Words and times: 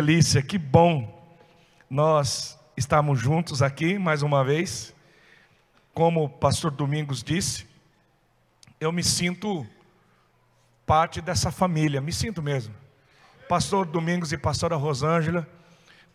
delícia, 0.00 0.40
que 0.40 0.56
bom 0.56 1.14
nós 1.90 2.58
estamos 2.74 3.20
juntos 3.20 3.60
aqui 3.60 3.98
mais 3.98 4.22
uma 4.22 4.42
vez. 4.42 4.94
Como 5.92 6.24
o 6.24 6.28
pastor 6.28 6.70
Domingos 6.70 7.22
disse, 7.22 7.66
eu 8.80 8.90
me 8.92 9.04
sinto 9.04 9.66
parte 10.86 11.20
dessa 11.20 11.50
família, 11.50 12.00
me 12.00 12.14
sinto 12.14 12.42
mesmo. 12.42 12.74
Pastor 13.46 13.84
Domingos 13.84 14.32
e 14.32 14.38
pastora 14.38 14.74
Rosângela 14.74 15.46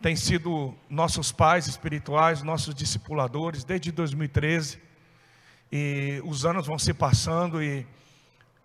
têm 0.02 0.16
sido 0.16 0.74
nossos 0.90 1.30
pais 1.30 1.68
espirituais, 1.68 2.42
nossos 2.42 2.74
discipuladores 2.74 3.62
desde 3.62 3.92
2013. 3.92 4.80
E 5.70 6.20
os 6.24 6.44
anos 6.44 6.66
vão 6.66 6.76
se 6.76 6.92
passando 6.92 7.62
e 7.62 7.86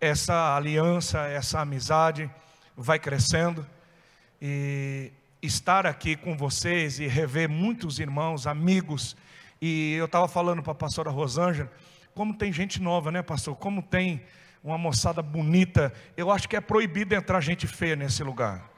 essa 0.00 0.56
aliança, 0.56 1.20
essa 1.28 1.60
amizade 1.60 2.28
vai 2.76 2.98
crescendo. 2.98 3.64
E 4.44 5.12
estar 5.40 5.86
aqui 5.86 6.16
com 6.16 6.36
vocês 6.36 6.98
e 6.98 7.06
rever 7.06 7.48
muitos 7.48 8.00
irmãos, 8.00 8.44
amigos. 8.44 9.16
E 9.60 9.94
eu 9.94 10.06
estava 10.06 10.26
falando 10.26 10.60
para 10.64 10.72
a 10.72 10.74
pastora 10.74 11.10
Rosângela, 11.10 11.70
como 12.12 12.34
tem 12.34 12.52
gente 12.52 12.82
nova, 12.82 13.12
né, 13.12 13.22
pastor? 13.22 13.54
Como 13.54 13.80
tem 13.80 14.20
uma 14.64 14.76
moçada 14.76 15.22
bonita. 15.22 15.92
Eu 16.16 16.28
acho 16.28 16.48
que 16.48 16.56
é 16.56 16.60
proibido 16.60 17.14
entrar 17.14 17.40
gente 17.40 17.68
feia 17.68 17.94
nesse 17.94 18.24
lugar. 18.24 18.68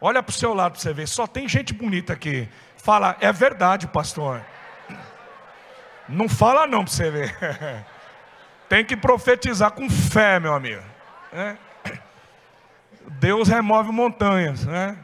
Olha 0.00 0.20
para 0.20 0.30
o 0.30 0.34
seu 0.34 0.52
lado 0.52 0.72
para 0.72 0.80
você 0.80 0.92
ver, 0.92 1.06
só 1.06 1.28
tem 1.28 1.48
gente 1.48 1.72
bonita 1.72 2.12
aqui. 2.12 2.48
Fala, 2.76 3.16
é 3.20 3.32
verdade, 3.32 3.86
pastor. 3.86 4.44
Não 6.08 6.28
fala 6.28 6.66
não 6.66 6.84
para 6.84 6.92
você 6.92 7.10
ver. 7.10 7.36
Tem 8.68 8.84
que 8.84 8.96
profetizar 8.96 9.72
com 9.72 9.88
fé, 9.88 10.38
meu 10.38 10.54
amigo. 10.54 10.82
É. 11.32 11.56
Deus 13.12 13.48
remove 13.48 13.92
montanhas, 13.92 14.64
né? 14.66 14.98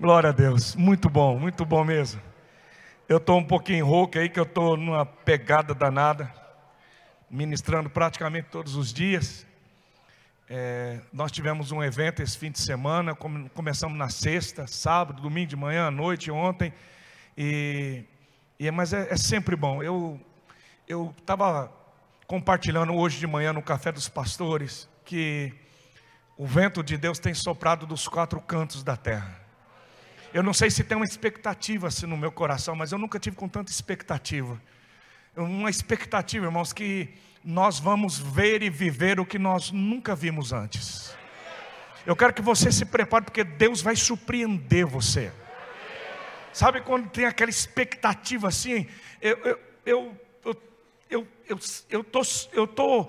Glória 0.00 0.30
a 0.30 0.32
Deus, 0.32 0.74
muito 0.74 1.08
bom, 1.08 1.38
muito 1.38 1.64
bom 1.64 1.84
mesmo. 1.84 2.20
Eu 3.08 3.18
estou 3.18 3.38
um 3.38 3.44
pouquinho 3.44 3.86
rouco 3.86 4.18
aí, 4.18 4.28
que 4.28 4.38
eu 4.38 4.44
estou 4.44 4.76
numa 4.76 5.04
pegada 5.04 5.74
danada, 5.74 6.32
ministrando 7.30 7.90
praticamente 7.90 8.48
todos 8.50 8.74
os 8.74 8.92
dias. 8.92 9.46
É, 10.48 11.00
nós 11.12 11.30
tivemos 11.30 11.72
um 11.72 11.82
evento 11.82 12.22
esse 12.22 12.38
fim 12.38 12.50
de 12.50 12.58
semana, 12.58 13.14
começamos 13.14 13.98
na 13.98 14.08
sexta, 14.08 14.66
sábado, 14.66 15.20
domingo 15.20 15.48
de 15.48 15.56
manhã, 15.56 15.88
à 15.88 15.90
noite, 15.90 16.30
ontem, 16.30 16.72
e, 17.36 18.04
e 18.58 18.70
mas 18.70 18.92
é, 18.92 19.12
é 19.12 19.16
sempre 19.16 19.54
bom. 19.54 19.82
Eu 19.82 20.18
eu 20.88 21.14
estava 21.18 21.70
compartilhando 22.26 22.94
hoje 22.94 23.18
de 23.18 23.26
manhã 23.26 23.52
no 23.52 23.60
café 23.60 23.92
dos 23.92 24.08
pastores 24.08 24.88
que 25.04 25.52
o 26.38 26.46
vento 26.46 26.84
de 26.84 26.96
Deus 26.96 27.18
tem 27.18 27.34
soprado 27.34 27.84
dos 27.84 28.06
quatro 28.06 28.40
cantos 28.40 28.84
da 28.84 28.96
terra. 28.96 29.40
Eu 30.32 30.40
não 30.40 30.54
sei 30.54 30.70
se 30.70 30.84
tem 30.84 30.96
uma 30.96 31.04
expectativa 31.04 31.88
assim 31.88 32.06
no 32.06 32.16
meu 32.16 32.30
coração, 32.30 32.76
mas 32.76 32.92
eu 32.92 32.98
nunca 32.98 33.18
tive 33.18 33.34
com 33.34 33.48
tanta 33.48 33.72
expectativa. 33.72 34.60
Uma 35.36 35.68
expectativa, 35.68 36.46
irmãos, 36.46 36.72
que 36.72 37.12
nós 37.44 37.80
vamos 37.80 38.18
ver 38.18 38.62
e 38.62 38.70
viver 38.70 39.18
o 39.18 39.26
que 39.26 39.38
nós 39.38 39.72
nunca 39.72 40.14
vimos 40.14 40.52
antes. 40.52 41.12
Eu 42.06 42.14
quero 42.14 42.32
que 42.32 42.42
você 42.42 42.70
se 42.70 42.84
prepare, 42.84 43.24
porque 43.24 43.42
Deus 43.42 43.82
vai 43.82 43.96
surpreender 43.96 44.86
você. 44.86 45.32
Sabe 46.52 46.80
quando 46.82 47.10
tem 47.10 47.24
aquela 47.24 47.50
expectativa 47.50 48.46
assim? 48.46 48.86
Eu, 49.20 49.36
eu, 49.38 49.60
eu, 49.84 50.20
eu, 50.44 50.62
eu, 51.10 51.28
eu, 51.48 51.58
eu, 51.90 52.04
tô, 52.04 52.22
eu 52.52 52.66
tô 52.66 53.08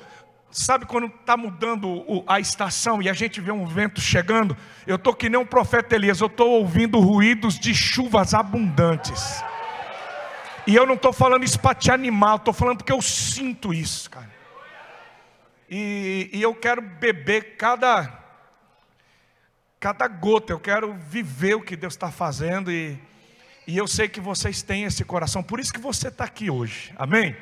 Sabe 0.52 0.86
quando 0.86 1.05
está 1.05 1.38
mudando 1.38 2.23
a 2.25 2.39
estação 2.39 3.02
e 3.02 3.08
a 3.08 3.14
gente 3.14 3.39
vê 3.39 3.52
um 3.52 3.67
vento 3.67 4.02
chegando? 4.02 4.58
Eu 4.88 4.96
estou 4.96 5.13
que 5.13 5.29
nem 5.29 5.40
um 5.40 5.46
profeta 5.46 5.96
Elias, 5.96 6.22
eu 6.22 6.28
estou 6.28 6.50
ouvindo 6.50 7.00
ruídos 7.00 7.59
de 7.59 7.73
chuvas 7.75 8.34
abundantes. 8.34 9.44
E 10.66 10.75
eu 10.75 10.88
não 10.88 10.96
estou 10.96 11.13
falando 11.13 11.44
isso 11.44 11.59
para 11.59 11.75
te 11.75 11.91
animar, 11.91 12.38
estou 12.38 12.53
falando 12.53 12.78
porque 12.78 12.91
eu 12.91 13.01
sinto 13.01 13.72
isso, 13.72 14.09
cara. 14.09 14.29
E, 15.69 16.31
e 16.34 16.41
eu 16.41 16.56
quero 16.56 16.81
beber 16.81 17.56
cada, 17.56 18.12
cada 19.79 20.07
gota, 20.07 20.52
eu 20.52 20.59
quero 20.59 20.96
viver 20.96 21.53
o 21.53 21.62
que 21.62 21.75
Deus 21.75 21.94
está 21.94 22.09
fazendo. 22.09 22.72
E, 22.72 23.00
e 23.68 23.78
eu 23.78 23.88
sei 23.88 24.09
que 24.09 24.19
vocês 24.19 24.63
têm 24.63 24.85
esse 24.85 25.06
coração, 25.06 25.44
por 25.44 25.59
isso 25.59 25.72
que 25.72 25.79
você 25.79 26.07
está 26.07 26.23
aqui 26.23 26.50
hoje, 26.50 26.91
amém? 26.97 27.38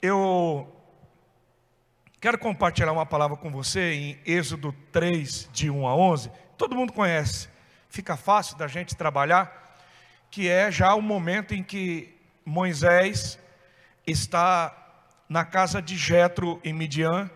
Eu 0.00 0.77
Quero 2.20 2.36
compartilhar 2.36 2.90
uma 2.90 3.06
palavra 3.06 3.36
com 3.36 3.48
você 3.48 3.92
em 3.92 4.18
Êxodo 4.26 4.74
3, 4.90 5.48
de 5.52 5.70
1 5.70 5.86
a 5.86 5.94
11. 5.94 6.32
Todo 6.56 6.74
mundo 6.74 6.92
conhece, 6.92 7.48
fica 7.88 8.16
fácil 8.16 8.56
da 8.56 8.66
gente 8.66 8.96
trabalhar, 8.96 9.78
que 10.28 10.48
é 10.48 10.68
já 10.68 10.92
o 10.96 11.00
momento 11.00 11.54
em 11.54 11.62
que 11.62 12.12
Moisés 12.44 13.38
está 14.04 14.76
na 15.28 15.44
casa 15.44 15.80
de 15.80 15.96
Jetro 15.96 16.60
em 16.64 16.72
Midian 16.72 17.30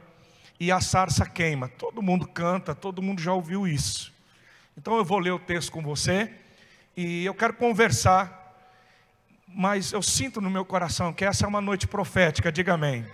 e 0.59 0.73
a 0.73 0.81
sarça 0.81 1.27
queima. 1.27 1.69
Todo 1.69 2.03
mundo 2.03 2.27
canta, 2.27 2.75
todo 2.75 3.01
mundo 3.01 3.23
já 3.23 3.33
ouviu 3.33 3.69
isso. 3.69 4.13
Então 4.77 4.97
eu 4.97 5.05
vou 5.05 5.21
ler 5.21 5.31
o 5.31 5.39
texto 5.39 5.71
com 5.71 5.81
você 5.81 6.29
e 6.97 7.25
eu 7.25 7.35
quero 7.35 7.55
conversar, 7.55 8.53
mas 9.47 9.93
eu 9.93 10.03
sinto 10.03 10.41
no 10.41 10.51
meu 10.51 10.65
coração 10.65 11.13
que 11.13 11.25
essa 11.25 11.45
é 11.45 11.49
uma 11.49 11.61
noite 11.61 11.87
profética, 11.87 12.51
diga 12.51 12.75
amém 12.75 13.07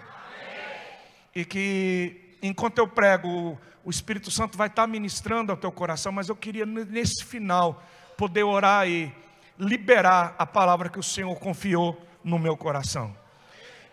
e 1.39 1.45
que 1.45 2.35
enquanto 2.43 2.79
eu 2.79 2.89
prego, 2.89 3.57
o 3.85 3.91
Espírito 3.91 4.29
Santo 4.29 4.59
vai 4.59 4.67
estar 4.67 4.89
ministrando 4.89 5.53
ao 5.53 5.57
teu 5.57 5.71
coração, 5.71 6.11
mas 6.11 6.29
eu 6.29 6.35
queria 6.35 6.67
nesse 6.67 7.25
final 7.25 7.81
poder 8.17 8.43
orar 8.43 8.89
e 8.89 9.15
liberar 9.57 10.35
a 10.37 10.45
palavra 10.45 10.89
que 10.89 10.99
o 10.99 11.03
Senhor 11.03 11.33
confiou 11.39 11.97
no 12.25 12.41
meu 12.41 12.57
coração. 12.57 13.17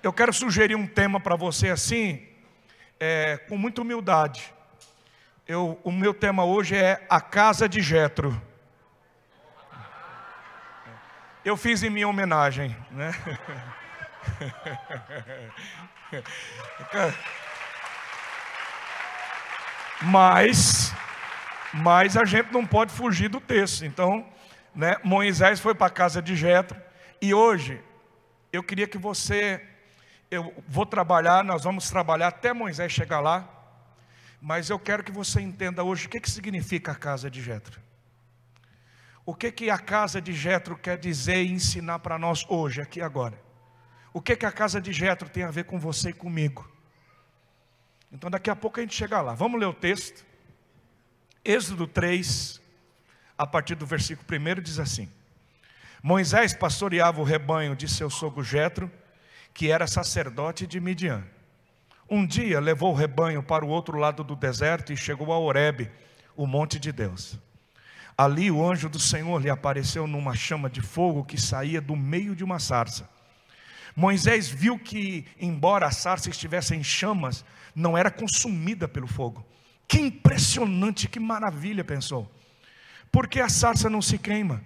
Eu 0.01 0.11
quero 0.11 0.33
sugerir 0.33 0.73
um 0.73 0.87
tema 0.87 1.19
para 1.19 1.35
você 1.35 1.69
assim, 1.69 2.19
é, 2.99 3.37
com 3.47 3.59
muita 3.59 3.83
humildade. 3.83 4.51
Eu, 5.47 5.79
o 5.83 5.91
meu 5.91 6.15
tema 6.15 6.43
hoje 6.43 6.75
é 6.75 7.05
a 7.07 7.21
casa 7.21 7.69
de 7.69 7.79
Jetro. 7.79 8.41
Eu 11.43 11.55
fiz 11.55 11.83
em 11.83 11.91
minha 11.91 12.07
homenagem, 12.07 12.75
né? 12.89 13.11
Mas, 20.01 20.93
mas 21.73 22.17
a 22.17 22.25
gente 22.25 22.51
não 22.51 22.65
pode 22.65 22.91
fugir 22.91 23.29
do 23.29 23.39
texto. 23.39 23.85
Então, 23.85 24.27
né, 24.73 24.97
Moisés 25.03 25.59
foi 25.59 25.73
para 25.73 25.87
a 25.87 25.89
casa 25.89 26.21
de 26.21 26.35
Jetro 26.35 26.79
e 27.21 27.33
hoje 27.33 27.81
eu 28.51 28.61
queria 28.61 28.87
que 28.87 28.97
você, 28.97 29.65
eu 30.29 30.53
vou 30.67 30.85
trabalhar, 30.85 31.43
nós 31.43 31.63
vamos 31.63 31.89
trabalhar 31.89 32.27
até 32.27 32.53
Moisés 32.53 32.91
chegar 32.91 33.19
lá, 33.19 33.49
mas 34.41 34.69
eu 34.69 34.77
quero 34.77 35.03
que 35.03 35.11
você 35.11 35.39
entenda 35.41 35.83
hoje 35.83 36.07
o 36.07 36.09
que, 36.09 36.19
que 36.19 36.29
significa 36.29 36.91
a 36.91 36.95
casa 36.95 37.29
de 37.29 37.41
Jetro. 37.41 37.79
O 39.25 39.33
que, 39.33 39.51
que 39.51 39.69
a 39.69 39.77
casa 39.77 40.21
de 40.21 40.33
Jetro 40.33 40.77
quer 40.77 40.97
dizer 40.97 41.41
e 41.41 41.51
ensinar 41.51 41.99
para 41.99 42.19
nós 42.19 42.45
hoje, 42.47 42.81
aqui 42.81 43.01
agora. 43.01 43.44
O 44.15 44.21
que, 44.21 44.33
que 44.33 44.45
a 44.45 44.51
casa 44.51 44.79
de 44.79 44.93
Jetro 44.93 45.27
tem 45.27 45.43
a 45.43 45.51
ver 45.51 45.65
com 45.65 45.77
você 45.77 46.11
e 46.11 46.13
comigo? 46.13 46.65
Então 48.09 48.31
daqui 48.31 48.49
a 48.49 48.55
pouco 48.55 48.79
a 48.79 48.81
gente 48.81 48.95
chega 48.95 49.21
lá. 49.21 49.33
Vamos 49.33 49.59
ler 49.59 49.65
o 49.65 49.73
texto. 49.73 50.25
Êxodo 51.43 51.85
3, 51.85 52.61
a 53.37 53.45
partir 53.45 53.75
do 53.75 53.85
versículo 53.85 54.25
1 54.31 54.61
diz 54.61 54.79
assim: 54.79 55.11
Moisés 56.01 56.53
pastoreava 56.53 57.19
o 57.19 57.25
rebanho 57.25 57.75
de 57.75 57.89
seu 57.89 58.09
sogro 58.09 58.41
Jetro, 58.41 58.89
que 59.53 59.69
era 59.69 59.85
sacerdote 59.85 60.65
de 60.65 60.79
Midian. 60.79 61.21
Um 62.09 62.25
dia 62.25 62.61
levou 62.61 62.93
o 62.93 62.95
rebanho 62.95 63.43
para 63.43 63.65
o 63.65 63.69
outro 63.69 63.97
lado 63.97 64.23
do 64.23 64.33
deserto 64.33 64.93
e 64.93 64.97
chegou 64.97 65.33
a 65.33 65.37
Horebe, 65.37 65.91
o 66.37 66.47
monte 66.47 66.79
de 66.79 66.93
Deus. 66.93 67.37
Ali 68.17 68.49
o 68.49 68.65
anjo 68.65 68.87
do 68.87 68.97
Senhor 68.97 69.41
lhe 69.41 69.49
apareceu 69.49 70.07
numa 70.07 70.33
chama 70.33 70.69
de 70.69 70.79
fogo 70.79 71.25
que 71.25 71.37
saía 71.37 71.81
do 71.81 71.97
meio 71.97 72.33
de 72.33 72.45
uma 72.45 72.59
sarça. 72.59 73.13
Moisés 73.95 74.49
viu 74.49 74.77
que, 74.77 75.25
embora 75.39 75.87
a 75.87 75.91
sarça 75.91 76.29
estivesse 76.29 76.75
em 76.75 76.83
chamas, 76.83 77.45
não 77.73 77.97
era 77.97 78.11
consumida 78.11 78.87
pelo 78.87 79.07
fogo. 79.07 79.45
Que 79.87 79.99
impressionante, 79.99 81.07
que 81.07 81.19
maravilha, 81.19 81.83
pensou. 81.83 82.29
Por 83.11 83.27
que 83.27 83.39
a 83.39 83.47
sarça 83.47 83.89
não 83.89 84.01
se 84.01 84.17
queima? 84.17 84.61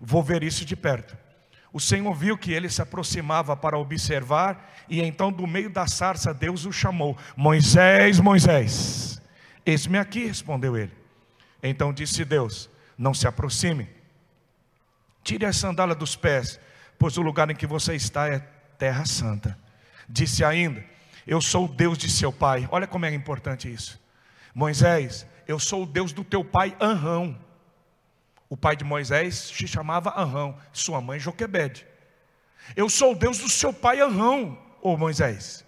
Vou 0.00 0.22
ver 0.22 0.42
isso 0.42 0.64
de 0.64 0.74
perto. 0.74 1.16
O 1.72 1.80
Senhor 1.80 2.12
viu 2.14 2.36
que 2.38 2.52
ele 2.52 2.68
se 2.68 2.82
aproximava 2.82 3.56
para 3.56 3.78
observar, 3.78 4.72
e 4.88 5.00
então, 5.00 5.32
do 5.32 5.46
meio 5.46 5.70
da 5.70 5.86
sarça, 5.86 6.32
Deus 6.32 6.64
o 6.64 6.72
chamou: 6.72 7.16
Moisés, 7.36 8.20
Moisés. 8.20 9.20
Eis-me 9.64 9.98
aqui, 9.98 10.26
respondeu 10.26 10.76
ele. 10.76 10.92
Então 11.62 11.92
disse 11.92 12.24
Deus: 12.24 12.68
Não 12.96 13.14
se 13.14 13.26
aproxime, 13.26 13.88
tire 15.22 15.46
a 15.46 15.52
sandália 15.52 15.94
dos 15.94 16.14
pés, 16.14 16.60
pois 16.98 17.16
o 17.16 17.22
lugar 17.22 17.50
em 17.50 17.56
que 17.56 17.66
você 17.66 17.94
está 17.94 18.28
é 18.28 18.53
terra 18.78 19.04
santa. 19.06 19.58
Disse 20.08 20.44
ainda: 20.44 20.84
Eu 21.26 21.40
sou 21.40 21.66
o 21.66 21.68
Deus 21.68 21.98
de 21.98 22.10
seu 22.10 22.32
pai. 22.32 22.68
Olha 22.70 22.86
como 22.86 23.06
é 23.06 23.14
importante 23.14 23.72
isso. 23.72 24.00
Moisés, 24.54 25.26
eu 25.46 25.58
sou 25.58 25.82
o 25.82 25.86
Deus 25.86 26.12
do 26.12 26.24
teu 26.24 26.44
pai 26.44 26.76
Anrão. 26.80 27.38
O 28.48 28.56
pai 28.56 28.76
de 28.76 28.84
Moisés 28.84 29.34
se 29.34 29.66
chamava 29.66 30.14
Anrão, 30.16 30.56
sua 30.72 31.00
mãe 31.00 31.18
Joquebede. 31.18 31.86
Eu 32.76 32.88
sou 32.88 33.12
o 33.12 33.14
Deus 33.16 33.38
do 33.38 33.48
seu 33.48 33.72
pai 33.72 34.00
Anrão, 34.00 34.58
ô 34.80 34.96
Moisés. 34.96 35.64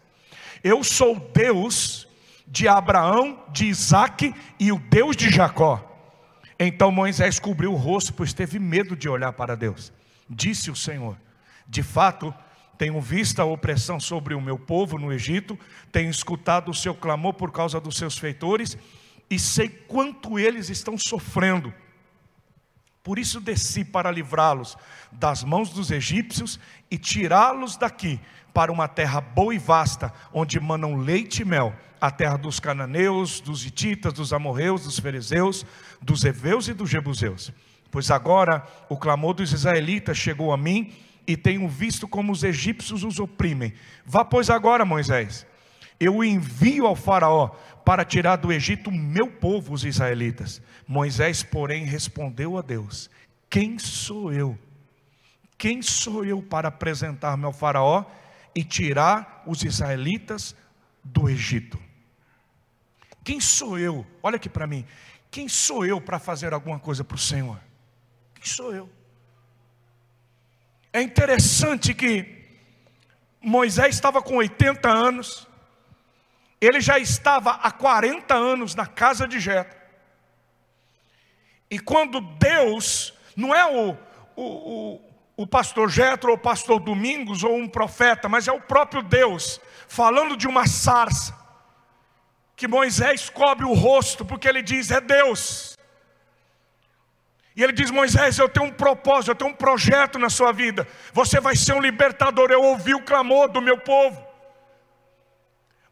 Eu 0.62 0.82
sou 0.84 1.16
o 1.16 1.20
Deus 1.20 2.06
de 2.46 2.68
Abraão, 2.68 3.42
de 3.50 3.66
Isaac 3.66 4.34
e 4.58 4.70
o 4.70 4.78
Deus 4.78 5.16
de 5.16 5.30
Jacó. 5.30 5.82
Então 6.58 6.90
Moisés 6.90 7.38
cobriu 7.38 7.72
o 7.72 7.76
rosto, 7.76 8.14
pois 8.14 8.32
teve 8.32 8.58
medo 8.58 8.96
de 8.96 9.08
olhar 9.08 9.32
para 9.32 9.56
Deus. 9.56 9.92
Disse 10.28 10.70
o 10.70 10.76
Senhor: 10.76 11.18
De 11.68 11.82
fato, 11.82 12.34
tenho 12.78 13.00
visto 13.00 13.40
a 13.40 13.44
opressão 13.44 13.98
sobre 13.98 14.34
o 14.34 14.40
meu 14.40 14.58
povo 14.58 14.98
no 14.98 15.12
Egito, 15.12 15.58
tenho 15.90 16.10
escutado 16.10 16.70
o 16.70 16.74
seu 16.74 16.94
clamor 16.94 17.34
por 17.34 17.50
causa 17.50 17.80
dos 17.80 17.96
seus 17.96 18.18
feitores, 18.18 18.76
e 19.28 19.38
sei 19.38 19.68
quanto 19.68 20.38
eles 20.38 20.70
estão 20.70 20.96
sofrendo. 20.96 21.72
Por 23.02 23.18
isso 23.18 23.40
desci 23.40 23.84
para 23.84 24.10
livrá-los 24.10 24.76
das 25.12 25.44
mãos 25.44 25.70
dos 25.70 25.90
egípcios 25.90 26.58
e 26.90 26.98
tirá-los 26.98 27.76
daqui 27.76 28.20
para 28.52 28.72
uma 28.72 28.88
terra 28.88 29.20
boa 29.20 29.54
e 29.54 29.58
vasta, 29.58 30.12
onde 30.32 30.58
manam 30.58 30.96
leite 30.96 31.42
e 31.42 31.44
mel, 31.44 31.74
a 32.00 32.10
terra 32.10 32.36
dos 32.36 32.58
cananeus, 32.58 33.40
dos 33.40 33.64
hititas, 33.64 34.12
dos 34.12 34.32
amorreus, 34.32 34.84
dos 34.84 34.98
fariseus, 34.98 35.64
dos 36.00 36.24
heveus 36.24 36.66
e 36.68 36.74
dos 36.74 36.90
jebuseus. 36.90 37.52
Pois 37.90 38.10
agora 38.10 38.66
o 38.88 38.96
clamor 38.96 39.34
dos 39.34 39.52
israelitas 39.52 40.16
chegou 40.16 40.52
a 40.52 40.56
mim 40.56 40.92
e 41.26 41.36
tenho 41.36 41.68
visto 41.68 42.06
como 42.06 42.32
os 42.32 42.44
egípcios 42.44 43.02
os 43.02 43.18
oprimem. 43.18 43.72
Vá, 44.04 44.24
pois, 44.24 44.48
agora, 44.48 44.84
Moisés. 44.84 45.46
Eu 45.98 46.22
envio 46.22 46.86
ao 46.86 46.94
Faraó 46.94 47.48
para 47.84 48.04
tirar 48.04 48.36
do 48.36 48.52
Egito 48.52 48.90
meu 48.90 49.28
povo, 49.28 49.72
os 49.72 49.84
israelitas. 49.84 50.60
Moisés, 50.86 51.42
porém, 51.42 51.84
respondeu 51.84 52.58
a 52.58 52.62
Deus: 52.62 53.10
Quem 53.48 53.78
sou 53.78 54.32
eu? 54.32 54.58
Quem 55.58 55.80
sou 55.80 56.24
eu 56.24 56.42
para 56.42 56.68
apresentar-me 56.68 57.44
ao 57.44 57.52
Faraó 57.52 58.04
e 58.54 58.62
tirar 58.62 59.42
os 59.46 59.62
israelitas 59.62 60.54
do 61.02 61.28
Egito? 61.28 61.78
Quem 63.24 63.40
sou 63.40 63.78
eu? 63.78 64.06
Olha 64.22 64.36
aqui 64.36 64.48
para 64.48 64.66
mim. 64.66 64.84
Quem 65.30 65.48
sou 65.48 65.84
eu 65.84 66.00
para 66.00 66.18
fazer 66.18 66.52
alguma 66.52 66.78
coisa 66.78 67.02
para 67.02 67.16
o 67.16 67.18
Senhor? 67.18 67.58
Quem 68.34 68.44
sou 68.44 68.74
eu? 68.74 68.88
É 70.96 71.02
interessante 71.02 71.92
que 71.92 72.24
Moisés 73.38 73.96
estava 73.96 74.22
com 74.22 74.36
80 74.36 74.88
anos, 74.88 75.46
ele 76.58 76.80
já 76.80 76.98
estava 76.98 77.50
há 77.50 77.70
40 77.70 78.34
anos 78.34 78.74
na 78.74 78.86
casa 78.86 79.28
de 79.28 79.38
Jetro. 79.38 79.78
E 81.70 81.78
quando 81.78 82.22
Deus, 82.22 83.12
não 83.36 83.54
é 83.54 83.66
o, 83.66 83.90
o, 84.34 84.42
o, 84.42 85.00
o 85.36 85.46
pastor 85.46 85.90
Jetro 85.90 86.30
ou 86.30 86.36
o 86.36 86.40
pastor 86.40 86.80
Domingos 86.80 87.44
ou 87.44 87.54
um 87.54 87.68
profeta, 87.68 88.26
mas 88.26 88.48
é 88.48 88.52
o 88.52 88.62
próprio 88.62 89.02
Deus 89.02 89.60
falando 89.86 90.34
de 90.34 90.48
uma 90.48 90.66
sarça 90.66 91.38
que 92.56 92.66
Moisés 92.66 93.28
cobre 93.28 93.66
o 93.66 93.74
rosto 93.74 94.24
porque 94.24 94.48
ele 94.48 94.62
diz: 94.62 94.90
"É 94.90 95.02
Deus". 95.02 95.75
E 97.56 97.64
ele 97.64 97.72
diz: 97.72 97.90
Moisés, 97.90 98.38
eu 98.38 98.48
tenho 98.48 98.66
um 98.66 98.72
propósito, 98.72 99.30
eu 99.30 99.34
tenho 99.34 99.50
um 99.50 99.54
projeto 99.54 100.18
na 100.18 100.28
sua 100.28 100.52
vida. 100.52 100.86
Você 101.12 101.40
vai 101.40 101.56
ser 101.56 101.72
um 101.72 101.80
libertador. 101.80 102.50
Eu 102.50 102.62
ouvi 102.62 102.94
o 102.94 103.02
clamor 103.02 103.48
do 103.48 103.62
meu 103.62 103.78
povo. 103.78 104.22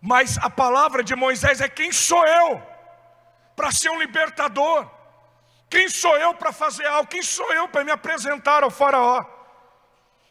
Mas 0.01 0.37
a 0.37 0.51
palavra 0.51 1.03
de 1.03 1.17
Moisés 1.17 1.63
é: 1.63 1.69
quem 1.69 1.91
sou 1.91 2.25
eu 2.27 2.63
para 3.57 3.73
ser 3.73 3.89
um 3.89 3.99
libertador? 3.99 4.87
Quem 5.71 5.89
sou 5.89 6.17
eu 6.19 6.35
para 6.35 6.53
fazer 6.53 6.87
algo? 6.87 7.09
Quem 7.09 7.23
sou 7.23 7.51
eu 7.55 7.67
para 7.67 7.83
me 7.83 7.91
apresentar 7.91 8.63
ao 8.63 8.71
Faraó? 8.71 9.25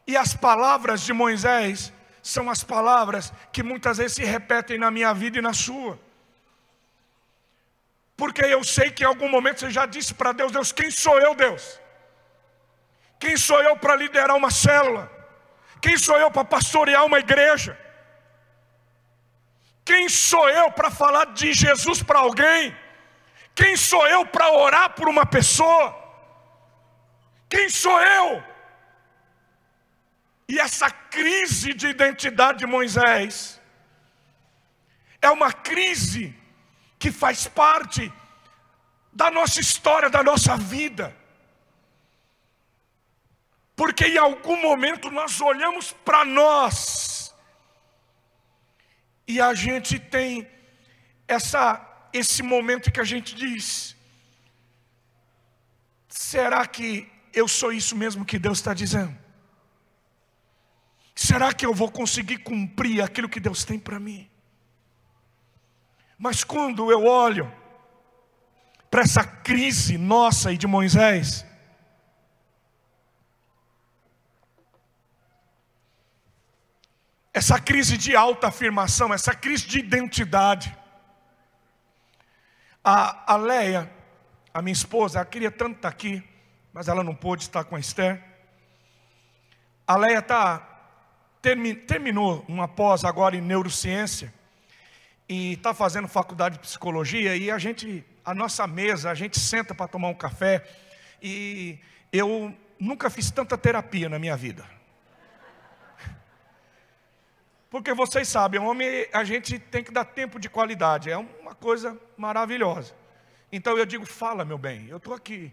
E 0.05 0.15
as 0.15 0.35
palavras 0.35 1.01
de 1.01 1.13
Moisés 1.13 1.91
são 2.21 2.49
as 2.49 2.63
palavras 2.63 3.33
que 3.51 3.63
muitas 3.63 3.97
vezes 3.97 4.15
se 4.17 4.23
repetem 4.23 4.77
na 4.77 4.91
minha 4.91 5.13
vida 5.13 5.39
e 5.39 5.41
na 5.41 5.53
sua. 5.53 5.99
Porque 8.15 8.43
eu 8.45 8.63
sei 8.63 8.91
que 8.91 9.03
em 9.03 9.07
algum 9.07 9.29
momento 9.29 9.59
você 9.59 9.71
já 9.71 9.85
disse 9.85 10.13
para 10.13 10.31
Deus: 10.31 10.51
Deus, 10.51 10.71
quem 10.71 10.91
sou 10.91 11.19
eu, 11.19 11.33
Deus? 11.33 11.79
Quem 13.19 13.35
sou 13.37 13.61
eu 13.61 13.75
para 13.77 13.95
liderar 13.95 14.35
uma 14.35 14.51
célula? 14.51 15.09
Quem 15.81 15.97
sou 15.97 16.17
eu 16.17 16.29
para 16.29 16.45
pastorear 16.45 17.05
uma 17.05 17.19
igreja? 17.19 17.77
Quem 19.85 20.07
sou 20.07 20.49
eu 20.49 20.71
para 20.71 20.89
falar 20.89 21.25
de 21.27 21.53
Jesus 21.53 22.01
para 22.01 22.19
alguém? 22.19 22.75
Quem 23.55 23.75
sou 23.75 24.05
eu 24.07 24.25
para 24.25 24.51
orar 24.51 24.89
por 24.91 25.07
uma 25.09 25.25
pessoa? 25.25 25.85
Quem 27.49 27.69
sou 27.69 27.99
eu? 28.01 28.43
E 30.47 30.59
essa 30.59 30.89
crise 30.89 31.73
de 31.73 31.87
identidade 31.87 32.59
de 32.59 32.65
Moisés 32.65 33.61
é 35.21 35.29
uma 35.29 35.51
crise 35.51 36.35
que 37.03 37.11
faz 37.11 37.49
parte 37.49 38.09
da 39.11 39.29
nossa 39.29 39.59
história, 39.59 40.09
da 40.09 40.23
nossa 40.23 40.55
vida. 40.55 41.13
Porque 43.75 44.05
em 44.05 44.17
algum 44.17 44.61
momento 44.61 45.11
nós 45.11 45.41
olhamos 45.41 45.91
para 45.91 46.23
nós 46.23 47.35
e 49.27 49.41
a 49.41 49.53
gente 49.53 49.99
tem 49.99 50.49
essa 51.27 51.65
esse 52.13 52.41
momento 52.41 52.89
que 52.89 53.01
a 53.01 53.09
gente 53.13 53.35
diz: 53.35 53.97
será 56.07 56.65
que 56.65 57.11
eu 57.33 57.49
sou 57.49 57.73
isso 57.73 57.97
mesmo 57.97 58.23
que 58.23 58.39
Deus 58.39 58.59
está 58.59 58.73
dizendo? 58.73 59.17
Será 61.13 61.53
que 61.53 61.65
eu 61.65 61.73
vou 61.73 61.91
conseguir 61.91 62.37
cumprir 62.37 63.01
aquilo 63.01 63.27
que 63.27 63.41
Deus 63.41 63.65
tem 63.65 63.77
para 63.77 63.99
mim? 63.99 64.32
Mas 66.23 66.41
quando 66.41 66.89
eu 66.89 67.03
olho 67.03 67.53
para 68.89 69.01
essa 69.01 69.25
crise 69.25 69.97
nossa 69.97 70.53
e 70.53 70.57
de 70.57 70.65
Moisés, 70.65 71.45
essa 77.33 77.59
crise 77.59 77.97
de 77.97 78.15
alta 78.15 78.47
afirmação, 78.47 79.13
essa 79.13 79.35
crise 79.35 79.67
de 79.67 79.79
identidade, 79.79 80.73
a, 82.81 83.33
a 83.33 83.35
Leia, 83.35 83.91
a 84.53 84.61
minha 84.61 84.71
esposa, 84.71 85.17
ela 85.17 85.25
queria 85.25 85.51
tanto 85.51 85.75
estar 85.75 85.89
aqui, 85.89 86.23
mas 86.71 86.87
ela 86.87 87.03
não 87.03 87.13
pôde 87.13 87.43
estar 87.43 87.65
com 87.65 87.75
a 87.75 87.81
Esther. 87.81 88.23
A 89.85 89.97
Leia 89.97 90.21
tá, 90.21 90.65
termi, 91.41 91.75
terminou 91.75 92.45
uma 92.47 92.65
pós 92.65 93.03
agora 93.03 93.35
em 93.35 93.41
neurociência 93.41 94.33
e 95.27 95.53
está 95.53 95.73
fazendo 95.73 96.07
faculdade 96.07 96.55
de 96.55 96.61
psicologia 96.61 97.35
e 97.35 97.49
a 97.49 97.57
gente, 97.57 98.05
a 98.23 98.33
nossa 98.33 98.67
mesa, 98.67 99.09
a 99.09 99.15
gente 99.15 99.39
senta 99.39 99.73
para 99.73 99.87
tomar 99.87 100.09
um 100.09 100.13
café 100.13 100.63
e 101.21 101.79
eu 102.11 102.53
nunca 102.79 103.09
fiz 103.09 103.31
tanta 103.31 103.57
terapia 103.57 104.09
na 104.09 104.19
minha 104.19 104.35
vida. 104.35 104.65
Porque 107.69 107.93
vocês 107.93 108.27
sabem, 108.27 108.59
homem, 108.59 109.07
a 109.11 109.23
gente 109.23 109.57
tem 109.57 109.83
que 109.83 109.91
dar 109.91 110.05
tempo 110.05 110.39
de 110.39 110.47
qualidade, 110.47 111.09
é 111.09 111.17
uma 111.17 111.55
coisa 111.55 111.99
maravilhosa. 112.15 112.93
Então 113.51 113.77
eu 113.77 113.85
digo, 113.85 114.05
fala, 114.05 114.45
meu 114.45 114.57
bem, 114.57 114.87
eu 114.89 114.97
estou 114.97 115.13
aqui. 115.13 115.51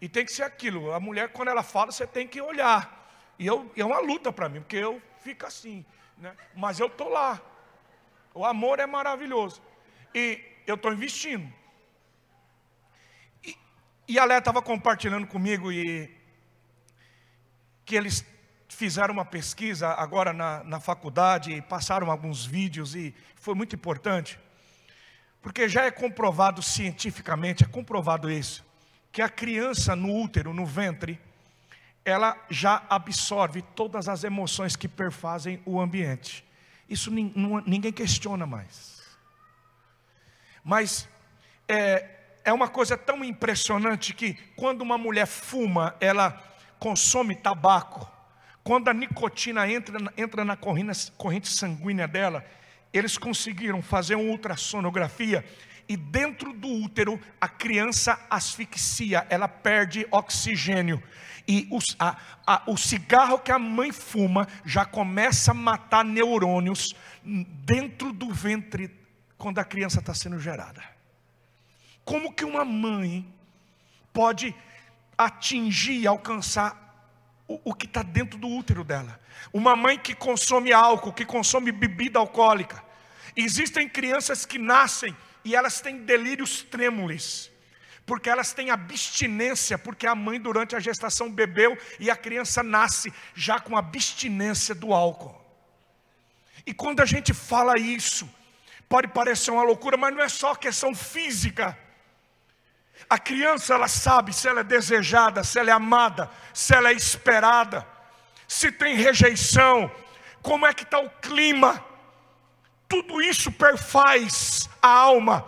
E 0.00 0.08
tem 0.08 0.24
que 0.24 0.32
ser 0.32 0.42
aquilo. 0.42 0.92
A 0.92 1.00
mulher, 1.00 1.30
quando 1.30 1.48
ela 1.48 1.62
fala, 1.62 1.90
você 1.90 2.06
tem 2.06 2.28
que 2.28 2.40
olhar. 2.40 3.02
E 3.38 3.46
eu, 3.46 3.70
é 3.76 3.84
uma 3.84 3.98
luta 3.98 4.32
para 4.32 4.48
mim, 4.48 4.60
porque 4.60 4.76
eu 4.76 5.00
fico 5.20 5.46
assim. 5.46 5.84
Né? 6.18 6.32
Mas 6.54 6.78
eu 6.78 6.86
estou 6.86 7.08
lá. 7.08 7.40
O 8.34 8.44
amor 8.44 8.78
é 8.78 8.86
maravilhoso. 8.86 9.62
E 10.14 10.40
eu 10.66 10.74
estou 10.74 10.92
investindo. 10.92 11.52
E, 13.44 13.56
e 14.08 14.18
a 14.18 14.24
Léa 14.24 14.38
estava 14.38 14.62
compartilhando 14.62 15.26
comigo 15.26 15.70
e 15.70 16.10
que 17.84 17.96
eles 17.96 18.24
fizeram 18.68 19.12
uma 19.12 19.24
pesquisa 19.24 19.88
agora 19.88 20.32
na, 20.32 20.64
na 20.64 20.80
faculdade 20.80 21.52
e 21.52 21.60
passaram 21.60 22.10
alguns 22.10 22.44
vídeos 22.44 22.94
e 22.94 23.14
foi 23.36 23.54
muito 23.54 23.76
importante. 23.76 24.38
Porque 25.40 25.68
já 25.68 25.84
é 25.84 25.90
comprovado 25.90 26.62
cientificamente, 26.62 27.64
é 27.64 27.66
comprovado 27.66 28.30
isso, 28.30 28.64
que 29.10 29.20
a 29.20 29.28
criança 29.28 29.94
no 29.94 30.14
útero, 30.14 30.54
no 30.54 30.64
ventre, 30.64 31.20
ela 32.04 32.36
já 32.48 32.82
absorve 32.88 33.62
todas 33.62 34.08
as 34.08 34.24
emoções 34.24 34.74
que 34.74 34.88
perfazem 34.88 35.60
o 35.66 35.80
ambiente. 35.80 36.44
Isso 36.92 37.10
ninguém 37.10 37.90
questiona 37.90 38.44
mais. 38.46 39.00
Mas 40.62 41.08
é, 41.66 42.06
é 42.44 42.52
uma 42.52 42.68
coisa 42.68 42.98
tão 42.98 43.24
impressionante 43.24 44.12
que 44.12 44.34
quando 44.54 44.82
uma 44.82 44.98
mulher 44.98 45.26
fuma, 45.26 45.96
ela 45.98 46.38
consome 46.78 47.34
tabaco. 47.34 48.06
Quando 48.62 48.88
a 48.88 48.92
nicotina 48.92 49.66
entra, 49.66 49.98
entra 50.18 50.44
na 50.44 50.54
corrente, 50.54 51.48
sanguínea 51.48 52.06
dela, 52.06 52.44
eles 52.92 53.16
conseguiram 53.16 53.80
fazer 53.80 54.16
uma 54.16 54.30
ultrassonografia 54.30 55.42
e 55.88 55.96
dentro 55.96 56.52
do 56.52 56.68
útero 56.68 57.20
a 57.40 57.48
criança 57.48 58.18
asfixia, 58.30 59.26
ela 59.28 59.48
perde 59.48 60.06
oxigênio. 60.10 61.02
E 61.46 61.68
a, 61.98 62.16
a, 62.46 62.62
o 62.66 62.76
cigarro 62.76 63.38
que 63.38 63.50
a 63.50 63.58
mãe 63.58 63.90
fuma 63.90 64.46
já 64.64 64.84
começa 64.84 65.50
a 65.50 65.54
matar 65.54 66.04
neurônios 66.04 66.94
dentro 67.24 68.12
do 68.12 68.32
ventre 68.32 68.90
quando 69.36 69.58
a 69.58 69.64
criança 69.64 69.98
está 69.98 70.14
sendo 70.14 70.38
gerada. 70.38 70.82
Como 72.04 72.32
que 72.32 72.44
uma 72.44 72.64
mãe 72.64 73.26
pode 74.12 74.54
atingir, 75.18 76.06
alcançar 76.06 77.10
o, 77.48 77.60
o 77.64 77.74
que 77.74 77.86
está 77.86 78.02
dentro 78.02 78.38
do 78.38 78.48
útero 78.48 78.84
dela? 78.84 79.20
Uma 79.52 79.74
mãe 79.74 79.98
que 79.98 80.14
consome 80.14 80.72
álcool, 80.72 81.12
que 81.12 81.24
consome 81.24 81.72
bebida 81.72 82.18
alcoólica. 82.18 82.82
Existem 83.36 83.88
crianças 83.88 84.46
que 84.46 84.58
nascem 84.58 85.16
e 85.44 85.54
elas 85.54 85.80
têm 85.80 86.04
delírios 86.04 86.62
trêmulos, 86.62 87.50
porque 88.06 88.28
elas 88.28 88.52
têm 88.52 88.70
abstinência, 88.70 89.78
porque 89.78 90.06
a 90.06 90.14
mãe 90.14 90.40
durante 90.40 90.74
a 90.74 90.80
gestação 90.80 91.30
bebeu 91.30 91.76
e 91.98 92.10
a 92.10 92.16
criança 92.16 92.62
nasce 92.62 93.12
já 93.34 93.60
com 93.60 93.76
abstinência 93.76 94.74
do 94.74 94.92
álcool. 94.92 95.40
E 96.66 96.72
quando 96.72 97.00
a 97.00 97.04
gente 97.04 97.34
fala 97.34 97.78
isso, 97.78 98.28
pode 98.88 99.08
parecer 99.08 99.50
uma 99.50 99.62
loucura, 99.62 99.96
mas 99.96 100.14
não 100.14 100.22
é 100.22 100.28
só 100.28 100.54
questão 100.54 100.94
física. 100.94 101.76
A 103.08 103.18
criança 103.18 103.74
ela 103.74 103.88
sabe 103.88 104.32
se 104.32 104.48
ela 104.48 104.60
é 104.60 104.64
desejada, 104.64 105.42
se 105.42 105.58
ela 105.58 105.70
é 105.70 105.72
amada, 105.72 106.30
se 106.54 106.74
ela 106.74 106.90
é 106.90 106.92
esperada, 106.92 107.86
se 108.46 108.70
tem 108.70 108.94
rejeição, 108.94 109.90
como 110.40 110.66
é 110.66 110.74
que 110.74 110.82
está 110.82 110.98
o 110.98 111.10
clima. 111.10 111.84
Tudo 112.92 113.22
isso 113.22 113.50
perfaz 113.50 114.68
a 114.82 114.88
alma, 114.88 115.46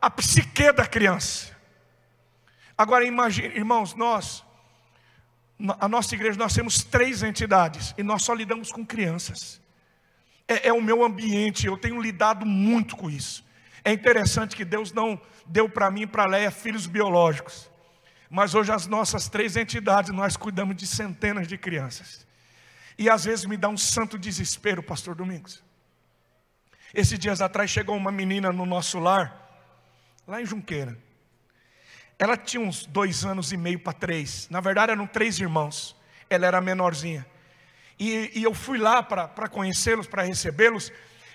a 0.00 0.08
psique 0.08 0.70
da 0.70 0.86
criança. 0.86 1.50
Agora 2.78 3.04
imagine, 3.04 3.48
irmãos, 3.48 3.96
nós, 3.96 4.44
a 5.80 5.88
nossa 5.88 6.14
igreja, 6.14 6.38
nós 6.38 6.54
temos 6.54 6.84
três 6.84 7.24
entidades 7.24 7.92
e 7.98 8.04
nós 8.04 8.22
só 8.22 8.32
lidamos 8.32 8.70
com 8.70 8.86
crianças. 8.86 9.60
É, 10.46 10.68
é 10.68 10.72
o 10.72 10.80
meu 10.80 11.02
ambiente, 11.04 11.66
eu 11.66 11.76
tenho 11.76 12.00
lidado 12.00 12.46
muito 12.46 12.94
com 12.94 13.10
isso. 13.10 13.44
É 13.84 13.92
interessante 13.92 14.54
que 14.54 14.64
Deus 14.64 14.92
não 14.92 15.20
deu 15.44 15.68
para 15.68 15.90
mim 15.90 16.02
e 16.02 16.06
para 16.06 16.24
Leia 16.24 16.52
filhos 16.52 16.86
biológicos. 16.86 17.68
Mas 18.30 18.54
hoje 18.54 18.70
as 18.70 18.86
nossas 18.86 19.28
três 19.28 19.56
entidades, 19.56 20.12
nós 20.12 20.36
cuidamos 20.36 20.76
de 20.76 20.86
centenas 20.86 21.48
de 21.48 21.58
crianças. 21.58 22.24
E 22.96 23.10
às 23.10 23.24
vezes 23.24 23.44
me 23.44 23.56
dá 23.56 23.68
um 23.68 23.76
santo 23.76 24.16
desespero, 24.16 24.84
pastor 24.84 25.16
Domingos. 25.16 25.68
Esses 26.92 27.18
dias 27.18 27.40
atrás 27.40 27.70
chegou 27.70 27.96
uma 27.96 28.10
menina 28.10 28.52
no 28.52 28.66
nosso 28.66 28.98
lar, 28.98 29.48
lá 30.26 30.40
em 30.40 30.46
Junqueira. 30.46 30.98
Ela 32.18 32.36
tinha 32.36 32.60
uns 32.60 32.84
dois 32.84 33.24
anos 33.24 33.52
e 33.52 33.56
meio 33.56 33.78
para 33.78 33.92
três. 33.92 34.48
Na 34.50 34.60
verdade, 34.60 34.92
eram 34.92 35.06
três 35.06 35.38
irmãos. 35.38 35.96
Ela 36.28 36.46
era 36.46 36.60
menorzinha. 36.60 37.26
E, 37.98 38.30
e 38.34 38.42
eu 38.42 38.52
fui 38.52 38.76
lá 38.76 39.02
para 39.02 39.48
conhecê-los, 39.48 40.06
para 40.06 40.22
recebê-los. 40.22 40.92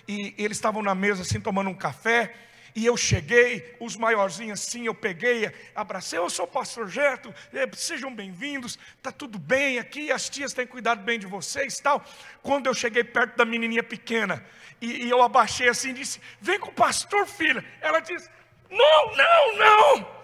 E, 0.08 0.36
e 0.38 0.44
eles 0.44 0.58
estavam 0.58 0.84
na 0.84 0.94
mesa 0.94 1.24
assim, 1.24 1.40
tomando 1.40 1.70
um 1.70 1.74
café. 1.74 2.36
E 2.75 2.86
eu 2.86 2.98
cheguei, 2.98 3.74
os 3.79 3.96
maiorzinhos 3.96 4.60
assim, 4.60 4.86
eu 4.86 4.94
peguei, 4.94 5.50
abracei, 5.74 6.20
eu 6.20 6.29
sou 6.29 6.44
o 6.44 6.48
pastor 6.48 6.89
Gerto, 6.89 7.34
eh, 7.53 7.70
sejam 7.74 8.13
bem-vindos, 8.13 8.77
está 8.98 9.13
tudo 9.13 9.39
bem 9.39 9.79
aqui, 9.79 10.12
as 10.12 10.27
tias 10.27 10.51
têm 10.51 10.67
cuidado 10.67 11.01
bem 11.01 11.17
de 11.17 11.25
vocês 11.25 11.79
tal. 11.79 12.03
Quando 12.44 12.65
eu 12.67 12.74
cheguei 12.74 13.01
perto 13.01 13.38
da 13.38 13.46
menininha 13.46 13.82
pequena, 13.82 14.46
e, 14.82 15.05
e 15.05 15.10
eu 15.10 15.22
abaixei 15.22 15.70
assim 15.70 15.94
disse: 15.94 16.20
Vem 16.41 16.60
com 16.60 16.70
o 16.70 16.74
pastor, 16.74 17.25
filha. 17.25 17.63
Ela 17.79 18.01
disse: 18.01 18.29
Não, 18.70 19.15
não, 19.15 19.58
não. 19.58 20.15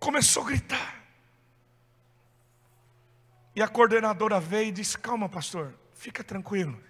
Começou 0.00 0.42
a 0.42 0.46
gritar. 0.46 1.04
E 3.54 3.62
a 3.62 3.68
coordenadora 3.68 4.40
veio 4.40 4.70
e 4.70 4.72
disse: 4.72 4.98
Calma, 4.98 5.28
pastor, 5.28 5.72
fica 5.94 6.24
tranquilo. 6.24 6.82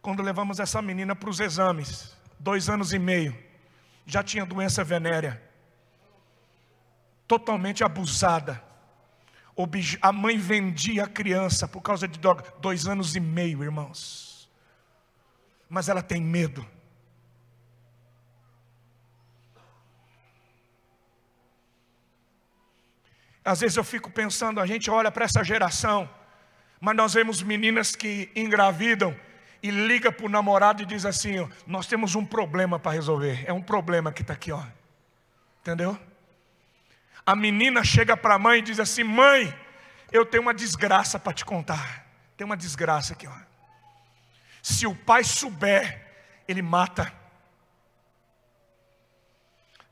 Quando 0.00 0.24
levamos 0.24 0.58
essa 0.58 0.82
menina 0.82 1.14
para 1.14 1.30
os 1.30 1.38
exames, 1.38 2.20
dois 2.42 2.68
anos 2.68 2.92
e 2.92 2.98
meio, 2.98 3.36
já 4.04 4.22
tinha 4.22 4.44
doença 4.44 4.82
venérea, 4.82 5.40
totalmente 7.26 7.84
abusada. 7.84 8.62
A 10.00 10.12
mãe 10.12 10.36
vendia 10.36 11.04
a 11.04 11.08
criança 11.08 11.68
por 11.68 11.80
causa 11.80 12.08
de 12.08 12.18
droga, 12.18 12.52
dois 12.60 12.88
anos 12.88 13.14
e 13.14 13.20
meio, 13.20 13.62
irmãos. 13.62 14.50
Mas 15.68 15.88
ela 15.88 16.02
tem 16.02 16.20
medo. 16.20 16.66
Às 23.44 23.60
vezes 23.60 23.76
eu 23.76 23.84
fico 23.84 24.10
pensando, 24.10 24.60
a 24.60 24.66
gente 24.66 24.90
olha 24.90 25.10
para 25.10 25.24
essa 25.24 25.44
geração, 25.44 26.08
mas 26.80 26.96
nós 26.96 27.14
vemos 27.14 27.42
meninas 27.42 27.94
que 27.94 28.30
engravidam 28.34 29.16
e 29.62 29.70
liga 29.70 30.10
para 30.10 30.26
o 30.26 30.28
namorado 30.28 30.82
e 30.82 30.86
diz 30.86 31.06
assim: 31.06 31.38
ó, 31.38 31.48
Nós 31.66 31.86
temos 31.86 32.14
um 32.14 32.26
problema 32.26 32.78
para 32.78 32.92
resolver. 32.92 33.44
É 33.46 33.52
um 33.52 33.62
problema 33.62 34.12
que 34.12 34.22
está 34.22 34.34
aqui, 34.34 34.50
ó. 34.50 34.62
Entendeu? 35.60 35.98
A 37.24 37.36
menina 37.36 37.84
chega 37.84 38.16
para 38.16 38.34
a 38.34 38.38
mãe 38.38 38.58
e 38.58 38.62
diz 38.62 38.80
assim: 38.80 39.04
Mãe, 39.04 39.54
eu 40.10 40.26
tenho 40.26 40.42
uma 40.42 40.52
desgraça 40.54 41.18
para 41.18 41.32
te 41.32 41.44
contar. 41.44 42.04
Tem 42.36 42.44
uma 42.44 42.56
desgraça 42.56 43.12
aqui, 43.12 43.26
ó. 43.26 43.52
Se 44.60 44.86
o 44.86 44.94
pai 44.94 45.22
souber, 45.22 46.06
ele 46.48 46.62
mata. 46.62 47.12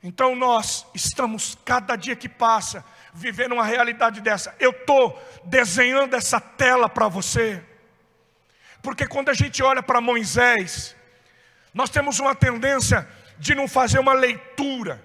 Então 0.03 0.35
nós 0.35 0.85
estamos, 0.93 1.57
cada 1.63 1.95
dia 1.95 2.15
que 2.15 2.27
passa, 2.27 2.83
vivendo 3.13 3.53
uma 3.53 3.65
realidade 3.65 4.19
dessa. 4.19 4.53
Eu 4.59 4.71
estou 4.71 5.21
desenhando 5.45 6.15
essa 6.15 6.39
tela 6.39 6.89
para 6.89 7.07
você. 7.07 7.63
Porque 8.81 9.07
quando 9.07 9.29
a 9.29 9.33
gente 9.33 9.61
olha 9.61 9.83
para 9.83 10.01
Moisés, 10.01 10.95
nós 11.73 11.89
temos 11.89 12.19
uma 12.19 12.35
tendência 12.35 13.07
de 13.37 13.55
não 13.55 13.67
fazer 13.67 13.99
uma 13.99 14.13
leitura 14.13 15.01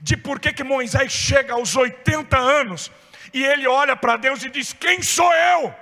de 0.00 0.16
por 0.16 0.38
que, 0.40 0.52
que 0.52 0.64
Moisés 0.64 1.12
chega 1.12 1.54
aos 1.54 1.74
80 1.76 2.36
anos 2.36 2.90
e 3.32 3.44
ele 3.44 3.66
olha 3.66 3.96
para 3.96 4.16
Deus 4.16 4.42
e 4.44 4.50
diz: 4.50 4.72
Quem 4.72 5.02
sou 5.02 5.32
eu? 5.32 5.74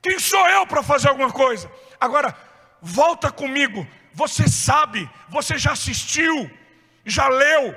Quem 0.00 0.18
sou 0.18 0.48
eu 0.48 0.66
para 0.66 0.82
fazer 0.82 1.08
alguma 1.08 1.32
coisa? 1.32 1.70
Agora, 1.98 2.36
volta 2.80 3.30
comigo. 3.30 3.86
Você 4.12 4.46
sabe, 4.46 5.10
você 5.28 5.58
já 5.58 5.72
assistiu, 5.72 6.48
já 7.04 7.26
leu 7.26 7.74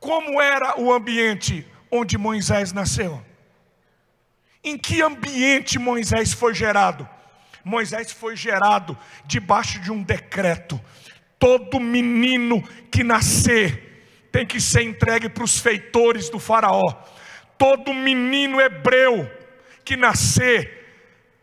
como 0.00 0.40
era 0.40 0.80
o 0.80 0.92
ambiente 0.92 1.66
onde 1.90 2.16
Moisés 2.16 2.72
nasceu. 2.72 3.22
Em 4.64 4.78
que 4.78 5.02
ambiente 5.02 5.78
Moisés 5.78 6.32
foi 6.32 6.54
gerado? 6.54 7.06
Moisés 7.62 8.10
foi 8.10 8.34
gerado 8.34 8.96
debaixo 9.26 9.78
de 9.80 9.92
um 9.92 10.02
decreto. 10.02 10.80
Todo 11.38 11.78
menino 11.78 12.62
que 12.90 13.04
nascer 13.04 14.28
tem 14.32 14.46
que 14.46 14.60
ser 14.60 14.82
entregue 14.82 15.28
para 15.28 15.44
os 15.44 15.58
feitores 15.58 16.30
do 16.30 16.38
Faraó. 16.38 16.82
Todo 17.58 17.92
menino 17.92 18.60
hebreu 18.60 19.30
que 19.84 19.96
nascer, 19.96 20.82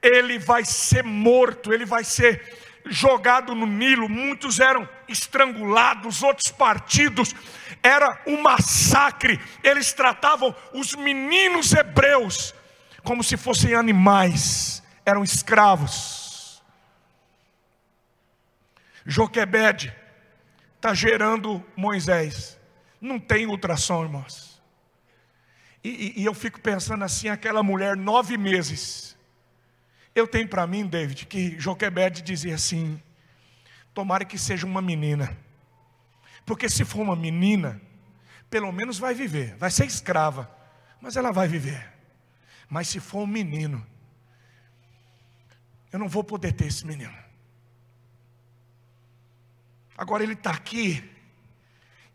ele 0.01 0.39
vai 0.39 0.65
ser 0.65 1.03
morto, 1.03 1.71
ele 1.71 1.85
vai 1.85 2.03
ser 2.03 2.41
jogado 2.87 3.53
no 3.53 3.67
Nilo. 3.67 4.09
Muitos 4.09 4.59
eram 4.59 4.89
estrangulados, 5.07 6.23
outros 6.23 6.51
partidos. 6.51 7.35
Era 7.83 8.19
um 8.25 8.41
massacre. 8.41 9.39
Eles 9.63 9.93
tratavam 9.93 10.55
os 10.73 10.95
meninos 10.95 11.71
hebreus 11.71 12.53
como 13.03 13.23
se 13.23 13.37
fossem 13.37 13.73
animais, 13.73 14.83
eram 15.05 15.23
escravos. 15.23 16.61
Joquebede 19.05 19.93
está 20.75 20.93
gerando 20.93 21.63
Moisés. 21.75 22.59
Não 22.99 23.19
tem 23.19 23.47
ultrassom, 23.47 24.03
irmãos. 24.03 24.61
E, 25.83 25.89
e, 25.89 26.21
e, 26.21 26.25
eu 26.25 26.33
fico 26.33 26.59
pensando 26.59 27.03
assim, 27.03 27.27
aquela 27.27 27.63
mulher, 27.63 27.97
nove 27.97 28.37
meses. 28.37 29.17
Eu 30.13 30.27
tenho 30.27 30.47
para 30.47 30.67
mim, 30.67 30.85
David, 30.85 31.25
que 31.25 31.59
Joquebede 31.59 32.21
dizia 32.21 32.53
assim: 32.53 33.01
tomara 33.93 34.23
que 34.23 34.37
seja 34.37 34.65
uma 34.65 34.81
menina. 34.81 35.35
Porque 36.45 36.69
se 36.69 36.85
for 36.85 37.01
uma 37.01 37.15
menina, 37.15 37.81
pelo 38.49 38.71
menos 38.71 38.99
vai 38.99 39.13
viver, 39.13 39.55
vai 39.55 39.71
ser 39.71 39.85
escrava, 39.85 40.49
mas 40.99 41.15
ela 41.15 41.31
vai 41.31 41.47
viver. 41.47 41.90
Mas 42.71 42.87
se 42.87 43.01
for 43.01 43.23
um 43.23 43.27
menino, 43.27 43.85
eu 45.91 45.99
não 45.99 46.07
vou 46.07 46.23
poder 46.23 46.53
ter 46.53 46.67
esse 46.67 46.87
menino. 46.87 47.13
Agora 49.97 50.23
ele 50.23 50.33
está 50.33 50.51
aqui, 50.51 51.03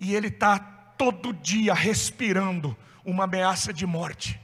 e 0.00 0.14
ele 0.14 0.28
está 0.28 0.58
todo 0.58 1.34
dia 1.34 1.74
respirando 1.74 2.74
uma 3.04 3.24
ameaça 3.24 3.70
de 3.70 3.84
morte. 3.84 4.40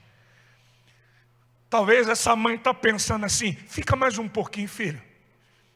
Talvez 1.71 2.07
essa 2.07 2.37
mãe 2.37 2.57
está 2.57 2.75
pensando 2.75 3.25
assim: 3.25 3.54
fica 3.54 3.97
mais 3.97 4.19
um 4.19 4.28
pouquinho, 4.28 4.69
filho. 4.69 5.02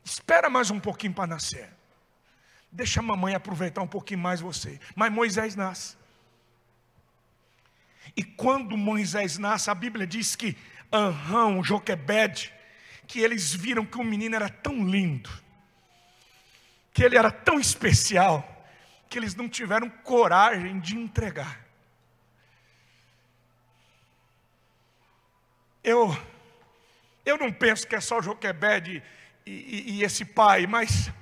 Espera 0.05 0.51
mais 0.51 0.71
um 0.71 0.79
pouquinho 0.79 1.15
para 1.15 1.27
nascer. 1.27 1.67
Deixa 2.71 3.01
a 3.01 3.03
mamãe 3.03 3.35
aproveitar 3.35 3.81
um 3.81 3.89
pouquinho 3.89 4.21
mais 4.21 4.39
você. 4.39 4.79
Mas 4.95 5.11
Moisés 5.11 5.57
nasce. 5.57 5.97
E 8.15 8.23
quando 8.23 8.77
Moisés 8.77 9.39
nasce, 9.39 9.71
a 9.71 9.75
Bíblia 9.75 10.07
diz 10.07 10.37
que 10.37 10.57
Anrão, 10.93 11.65
Joquebed, 11.65 12.53
que 13.07 13.21
eles 13.21 13.55
viram 13.55 13.87
que 13.87 13.99
o 13.99 14.05
menino 14.05 14.35
era 14.35 14.49
tão 14.49 14.87
lindo, 14.87 15.31
que 16.93 17.03
ele 17.03 17.17
era 17.17 17.31
tão 17.31 17.59
especial, 17.59 18.67
que 19.09 19.19
eles 19.19 19.35
não 19.35 19.49
tiveram 19.49 19.89
coragem 19.89 20.79
de 20.81 20.97
entregar. 20.97 21.65
Eu, 25.83 26.17
eu 27.25 27.39
não 27.39 27.53
penso 27.53 27.87
que 27.87 27.95
é 27.95 28.01
só 28.01 28.21
Joquebed 28.21 29.03
e, 29.45 29.51
e, 29.51 29.93
e 29.99 30.03
esse 30.03 30.25
pai, 30.25 30.67
mas 30.67 31.13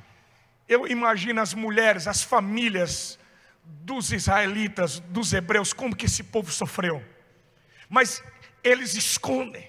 eu 0.67 0.87
imagino 0.87 1.41
as 1.41 1.53
mulheres, 1.53 2.09
as 2.09 2.23
famílias 2.23 3.19
dos 3.64 4.12
israelitas, 4.12 5.00
dos 5.00 5.33
hebreus, 5.33 5.73
como 5.73 5.94
que 5.94 6.06
esse 6.06 6.23
povo 6.23 6.50
sofreu. 6.50 7.04
Mas 7.88 8.23
eles 8.62 8.94
escondem. 8.94 9.68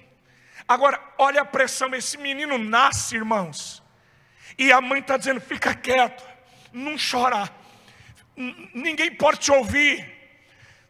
Agora, 0.68 1.00
olha 1.18 1.42
a 1.42 1.46
pressão, 1.46 1.94
esse 1.94 2.18
menino 2.18 2.58
nasce, 2.58 3.16
irmãos. 3.16 3.84
E 4.58 4.72
a 4.72 4.80
mãe 4.82 5.00
está 5.00 5.18
dizendo: 5.18 5.42
fica 5.42 5.74
quieto, 5.74 6.24
não 6.72 6.96
chora, 6.98 7.50
ninguém 8.74 9.14
pode 9.14 9.40
te 9.40 9.52
ouvir. 9.52 10.14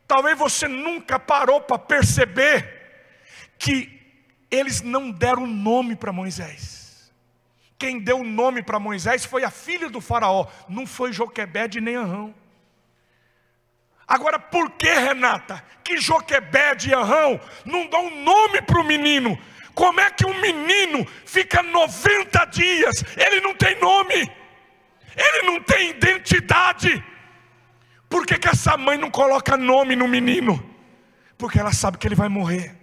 Talvez 0.08 0.38
você 0.38 0.68
nunca 0.68 1.20
parou 1.20 1.62
para 1.62 1.80
perceber 1.80 2.76
que 3.58 3.92
eles 4.52 4.82
não 4.82 5.10
deram 5.10 5.48
nome 5.48 5.96
para 5.96 6.12
Moisés. 6.12 7.12
Quem 7.78 8.00
deu 8.00 8.20
o 8.20 8.24
nome 8.24 8.62
para 8.62 8.80
Moisés 8.80 9.26
foi 9.26 9.44
a 9.44 9.52
filha 9.52 9.90
do 9.90 10.00
faraó, 10.00 10.48
não 10.70 10.86
foi 10.86 11.12
Joquebede 11.12 11.82
nem 11.82 11.98
Arão. 11.98 12.34
Agora, 14.08 14.38
por 14.38 14.72
que, 14.72 14.88
Renata, 14.88 15.64
que 15.84 15.98
Joquebede 15.98 16.90
e 16.90 16.94
Arão 16.94 17.40
não 17.66 17.88
dão 17.88 18.10
nome 18.24 18.62
para 18.62 18.80
o 18.80 18.84
menino? 18.84 19.38
Como 19.74 20.00
é 20.00 20.10
que 20.12 20.26
um 20.26 20.40
menino 20.40 21.06
fica 21.26 21.62
90 21.64 22.46
dias, 22.46 23.04
ele 23.18 23.42
não 23.42 23.54
tem 23.56 23.80
nome, 23.80 24.32
ele 25.16 25.42
não 25.48 25.62
tem 25.62 25.90
identidade? 25.90 27.04
Por 28.08 28.26
que, 28.26 28.38
que 28.38 28.48
essa 28.48 28.78
mãe 28.78 28.98
não 28.98 29.12
coloca 29.12 29.58
nome 29.58 29.96
no 29.96 30.08
menino? 30.08 30.64
Porque 31.38 31.60
ela 31.60 31.74
sabe 31.74 31.98
que 31.98 32.08
ele 32.08 32.16
vai 32.16 32.30
morrer. 32.30 32.74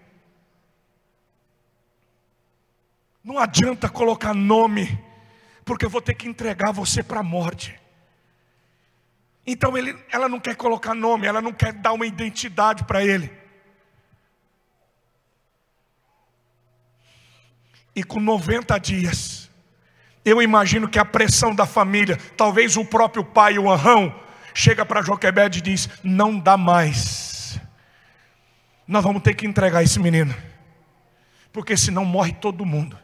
Não 3.25 3.39
adianta 3.39 3.89
colocar 3.89 4.35
nome, 4.35 5.03
porque 5.65 5.85
eu 5.87 5.91
vou 5.91 6.03
ter 6.03 6.15
que 6.15 6.29
entregar 6.29 6.73
você 6.73 7.03
para 7.03 7.21
a 7.21 7.23
morte. 7.23 7.81
Então 9.47 9.77
ele, 9.77 9.97
ela 10.11 10.29
não 10.29 10.39
quer 10.39 10.55
colocar 10.57 10.95
nome, 10.95 11.27
ela 11.27 11.43
não 11.43 11.53
quer 11.53 11.73
dar 11.73 11.93
uma 11.93 12.07
identidade 12.07 12.85
para 12.85 13.05
ele. 13.05 13.31
E 17.95 18.03
com 18.03 18.21
90 18.21 18.79
dias, 18.79 19.51
eu 20.25 20.41
imagino 20.41 20.89
que 20.89 20.99
a 20.99 21.05
pressão 21.05 21.55
da 21.55 21.67
família, 21.67 22.17
talvez 22.37 22.77
o 22.77 22.85
próprio 22.85 23.25
pai, 23.25 23.59
o 23.59 23.71
Arrão, 23.71 24.15
chega 24.55 24.87
para 24.87 25.03
Joquebed 25.03 25.59
e 25.59 25.63
diz: 25.63 25.89
Não 26.03 26.39
dá 26.39 26.57
mais, 26.57 27.61
nós 28.87 29.03
vamos 29.03 29.23
ter 29.23 29.35
que 29.35 29.47
entregar 29.47 29.83
esse 29.83 29.99
menino, 29.99 30.35
porque 31.53 31.77
senão 31.77 32.05
morre 32.05 32.33
todo 32.33 32.65
mundo 32.65 33.03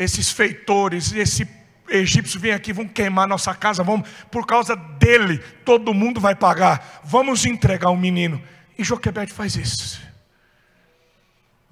esses 0.00 0.30
feitores, 0.32 1.12
esse 1.12 1.44
egípcio 1.90 2.38
vem 2.38 2.52
aqui, 2.52 2.72
vão 2.72 2.86
queimar 2.86 3.26
nossa 3.26 3.54
casa, 3.54 3.82
vamos, 3.82 4.08
por 4.30 4.46
causa 4.46 4.76
dele, 4.76 5.38
todo 5.64 5.92
mundo 5.92 6.20
vai 6.20 6.34
pagar. 6.34 7.00
Vamos 7.04 7.44
entregar 7.44 7.90
o 7.90 7.96
menino. 7.96 8.42
E 8.78 8.84
Joquebede 8.84 9.32
faz 9.32 9.56
isso. 9.56 10.00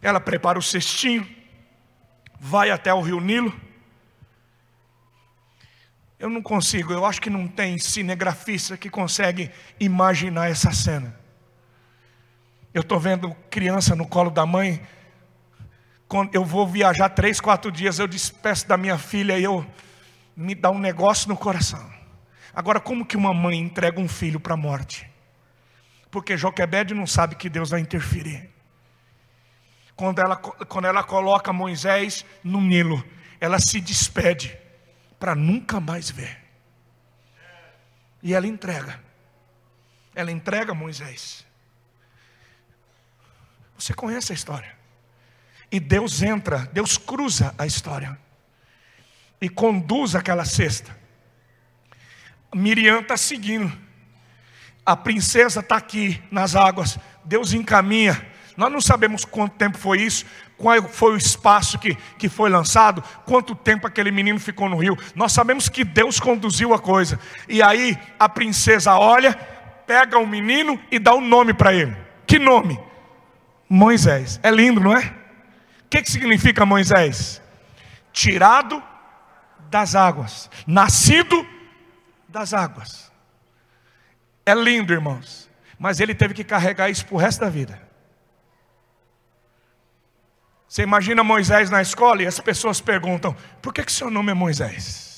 Ela 0.03 0.21
prepara 0.21 0.59
o 0.59 0.63
cestinho, 0.63 1.27
vai 2.39 2.71
até 2.71 2.93
o 2.93 3.01
rio 3.01 3.21
Nilo. 3.21 3.59
Eu 6.19 6.29
não 6.29 6.43
consigo, 6.43 6.93
eu 6.93 7.07
acho 7.07 7.21
que 7.21 7.31
não 7.31 7.47
tem 7.47 7.79
cinegrafista 7.79 8.77
que 8.77 8.91
consegue 8.91 9.51
imaginar 9.79 10.51
essa 10.51 10.73
cena. 10.73 11.17
Eu 12.75 12.83
estou 12.83 12.99
vendo 12.99 13.35
criança 13.49 13.95
no 13.95 14.07
colo 14.07 14.31
da 14.31 14.45
mãe, 14.45 14.85
quando 16.09 16.35
eu 16.35 16.45
vou 16.45 16.67
viajar 16.67 17.11
três, 17.11 17.41
quatro 17.41 17.71
dias, 17.71 17.99
eu 17.99 18.09
despeço 18.09 18.67
da 18.67 18.77
minha 18.77 18.97
filha 18.97 19.39
e 19.39 19.45
eu 19.45 19.65
me 20.38 20.55
dá 20.55 20.70
um 20.70 20.79
negócio 20.79 21.29
no 21.29 21.37
coração. 21.37 21.92
Agora, 22.55 22.79
como 22.79 23.05
que 23.05 23.16
uma 23.16 23.35
mãe 23.35 23.59
entrega 23.59 24.01
um 24.01 24.07
filho 24.07 24.38
para 24.38 24.55
a 24.55 24.57
morte? 24.57 25.11
Porque 26.12 26.37
Joquebede 26.37 26.94
não 26.94 27.09
sabe 27.09 27.35
que 27.35 27.48
Deus 27.51 27.70
vai 27.70 27.81
interferir. 27.81 28.48
Quando 29.96 30.20
ela, 30.20 30.37
quando 30.37 30.85
ela 30.85 31.03
coloca 31.03 31.53
Moisés 31.53 32.24
no 32.44 32.61
Nilo, 32.61 33.05
ela 33.40 33.59
se 33.59 33.81
despede 33.81 34.57
para 35.18 35.35
nunca 35.35 35.81
mais 35.81 36.09
ver. 36.09 36.38
E 38.22 38.33
ela 38.33 38.46
entrega. 38.46 39.01
Ela 40.14 40.31
entrega 40.31 40.72
Moisés. 40.72 41.44
Você 43.77 43.92
conhece 43.92 44.31
a 44.31 44.37
história? 44.37 44.79
E 45.70 45.81
Deus 45.81 46.22
entra, 46.22 46.59
Deus 46.72 46.96
cruza 46.96 47.53
a 47.59 47.66
história 47.66 48.16
e 49.40 49.48
conduz 49.48 50.14
aquela 50.14 50.44
cesta. 50.44 50.96
Miriam 52.55 53.01
está 53.01 53.16
seguindo, 53.16 53.70
a 54.85 54.96
princesa 54.96 55.61
está 55.61 55.77
aqui 55.77 56.20
nas 56.31 56.57
águas, 56.57 56.98
Deus 57.24 57.53
encaminha. 57.53 58.27
Nós 58.57 58.72
não 58.72 58.81
sabemos 58.81 59.24
quanto 59.24 59.55
tempo 59.57 59.79
foi 59.79 60.01
isso, 60.01 60.24
qual 60.57 60.83
foi 60.88 61.12
o 61.12 61.16
espaço 61.16 61.79
que, 61.79 61.94
que 62.18 62.29
foi 62.29 62.51
lançado, 62.51 63.05
quanto 63.24 63.55
tempo 63.55 63.87
aquele 63.87 64.11
menino 64.11 64.40
ficou 64.40 64.68
no 64.68 64.79
rio. 64.79 64.98
Nós 65.14 65.33
sabemos 65.33 65.68
que 65.68 65.85
Deus 65.85 66.18
conduziu 66.18 66.74
a 66.74 66.79
coisa. 66.79 67.20
E 67.48 67.62
aí 67.62 67.96
a 68.18 68.29
princesa 68.29 68.98
olha, 68.98 69.35
pega 69.87 70.18
o 70.18 70.27
menino 70.27 70.81
e 70.90 70.98
dá 70.98 71.14
o 71.14 71.18
um 71.18 71.29
nome 71.29 71.55
para 71.55 71.72
ele. 71.72 71.96
Que 72.27 72.38
nome? 72.38 72.81
Moisés. 73.68 74.40
É 74.42 74.51
lindo, 74.51 74.81
não 74.81 74.96
é? 74.96 75.05
O 75.85 75.88
que, 75.90 76.03
que 76.03 76.11
significa 76.11 76.66
Moisés? 76.66 77.40
Tirado 78.12 78.83
das 79.69 79.95
águas, 79.95 80.51
nascido 80.67 81.47
das 82.29 82.53
águas. 82.53 83.11
É 84.45 84.55
lindo, 84.55 84.93
irmãos, 84.93 85.49
mas 85.79 86.01
ele 86.01 86.15
teve 86.15 86.35
que 86.35 86.45
carregar 86.45 86.89
isso 86.89 87.05
para 87.07 87.15
o 87.15 87.19
resto 87.19 87.41
da 87.41 87.51
vida. 87.51 87.89
Você 90.69 90.83
imagina 90.83 91.25
Moisés 91.25 91.71
na 91.71 91.81
escola 91.81 92.23
e 92.23 92.27
as 92.27 92.39
pessoas 92.41 92.81
perguntam: 92.81 93.35
por 93.63 93.73
que, 93.73 93.85
que 93.85 93.93
seu 93.93 94.11
nome 94.11 94.31
é 94.31 94.35
Moisés? 94.35 95.09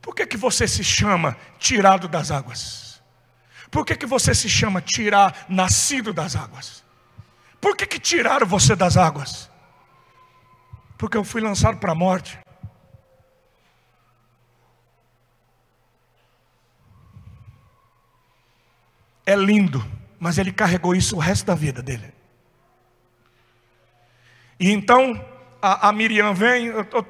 Por 0.00 0.14
que, 0.14 0.26
que 0.26 0.36
você 0.36 0.68
se 0.68 0.84
chama 0.84 1.36
tirado 1.58 2.08
das 2.08 2.30
águas? 2.30 3.02
Por 3.70 3.86
que, 3.86 3.96
que 3.96 4.04
você 4.04 4.34
se 4.34 4.48
chama 4.48 4.82
tirar 4.82 5.46
nascido 5.48 6.12
das 6.12 6.36
águas? 6.36 6.81
Por 7.62 7.76
que, 7.76 7.86
que 7.86 8.00
tiraram 8.00 8.44
você 8.44 8.74
das 8.74 8.96
águas? 8.96 9.48
Porque 10.98 11.16
eu 11.16 11.22
fui 11.22 11.40
lançado 11.40 11.78
para 11.78 11.92
a 11.92 11.94
morte. 11.94 12.36
É 19.24 19.36
lindo, 19.36 19.80
mas 20.18 20.38
ele 20.38 20.52
carregou 20.52 20.92
isso 20.92 21.14
o 21.14 21.20
resto 21.20 21.46
da 21.46 21.54
vida 21.54 21.80
dele. 21.80 22.12
E 24.58 24.72
então 24.72 25.24
a, 25.62 25.88
a 25.88 25.92
Miriam 25.92 26.34
vem, 26.34 26.66
eu, 26.66 26.84
eu, 26.92 27.06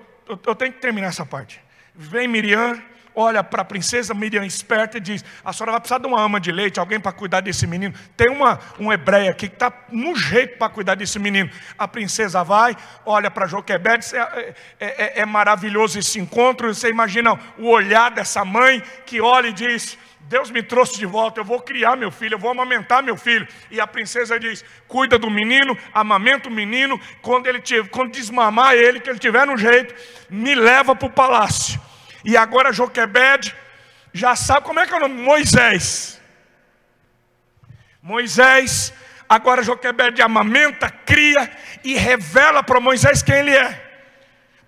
eu 0.47 0.55
tenho 0.55 0.75
que 0.75 0.81
terminar 0.81 1.07
essa 1.07 1.25
parte. 1.25 1.63
Vem 1.95 2.29
Miriam, 2.29 2.83
olha 3.15 3.43
para 3.43 3.63
a 3.63 3.65
princesa 3.65 4.15
Miriam 4.15 4.45
esperta 4.45 4.99
e 4.99 5.01
diz: 5.01 5.25
A 5.45 5.53
senhora 5.53 5.73
vai 5.73 5.81
precisar 5.81 5.99
de 5.99 6.07
uma 6.07 6.21
ama 6.21 6.41
de 6.41 6.53
leite, 6.53 6.81
alguém 6.81 7.01
para 7.01 7.13
cuidar 7.13 7.41
desse 7.41 7.67
menino. 7.67 7.95
Tem 8.17 8.29
uma, 8.29 8.59
um 8.79 8.93
hebreu 8.93 9.31
aqui 9.31 9.49
que 9.49 9.55
está 9.55 9.73
no 9.91 10.15
jeito 10.17 10.59
para 10.59 10.69
cuidar 10.69 10.95
desse 10.95 11.19
menino. 11.19 11.51
A 11.79 11.87
princesa 11.87 12.43
vai, 12.43 12.77
olha 13.05 13.31
para 13.31 13.47
Joquebed, 13.47 14.05
é, 14.15 14.19
é, 14.19 14.55
é, 14.81 15.21
é 15.21 15.27
maravilhoso 15.27 15.99
esse 15.99 16.19
encontro. 16.19 16.75
Você 16.75 16.89
imagina 16.89 17.39
o 17.59 17.69
olhar 17.69 18.11
dessa 18.11 18.45
mãe 18.45 18.83
que 19.07 19.21
olha 19.21 19.49
e 19.49 19.53
diz: 19.53 19.99
Deus 20.33 20.51
me 20.51 20.63
trouxe 20.63 20.99
de 20.99 21.05
volta, 21.05 21.41
eu 21.41 21.45
vou 21.45 21.61
criar 21.61 21.97
meu 21.97 22.11
filho, 22.11 22.35
eu 22.35 22.39
vou 22.39 22.51
amamentar 22.51 23.03
meu 23.03 23.17
filho. 23.17 23.47
E 23.71 23.81
a 23.81 23.87
princesa 23.87 24.41
diz: 24.41 24.65
cuida 24.89 25.19
do 25.19 25.31
menino, 25.31 25.77
amamenta 25.93 26.49
o 26.49 26.53
menino, 26.53 26.99
quando 27.21 27.47
ele 27.47 27.61
tiver, 27.61 27.89
quando 27.89 28.13
desmamar 28.13 28.75
ele, 28.75 29.01
que 29.01 29.11
ele 29.11 29.19
tiver 29.19 29.47
no 29.47 29.57
jeito, 29.57 29.95
me 30.31 30.55
leva 30.55 30.95
para 30.97 31.07
o 31.07 31.11
palácio. 31.11 31.81
E 32.25 32.37
agora 32.37 32.73
Joquebed 32.73 33.55
já 34.13 34.37
sabe 34.37 34.67
como 34.67 34.81
é 34.81 34.87
que 34.87 34.93
é 34.93 34.97
o 34.97 35.01
nome? 35.01 35.21
Moisés. 35.21 36.21
Moisés, 38.03 38.93
agora 39.29 39.63
Joquebed 39.63 40.21
amamenta, 40.21 40.91
cria 40.91 41.51
e 41.85 41.95
revela 41.95 42.63
para 42.63 42.81
Moisés 42.81 43.23
quem 43.23 43.37
ele 43.37 43.57
é. 43.57 43.91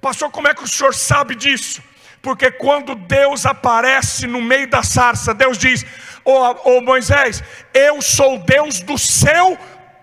Pastor, 0.01 0.31
como 0.31 0.49
é 0.49 0.55
que 0.55 0.63
o 0.63 0.69
senhor 0.69 0.95
sabe 0.95 1.35
disso? 1.35 1.83
Porque 2.23 2.51
quando 2.51 2.95
Deus 2.95 3.45
aparece 3.45 4.27
no 4.27 4.41
meio 4.41 4.69
da 4.69 4.83
sarça, 4.83 5.35
Deus 5.35 5.59
diz: 5.59 5.85
Ô 6.25 6.33
oh, 6.33 6.57
oh, 6.65 6.81
Moisés, 6.81 7.43
eu 7.73 8.01
sou 8.01 8.39
Deus 8.39 8.81
do 8.81 8.97
seu 8.97 9.59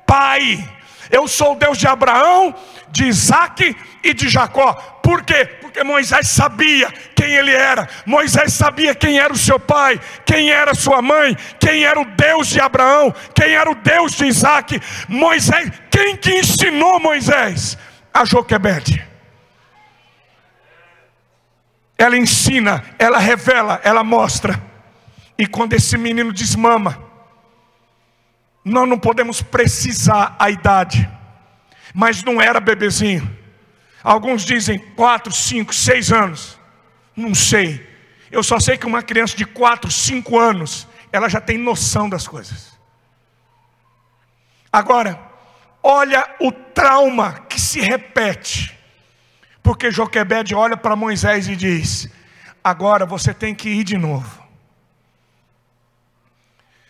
pai. 0.06 0.64
Eu 1.10 1.28
sou 1.28 1.54
o 1.54 1.56
Deus 1.56 1.78
de 1.78 1.88
Abraão, 1.88 2.56
de 2.90 3.06
Isaac 3.06 3.76
e 4.04 4.14
de 4.14 4.30
Jacó. 4.30 4.74
Por 5.02 5.24
quê? 5.24 5.46
Porque 5.46 5.84
Moisés 5.84 6.28
sabia 6.28 6.92
quem 7.16 7.34
ele 7.34 7.52
era. 7.52 7.88
Moisés 8.06 8.54
sabia 8.54 8.94
quem 8.94 9.20
era 9.20 9.34
o 9.34 9.38
seu 9.38 9.60
pai, 9.60 10.00
quem 10.26 10.52
era 10.52 10.74
sua 10.74 11.02
mãe, 11.02 11.36
quem 11.60 11.84
era 11.84 12.00
o 12.00 12.06
Deus 12.06 12.48
de 12.48 12.60
Abraão, 12.60 13.14
quem 13.34 13.54
era 13.56 13.70
o 13.70 13.76
Deus 13.76 14.14
de 14.14 14.26
Isaac. 14.26 14.80
Moisés, 15.08 15.72
quem 15.90 16.16
que 16.16 16.40
ensinou 16.40 17.00
Moisés? 17.00 17.78
A 18.14 18.26
Joquebede. 18.26 19.08
Ela 21.98 22.18
ensina, 22.18 22.84
ela 23.00 23.20
revela, 23.20 23.80
ela 23.84 24.04
mostra. 24.04 24.62
E 25.38 25.48
quando 25.48 25.74
esse 25.74 25.98
menino 25.98 26.32
desmama, 26.32 27.02
nós 28.64 28.88
não 28.88 29.00
podemos 29.00 29.42
precisar 29.42 30.36
a 30.38 30.50
idade, 30.50 31.10
mas 31.94 32.24
não 32.24 32.42
era 32.42 32.60
bebezinho. 32.60 33.41
Alguns 34.04 34.44
dizem 34.44 34.80
quatro, 34.80 35.32
cinco, 35.32 35.74
seis 35.74 36.12
anos. 36.12 36.60
Não 37.16 37.36
sei. 37.36 37.88
Eu 38.32 38.42
só 38.44 38.60
sei 38.60 38.78
que 38.78 38.86
uma 38.86 39.04
criança 39.04 39.36
de 39.36 39.46
quatro, 39.46 39.92
cinco 39.92 40.40
anos, 40.40 40.88
ela 41.12 41.30
já 41.30 41.40
tem 41.42 41.58
noção 41.58 42.10
das 42.10 42.28
coisas. 42.28 42.72
Agora, 44.72 45.20
olha 45.84 46.36
o 46.40 46.52
trauma 46.52 47.46
que 47.50 47.60
se 47.60 47.80
repete. 47.80 48.78
Porque 49.62 49.92
Joquebede 49.92 50.56
olha 50.56 50.76
para 50.76 50.96
Moisés 50.96 51.48
e 51.48 51.56
diz: 51.56 52.10
Agora 52.64 53.06
você 53.06 53.34
tem 53.34 53.54
que 53.54 53.70
ir 53.70 53.84
de 53.84 53.98
novo. 53.98 54.42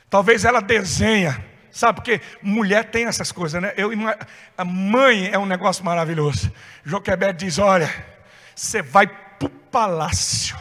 Talvez 0.09 0.45
ela 0.45 0.61
desenha 0.61 1.50
Sabe, 1.71 1.95
porque 1.95 2.21
mulher 2.41 2.91
tem 2.91 3.05
essas 3.05 3.31
coisas, 3.31 3.61
né? 3.61 3.73
Eu, 3.77 3.91
a 4.57 4.65
mãe 4.65 5.29
é 5.31 5.39
um 5.39 5.45
negócio 5.45 5.85
maravilhoso. 5.85 6.51
Joquebed 6.83 7.45
diz: 7.45 7.57
Olha, 7.57 7.89
você 8.53 8.81
vai 8.81 9.07
para 9.07 9.45
o 9.45 9.49
palácio, 9.49 10.57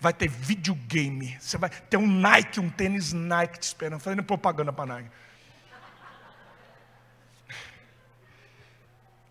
vai 0.00 0.12
ter 0.12 0.28
videogame, 0.28 1.36
você 1.38 1.58
vai 1.58 1.68
ter 1.68 1.98
um 1.98 2.06
Nike, 2.06 2.60
um 2.60 2.70
tênis 2.70 3.12
Nike 3.12 3.58
te 3.58 3.64
esperando, 3.64 4.00
fazendo 4.00 4.22
propaganda 4.22 4.72
para 4.72 4.86
Nike. 4.86 5.10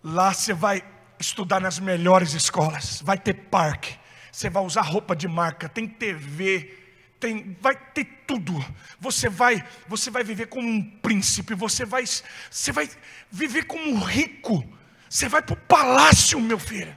Lá 0.04 0.34
você 0.34 0.54
vai 0.54 0.84
estudar 1.20 1.60
nas 1.60 1.80
melhores 1.80 2.34
escolas, 2.34 3.02
vai 3.02 3.18
ter 3.18 3.34
parque, 3.34 3.98
você 4.32 4.50
vai 4.50 4.62
usar 4.62 4.82
roupa 4.82 5.16
de 5.16 5.28
marca, 5.28 5.68
tem 5.68 5.88
TV, 5.88 6.83
tem, 7.24 7.56
vai 7.62 7.74
ter 7.74 8.04
tudo. 8.28 8.54
Você 9.00 9.30
vai, 9.30 9.66
você 9.88 10.12
vai 10.12 10.26
viver 10.26 10.48
como 10.48 10.68
um 10.68 10.84
príncipe, 10.84 11.56
você 11.56 11.86
vai, 11.86 12.04
você 12.06 12.72
vai 12.74 12.90
viver 13.32 13.64
como 13.64 13.90
um 13.90 14.00
rico. 14.00 14.62
Você 15.10 15.30
vai 15.30 15.42
para 15.42 15.54
o 15.54 15.58
palácio, 15.58 16.38
meu 16.42 16.60
filho. 16.60 16.96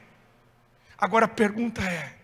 Agora 0.98 1.26
a 1.26 1.28
pergunta 1.28 1.80
é: 1.80 2.16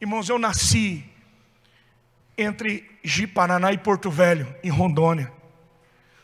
Irmãos, 0.00 0.28
eu 0.28 0.38
nasci 0.38 1.04
entre 2.38 2.88
Jiparaná 3.02 3.72
e 3.72 3.78
Porto 3.78 4.12
Velho, 4.12 4.54
em 4.62 4.70
Rondônia, 4.70 5.32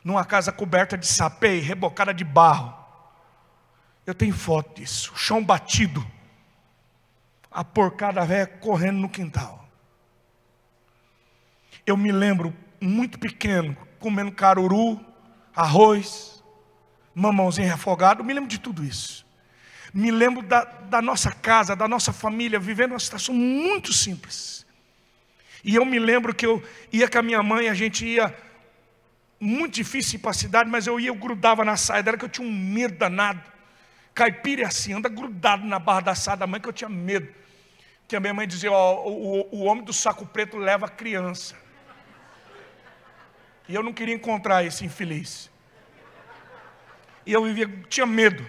numa 0.04 0.24
casa 0.24 0.52
coberta 0.52 0.96
de 0.96 1.06
sapê, 1.06 1.58
rebocada 1.58 2.14
de 2.14 2.22
barro. 2.22 2.78
Eu 4.06 4.14
tenho 4.14 4.34
foto 4.34 4.80
disso, 4.80 5.12
chão 5.16 5.42
batido 5.42 6.06
a 7.50 7.64
porcada 7.64 8.24
velha 8.24 8.46
correndo 8.46 8.98
no 8.98 9.08
quintal. 9.08 9.68
Eu 11.84 11.96
me 11.96 12.12
lembro, 12.12 12.54
muito 12.80 13.18
pequeno, 13.18 13.76
comendo 13.98 14.32
caruru, 14.32 15.00
arroz, 15.54 16.42
mamãozinho 17.14 17.68
refogado, 17.68 18.22
me 18.22 18.32
lembro 18.32 18.48
de 18.48 18.60
tudo 18.60 18.84
isso. 18.84 19.26
Me 19.92 20.10
lembro 20.10 20.42
da, 20.42 20.64
da 20.64 21.02
nossa 21.02 21.32
casa, 21.32 21.74
da 21.74 21.88
nossa 21.88 22.12
família, 22.12 22.60
vivendo 22.60 22.92
uma 22.92 23.00
situação 23.00 23.34
muito 23.34 23.92
simples. 23.92 24.64
E 25.64 25.74
eu 25.74 25.84
me 25.84 25.98
lembro 25.98 26.34
que 26.34 26.46
eu 26.46 26.62
ia 26.92 27.08
com 27.08 27.18
a 27.18 27.22
minha 27.22 27.42
mãe, 27.42 27.68
a 27.68 27.74
gente 27.74 28.06
ia 28.06 28.34
muito 29.38 29.74
difícil 29.74 30.16
ir 30.16 30.18
para 30.20 30.30
a 30.30 30.34
cidade, 30.34 30.70
mas 30.70 30.86
eu 30.86 31.00
ia, 31.00 31.08
eu 31.08 31.14
grudava 31.14 31.64
na 31.64 31.76
saia 31.76 32.02
dela, 32.02 32.16
que 32.16 32.24
eu 32.24 32.28
tinha 32.28 32.46
um 32.46 32.52
medo 32.52 32.96
danado. 32.96 33.42
Caipira 34.14 34.62
é 34.62 34.66
assim, 34.66 34.92
anda 34.92 35.08
grudado 35.08 35.64
na 35.66 35.78
barra 35.78 36.00
da 36.00 36.14
saia 36.14 36.36
da 36.36 36.46
mãe, 36.46 36.60
que 36.60 36.68
eu 36.68 36.72
tinha 36.72 36.88
medo 36.90 37.40
que 38.10 38.16
a 38.16 38.20
minha 38.20 38.34
mãe 38.34 38.46
dizia: 38.46 38.72
ó, 38.72 39.06
o, 39.06 39.48
o 39.52 39.64
homem 39.66 39.84
do 39.84 39.92
saco 39.92 40.26
preto 40.26 40.58
leva 40.58 40.86
a 40.86 40.88
criança. 40.88 41.54
E 43.68 43.74
eu 43.74 43.84
não 43.84 43.92
queria 43.92 44.16
encontrar 44.16 44.64
esse 44.64 44.84
infeliz. 44.84 45.48
E 47.24 47.32
eu 47.32 47.44
vivia, 47.44 47.68
tinha 47.88 48.04
medo. 48.04 48.44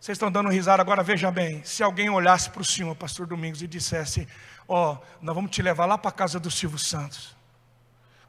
Vocês 0.00 0.16
estão 0.16 0.32
dando 0.32 0.48
risada 0.48 0.80
agora, 0.80 1.02
veja 1.02 1.30
bem. 1.30 1.62
Se 1.62 1.82
alguém 1.82 2.08
olhasse 2.08 2.48
para 2.48 2.62
o 2.62 2.64
senhor, 2.64 2.96
pastor 2.96 3.26
Domingos, 3.26 3.60
e 3.60 3.66
dissesse: 3.66 4.26
Ó, 4.66 4.94
oh, 4.94 5.06
nós 5.20 5.34
vamos 5.34 5.50
te 5.50 5.60
levar 5.60 5.84
lá 5.84 5.98
para 5.98 6.08
a 6.08 6.14
casa 6.14 6.40
do 6.40 6.50
Silvio 6.50 6.78
Santos. 6.78 7.36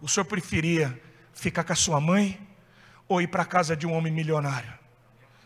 O 0.02 0.10
senhor 0.10 0.26
preferia 0.26 1.02
ficar 1.34 1.64
com 1.64 1.72
a 1.72 1.78
sua 1.78 2.02
mãe 2.02 2.38
ou 3.08 3.22
ir 3.22 3.28
para 3.28 3.44
a 3.44 3.46
casa 3.46 3.74
de 3.74 3.88
um 3.88 3.94
homem 3.94 4.12
milionário? 4.12 4.81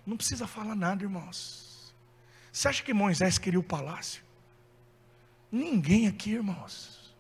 Não 0.05 0.15
precisa 0.15 0.45
falar 0.45 0.75
nada, 0.75 1.03
irmãos. 1.03 1.93
Você 2.51 2.67
acha 2.67 2.83
que 2.83 2.93
Moisés 2.93 3.37
queria 3.37 3.59
o 3.59 3.63
palácio? 3.63 4.23
Ninguém 5.51 6.07
aqui, 6.07 6.31
irmãos. 6.31 7.15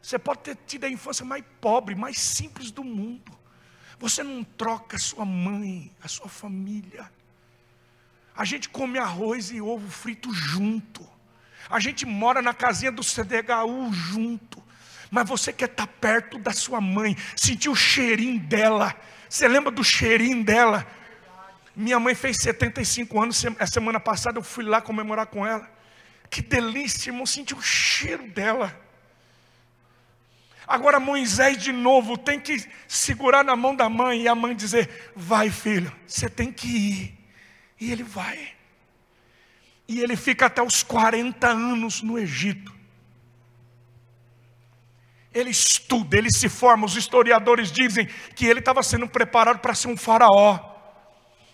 Você 0.00 0.18
pode 0.18 0.40
ter 0.40 0.56
tido 0.66 0.84
a 0.84 0.88
infância 0.88 1.24
mais 1.24 1.44
pobre, 1.60 1.94
mais 1.94 2.18
simples 2.18 2.70
do 2.70 2.82
mundo. 2.82 3.32
Você 3.98 4.22
não 4.22 4.42
troca 4.42 4.96
a 4.96 4.98
sua 4.98 5.24
mãe, 5.24 5.94
a 6.02 6.08
sua 6.08 6.28
família. 6.28 7.10
A 8.34 8.44
gente 8.44 8.68
come 8.68 8.98
arroz 8.98 9.50
e 9.50 9.60
ovo 9.60 9.88
frito 9.90 10.32
junto. 10.32 11.06
A 11.68 11.78
gente 11.78 12.06
mora 12.06 12.40
na 12.40 12.54
casinha 12.54 12.90
do 12.90 13.02
CDHU 13.02 13.92
junto. 13.92 14.62
Mas 15.10 15.28
você 15.28 15.52
quer 15.52 15.68
estar 15.68 15.86
perto 15.86 16.38
da 16.38 16.52
sua 16.52 16.80
mãe, 16.80 17.16
sentir 17.36 17.68
o 17.68 17.74
cheirinho 17.74 18.40
dela. 18.40 18.94
Você 19.28 19.46
lembra 19.46 19.70
do 19.70 19.84
cheirinho 19.84 20.42
dela? 20.42 20.86
Minha 21.80 21.98
mãe 21.98 22.14
fez 22.14 22.36
75 22.36 23.22
anos, 23.22 23.42
a 23.58 23.66
semana 23.66 23.98
passada 23.98 24.38
eu 24.38 24.42
fui 24.42 24.62
lá 24.62 24.82
comemorar 24.82 25.26
com 25.26 25.46
ela. 25.46 25.66
Que 26.28 26.42
delícia, 26.42 27.08
irmão, 27.08 27.24
sentir 27.24 27.54
o 27.54 27.62
cheiro 27.62 28.28
dela. 28.28 28.78
Agora 30.66 31.00
Moisés 31.00 31.56
de 31.56 31.72
novo 31.72 32.18
tem 32.18 32.38
que 32.38 32.62
segurar 32.86 33.42
na 33.42 33.56
mão 33.56 33.74
da 33.74 33.88
mãe 33.88 34.20
e 34.20 34.28
a 34.28 34.34
mãe 34.34 34.54
dizer: 34.54 35.10
Vai, 35.16 35.48
filho, 35.48 35.90
você 36.06 36.28
tem 36.28 36.52
que 36.52 36.68
ir. 36.68 37.18
E 37.80 37.90
ele 37.90 38.02
vai. 38.02 38.52
E 39.88 40.02
ele 40.02 40.16
fica 40.16 40.46
até 40.46 40.62
os 40.62 40.82
40 40.82 41.48
anos 41.48 42.02
no 42.02 42.18
Egito. 42.18 42.74
Ele 45.32 45.48
estuda, 45.48 46.18
ele 46.18 46.30
se 46.30 46.48
forma. 46.48 46.84
Os 46.84 46.94
historiadores 46.94 47.72
dizem 47.72 48.06
que 48.36 48.44
ele 48.44 48.58
estava 48.58 48.82
sendo 48.82 49.08
preparado 49.08 49.60
para 49.60 49.74
ser 49.74 49.88
um 49.88 49.96
faraó 49.96 50.69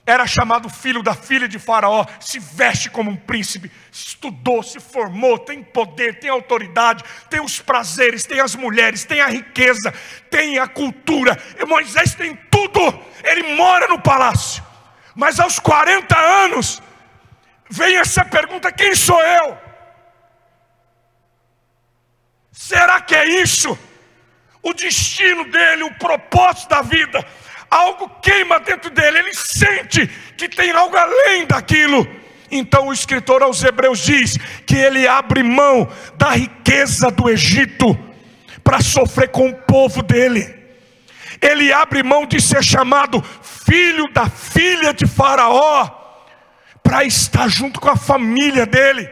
era 0.07 0.25
chamado 0.25 0.69
filho 0.69 1.03
da 1.03 1.15
filha 1.15 1.49
de 1.49 1.59
Faraó, 1.59 2.07
se 2.21 2.39
veste 2.39 2.89
como 2.89 3.11
um 3.11 3.17
príncipe, 3.17 3.73
estudou, 3.91 4.63
se 4.63 4.79
formou, 4.79 5.37
tem 5.37 5.65
poder, 5.65 6.21
tem 6.21 6.31
autoridade, 6.31 7.03
tem 7.29 7.41
os 7.41 7.61
prazeres, 7.61 8.25
tem 8.25 8.39
as 8.39 8.55
mulheres, 8.55 9.05
tem 9.05 9.21
a 9.21 9.27
riqueza, 9.27 9.93
tem 10.31 10.61
a 10.61 10.69
cultura. 10.69 11.37
E 11.59 11.65
Moisés 11.65 12.15
tem 12.15 12.37
tudo, 12.49 12.81
ele 13.25 13.57
mora 13.57 13.89
no 13.89 14.01
palácio. 14.01 14.65
Mas 15.13 15.41
aos 15.41 15.59
40 15.59 16.17
anos, 16.17 16.81
vem 17.69 17.97
essa 17.97 18.25
pergunta: 18.25 18.71
quem 18.71 18.95
sou 18.95 19.21
eu? 19.21 19.59
Será 22.53 23.01
que 23.01 23.15
é 23.15 23.43
isso? 23.43 23.77
O 24.63 24.73
destino 24.73 25.51
dele, 25.51 25.83
o 25.83 25.95
propósito 25.95 26.69
da 26.69 26.83
vida 26.83 27.27
algo 27.71 28.09
queima 28.21 28.61
dentro 28.61 28.91
dele, 28.91 29.19
ele 29.19 29.35
sente 29.35 30.07
que 30.37 30.49
tem 30.49 30.71
algo 30.71 30.97
além 30.97 31.47
daquilo. 31.47 32.07
Então 32.51 32.89
o 32.89 32.93
escritor 32.93 33.43
aos 33.43 33.63
Hebreus 33.63 33.99
diz 33.99 34.37
que 34.67 34.77
ele 34.77 35.07
abre 35.07 35.43
mão 35.43 35.89
da 36.17 36.31
riqueza 36.31 37.11
do 37.11 37.29
Egito 37.29 37.99
para 38.63 38.81
sofrer 38.81 39.29
com 39.29 39.49
o 39.49 39.55
povo 39.55 40.03
dele. 40.03 40.55
Ele 41.41 41.73
abre 41.73 42.03
mão 42.03 42.27
de 42.27 42.41
ser 42.41 42.65
chamado 42.65 43.23
filho 43.43 44.09
da 44.13 44.29
filha 44.29 44.95
de 44.95 45.07
Faraó 45.07 45.89
para 46.83 47.05
estar 47.05 47.49
junto 47.49 47.81
com 47.81 47.91
a 47.91 47.97
família 47.97 48.65
dele. 48.65 49.11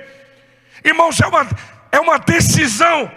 Irmãos, 0.85 1.21
é 1.21 1.27
uma, 1.27 1.47
é 1.91 2.01
uma 2.01 2.19
decisão, 2.19 3.11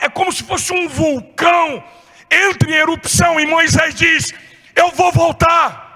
é 0.00 0.08
como 0.08 0.32
se 0.32 0.42
fosse 0.44 0.72
um 0.72 0.88
vulcão 0.88 1.82
entra 2.30 2.70
em 2.70 2.74
erupção 2.74 3.38
e 3.38 3.46
Moisés 3.46 3.94
diz: 3.94 4.34
Eu 4.74 4.90
vou 4.92 5.12
voltar. 5.12 5.86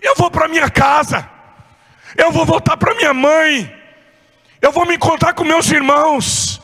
Eu 0.00 0.14
vou 0.16 0.30
para 0.30 0.48
minha 0.48 0.70
casa. 0.70 1.28
Eu 2.16 2.30
vou 2.32 2.44
voltar 2.44 2.76
para 2.76 2.94
minha 2.94 3.14
mãe. 3.14 3.72
Eu 4.60 4.72
vou 4.72 4.86
me 4.86 4.96
encontrar 4.96 5.32
com 5.32 5.44
meus 5.44 5.70
irmãos. 5.70 6.60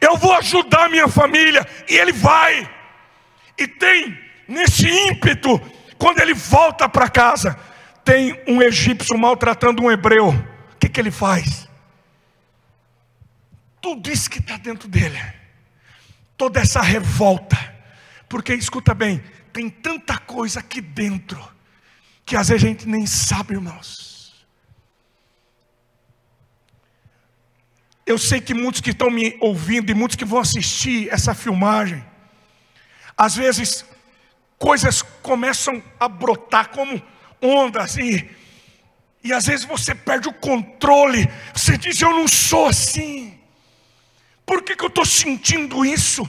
Eu 0.00 0.16
vou 0.16 0.34
ajudar 0.34 0.90
minha 0.90 1.08
família. 1.08 1.66
E 1.88 1.96
ele 1.96 2.12
vai. 2.12 2.68
E 3.58 3.66
tem 3.66 4.18
nesse 4.46 4.88
ímpeto, 4.88 5.58
quando 5.98 6.20
ele 6.20 6.34
volta 6.34 6.88
para 6.88 7.08
casa, 7.08 7.58
tem 8.04 8.38
um 8.46 8.60
egípcio 8.60 9.16
maltratando 9.16 9.82
um 9.82 9.90
hebreu. 9.90 10.28
O 10.28 10.76
que, 10.78 10.88
que 10.88 11.00
ele 11.00 11.10
faz? 11.10 11.68
Tudo 13.80 14.10
isso 14.10 14.30
que 14.30 14.38
está 14.38 14.56
dentro 14.56 14.88
dele, 14.88 15.20
toda 16.36 16.60
essa 16.60 16.80
revolta, 16.80 17.71
porque 18.32 18.54
escuta 18.54 18.94
bem, 18.94 19.22
tem 19.52 19.68
tanta 19.68 20.16
coisa 20.16 20.60
aqui 20.60 20.80
dentro, 20.80 21.38
que 22.24 22.34
às 22.34 22.48
vezes 22.48 22.64
a 22.64 22.66
gente 22.66 22.88
nem 22.88 23.04
sabe, 23.04 23.52
irmãos. 23.52 24.46
Eu 28.06 28.16
sei 28.16 28.40
que 28.40 28.54
muitos 28.54 28.80
que 28.80 28.88
estão 28.88 29.10
me 29.10 29.36
ouvindo 29.38 29.90
e 29.90 29.94
muitos 29.94 30.16
que 30.16 30.24
vão 30.24 30.38
assistir 30.38 31.10
essa 31.12 31.34
filmagem, 31.34 32.02
às 33.14 33.36
vezes 33.36 33.84
coisas 34.58 35.02
começam 35.22 35.82
a 36.00 36.08
brotar 36.08 36.70
como 36.70 37.02
ondas 37.38 37.98
e, 37.98 38.30
e 39.22 39.30
às 39.30 39.44
vezes 39.44 39.66
você 39.66 39.94
perde 39.94 40.26
o 40.26 40.32
controle. 40.32 41.30
Você 41.52 41.76
diz: 41.76 42.00
Eu 42.00 42.14
não 42.14 42.26
sou 42.26 42.68
assim. 42.68 43.38
Por 44.46 44.62
que, 44.62 44.74
que 44.74 44.84
eu 44.84 44.88
estou 44.88 45.04
sentindo 45.04 45.84
isso? 45.84 46.26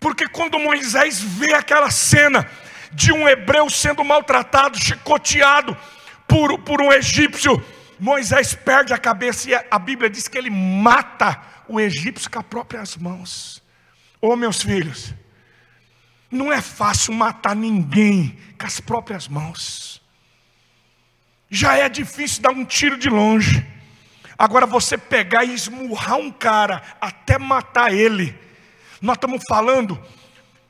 Porque 0.00 0.28
quando 0.28 0.58
Moisés 0.58 1.20
vê 1.20 1.54
aquela 1.54 1.90
cena 1.90 2.48
de 2.92 3.12
um 3.12 3.28
hebreu 3.28 3.68
sendo 3.68 4.04
maltratado, 4.04 4.78
chicoteado 4.78 5.76
por, 6.26 6.58
por 6.60 6.80
um 6.80 6.92
egípcio, 6.92 7.62
Moisés 7.98 8.54
perde 8.54 8.92
a 8.92 8.98
cabeça 8.98 9.50
e 9.50 9.54
a 9.54 9.78
Bíblia 9.78 10.08
diz 10.08 10.28
que 10.28 10.38
ele 10.38 10.50
mata 10.50 11.40
o 11.66 11.80
egípcio 11.80 12.30
com 12.30 12.38
as 12.38 12.46
próprias 12.46 12.96
mãos. 12.96 13.62
Oh, 14.20 14.36
meus 14.36 14.62
filhos, 14.62 15.14
não 16.30 16.52
é 16.52 16.60
fácil 16.60 17.12
matar 17.12 17.56
ninguém 17.56 18.38
com 18.58 18.66
as 18.66 18.80
próprias 18.80 19.28
mãos. 19.28 20.02
Já 21.50 21.76
é 21.76 21.88
difícil 21.88 22.42
dar 22.42 22.52
um 22.52 22.64
tiro 22.64 22.98
de 22.98 23.08
longe. 23.08 23.66
Agora 24.36 24.66
você 24.66 24.96
pegar 24.96 25.44
e 25.44 25.54
esmurrar 25.54 26.18
um 26.18 26.30
cara 26.30 26.82
até 27.00 27.38
matar 27.38 27.92
ele. 27.92 28.38
Nós 29.00 29.16
estamos 29.16 29.42
falando, 29.48 30.00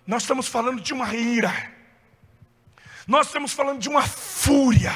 nós 0.07 0.23
estamos 0.23 0.49
falando 0.49 0.81
de 0.81 0.93
uma 0.93 1.15
ira. 1.15 1.53
Nós 3.07 3.27
estamos 3.27 3.53
falando 3.53 3.81
de 3.81 3.89
uma 3.89 4.03
fúria. 4.03 4.93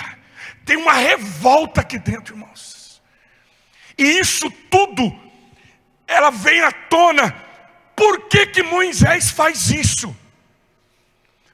Tem 0.64 0.76
uma 0.76 0.92
revolta 0.92 1.80
aqui 1.80 1.98
dentro, 1.98 2.34
irmãos. 2.34 3.02
E 3.96 4.04
isso 4.04 4.50
tudo 4.70 5.18
ela 6.06 6.30
vem 6.30 6.60
à 6.60 6.70
tona. 6.70 7.32
Por 7.96 8.28
que 8.28 8.46
que 8.46 8.62
Moisés 8.62 9.30
faz 9.30 9.70
isso? 9.70 10.14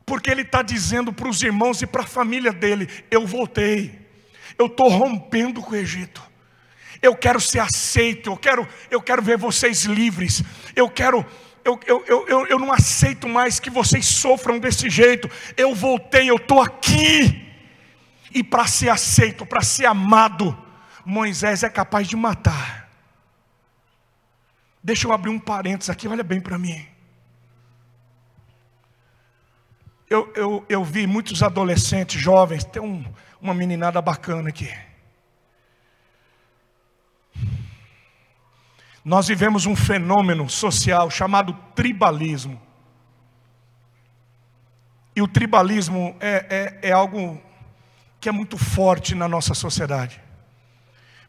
porque 0.09 0.31
ele 0.31 0.41
está 0.41 0.63
dizendo 0.63 1.13
para 1.13 1.29
os 1.29 1.43
irmãos 1.43 1.83
e 1.83 1.87
para 1.87 2.03
a 2.03 2.07
família 2.07 2.51
dele: 2.51 2.89
Eu 3.11 3.27
voltei, 3.27 4.09
eu 4.57 4.67
estou 4.67 4.89
rompendo 4.89 5.61
com 5.61 5.73
o 5.73 5.77
Egito. 5.77 6.27
Eu 7.01 7.15
quero 7.15 7.41
ser 7.41 7.61
aceito, 7.61 8.31
eu 8.31 8.37
quero, 8.37 8.67
eu 8.91 9.01
quero 9.01 9.23
ver 9.23 9.37
vocês 9.37 9.85
livres, 9.85 10.43
eu 10.75 10.89
quero, 10.89 11.25
eu, 11.87 12.05
eu, 12.07 12.29
eu, 12.29 12.47
eu 12.47 12.59
não 12.59 12.73
aceito 12.73 13.29
mais 13.29 13.59
que 13.59 13.69
vocês 13.69 14.07
sofram 14.07 14.59
desse 14.59 14.89
jeito. 14.89 15.31
Eu 15.57 15.75
voltei, 15.75 16.31
eu 16.31 16.37
estou 16.37 16.63
aqui. 16.63 17.47
E 18.33 18.45
para 18.45 18.67
ser 18.67 18.89
aceito, 18.89 19.45
para 19.45 19.63
ser 19.63 19.87
amado, 19.87 20.57
Moisés 21.05 21.63
é 21.63 21.69
capaz 21.69 22.07
de 22.07 22.17
matar. 22.17 22.89
Deixa 24.83 25.07
eu 25.07 25.13
abrir 25.13 25.31
um 25.31 25.39
parênteses 25.39 25.91
aqui, 25.91 26.07
olha 26.07 26.23
bem 26.23 26.41
para 26.41 26.59
mim. 26.59 26.87
Eu, 30.09 30.33
eu, 30.35 30.65
eu 30.69 30.85
vi 30.85 31.07
muitos 31.07 31.43
adolescentes, 31.43 32.21
jovens, 32.21 32.65
tem 32.65 32.81
um, 32.81 33.05
uma 33.41 33.53
meninada 33.53 34.01
bacana 34.01 34.49
aqui. 34.49 34.73
Nós 39.09 39.27
vivemos 39.27 39.65
um 39.65 39.75
fenômeno 39.75 40.51
social 40.51 41.11
chamado 41.11 41.55
tribalismo. 41.75 42.61
E 45.17 45.23
o 45.23 45.27
tribalismo 45.27 46.15
é, 46.21 46.79
é, 46.83 46.89
é 46.91 46.93
algo 46.93 47.41
que 48.21 48.29
é 48.29 48.33
muito 48.33 48.59
forte 48.59 49.15
na 49.15 49.27
nossa 49.27 49.55
sociedade. 49.55 50.21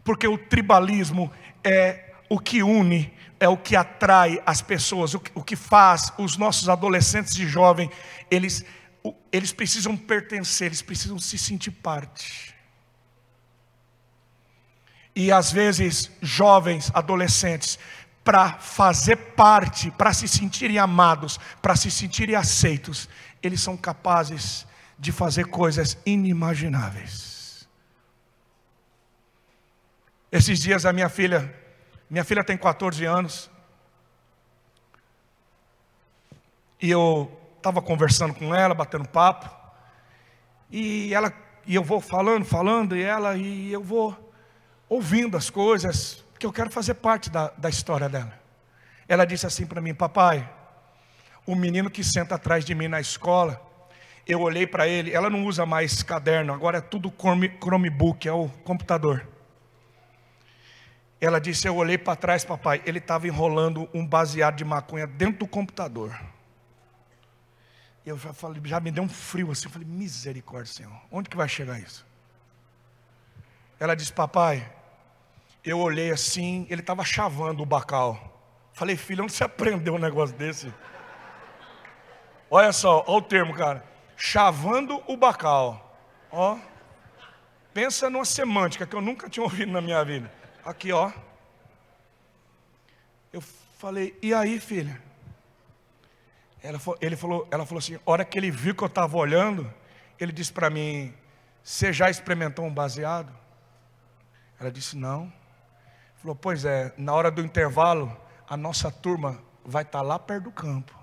Porque 0.04 0.28
o 0.28 0.38
tribalismo 0.38 1.32
é 1.64 2.16
o 2.28 2.38
que 2.38 2.62
une, 2.62 3.14
é 3.40 3.48
o 3.48 3.56
que 3.56 3.78
atrai 3.78 4.44
as 4.46 4.62
pessoas, 4.62 5.14
o 5.14 5.20
que, 5.22 5.32
o 5.34 5.42
que 5.42 5.56
faz 5.56 6.12
os 6.18 6.36
nossos 6.36 6.68
adolescentes 6.68 7.38
e 7.38 7.48
jovens, 7.48 7.92
eles, 8.30 8.66
eles 9.32 9.54
precisam 9.54 9.96
pertencer, 9.96 10.68
eles 10.68 10.82
precisam 10.82 11.18
se 11.18 11.38
sentir 11.38 11.72
parte. 11.72 12.54
E 15.16 15.32
às 15.32 15.52
vezes, 15.52 16.12
jovens, 16.22 16.92
adolescentes, 16.94 17.78
para 18.24 18.54
fazer 18.54 19.16
parte, 19.16 19.92
para 19.92 20.14
se 20.14 20.28
sentirem 20.28 20.78
amados, 20.78 21.40
para 21.62 21.76
se 21.76 21.90
sentirem 21.90 22.36
aceitos, 22.36 23.10
eles 23.42 23.62
são 23.62 23.76
capazes 23.76 24.68
de 24.98 25.12
fazer 25.12 25.46
coisas 25.48 25.98
inimagináveis. 26.06 27.68
Esses 30.32 30.60
dias 30.60 30.86
a 30.86 30.94
minha 30.94 31.10
filha 31.10 31.60
minha 32.10 32.24
filha 32.24 32.44
tem 32.44 32.58
14 32.58 33.06
anos. 33.06 33.52
E 36.82 36.90
eu 36.90 37.32
estava 37.58 37.82
conversando 37.82 38.34
com 38.34 38.56
ela, 38.56 38.74
batendo 38.74 39.08
papo. 39.08 39.48
E 40.72 41.14
ela 41.14 41.32
e 41.68 41.76
eu 41.76 41.84
vou 41.84 42.02
falando, 42.02 42.46
falando, 42.46 42.96
e 42.96 43.04
ela 43.04 43.38
e 43.38 43.72
eu 43.72 43.84
vou 43.84 44.29
ouvindo 44.90 45.38
as 45.38 45.50
coisas, 45.50 46.26
que 46.40 46.46
eu 46.46 46.52
quero 46.52 46.72
fazer 46.72 46.96
parte 46.96 47.30
da, 47.30 47.50
da 47.58 47.70
história 47.70 48.10
dela. 48.10 48.34
Ela 49.08 49.26
disse 49.26 49.46
assim 49.46 49.66
para 49.66 49.80
mim, 49.80 49.94
papai, 49.94 50.50
o 51.46 51.56
menino 51.56 51.90
que 51.90 52.04
senta 52.04 52.36
atrás 52.36 52.66
de 52.66 52.74
mim 52.74 52.88
na 52.88 53.00
escola, 53.00 53.62
eu 54.26 54.42
olhei 54.42 54.68
para 54.68 54.88
ele, 54.88 55.12
ela 55.12 55.30
não 55.30 55.46
usa 55.46 55.66
mais 55.66 56.04
caderno, 56.04 56.54
agora 56.54 56.80
é 56.80 56.82
tudo 56.82 57.14
Chromebook, 57.62 58.28
é 58.28 58.32
o 58.32 58.50
computador. 58.64 59.28
Ela 61.20 61.40
disse: 61.40 61.68
Eu 61.68 61.76
olhei 61.76 61.98
para 61.98 62.16
trás, 62.16 62.46
papai. 62.46 62.82
Ele 62.86 63.00
estava 63.00 63.28
enrolando 63.28 63.90
um 63.94 64.06
baseado 64.06 64.56
de 64.56 64.64
maconha 64.64 65.06
dentro 65.06 65.40
do 65.40 65.48
computador. 65.48 66.18
Eu 68.06 68.18
já, 68.18 68.32
falei, 68.32 68.62
já 68.64 68.80
me 68.80 68.90
deu 68.90 69.04
um 69.04 69.10
frio 69.10 69.52
assim. 69.52 69.66
Eu 69.66 69.72
falei: 69.72 69.88
Misericórdia, 69.88 70.74
Senhor. 70.74 71.02
Onde 71.12 71.30
que 71.30 71.36
vai 71.36 71.50
chegar 71.50 71.80
isso? 71.80 72.06
Ela 73.80 73.96
disse: 73.96 74.14
Papai, 74.14 74.72
eu 75.64 75.80
olhei 75.80 76.12
assim. 76.12 76.66
Ele 76.70 76.82
estava 76.82 77.04
chavando 77.04 77.64
o 77.64 77.66
bacal. 77.66 78.42
Falei: 78.74 78.96
Filho, 78.96 79.24
onde 79.24 79.34
você 79.34 79.44
aprendeu 79.44 79.96
um 79.96 80.00
negócio 80.00 80.36
desse? 80.36 80.74
Olha 82.50 82.72
só, 82.72 83.04
olha 83.08 83.18
o 83.18 83.22
termo, 83.22 83.54
cara. 83.54 83.84
Chavando 84.18 85.04
o 85.08 85.16
bacal. 85.16 85.98
Ó. 86.32 86.58
Pensa 87.74 88.10
numa 88.10 88.26
semântica 88.26 88.88
que 88.88 88.96
eu 88.96 89.02
nunca 89.02 89.30
tinha 89.30 89.44
ouvido 89.44 89.72
na 89.72 89.82
minha 89.82 90.04
vida. 90.04 90.32
Aqui, 90.66 90.92
ó. 90.92 91.12
Eu 93.32 93.42
falei, 93.78 94.18
e 94.22 94.34
aí, 94.34 94.60
filha? 94.60 95.00
Ela, 96.62 96.80
ele 97.00 97.16
falou, 97.16 97.48
ela 97.52 97.66
falou 97.66 97.80
assim: 97.80 98.00
hora 98.06 98.26
que 98.26 98.38
ele 98.38 98.52
viu 98.52 98.76
que 98.76 98.84
eu 98.84 98.88
estava 98.88 99.16
olhando, 99.18 99.72
ele 100.20 100.32
disse 100.32 100.52
para 100.52 100.70
mim: 100.70 101.14
Você 101.64 101.94
já 101.94 102.10
experimentou 102.10 102.66
um 102.66 102.74
baseado? 102.74 103.32
Ela 104.60 104.72
disse: 104.72 104.98
Não. 104.98 105.32
Falou: 106.22 106.36
Pois 106.36 106.66
é, 106.66 106.94
na 106.98 107.14
hora 107.14 107.32
do 107.32 107.42
intervalo, 107.42 108.16
a 108.48 108.58
nossa 108.58 108.92
turma 108.92 109.42
vai 109.64 109.84
estar 109.84 110.00
tá 110.00 110.04
lá 110.04 110.20
perto 110.20 110.46
do 110.46 110.52
campo. 110.52 110.98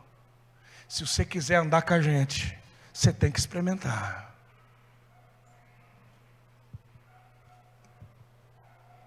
Se 0.89 1.07
você 1.07 1.25
quiser 1.25 1.57
andar 1.57 1.83
com 1.83 1.95
a 1.95 2.01
gente, 2.01 2.57
você 2.93 3.13
tem 3.13 3.31
que 3.31 3.39
experimentar. 3.39 4.35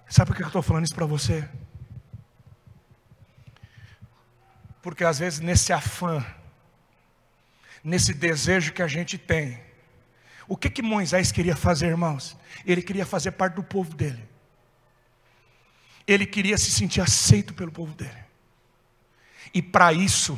Sabe 0.10 0.30
por 0.30 0.38
que 0.38 0.44
eu 0.44 0.48
estou 0.48 0.62
falando 0.62 0.86
isso 0.86 0.96
para 0.96 1.06
você? 1.06 1.48
Porque 4.82 5.04
às 5.04 5.20
vezes 5.20 5.40
nesse 5.40 5.72
afã, 5.72 6.26
nesse 7.84 8.14
desejo 8.14 8.74
que 8.74 8.82
a 8.82 8.88
gente 8.88 9.18
tem, 9.18 9.62
o 10.48 10.58
que 10.58 10.70
que 10.70 10.82
Moisés 10.82 11.32
queria 11.32 11.56
fazer, 11.56 11.88
irmãos? 11.88 12.36
Ele 12.66 12.82
queria 12.82 13.06
fazer 13.06 13.32
parte 13.32 13.54
do 13.56 13.64
povo 13.64 13.96
dele. 13.96 14.29
Ele 16.12 16.26
queria 16.26 16.58
se 16.58 16.72
sentir 16.72 17.02
aceito 17.02 17.54
pelo 17.54 17.72
povo 17.72 17.94
dele. 17.94 18.26
E 19.54 19.62
para 19.62 19.94
isso, 19.94 20.38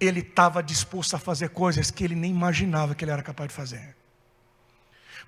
ele 0.00 0.20
estava 0.20 0.62
disposto 0.62 1.14
a 1.14 1.18
fazer 1.18 1.50
coisas 1.50 1.90
que 1.90 2.02
ele 2.02 2.14
nem 2.14 2.30
imaginava 2.30 2.94
que 2.94 3.04
ele 3.04 3.10
era 3.10 3.22
capaz 3.22 3.50
de 3.50 3.54
fazer. 3.54 3.96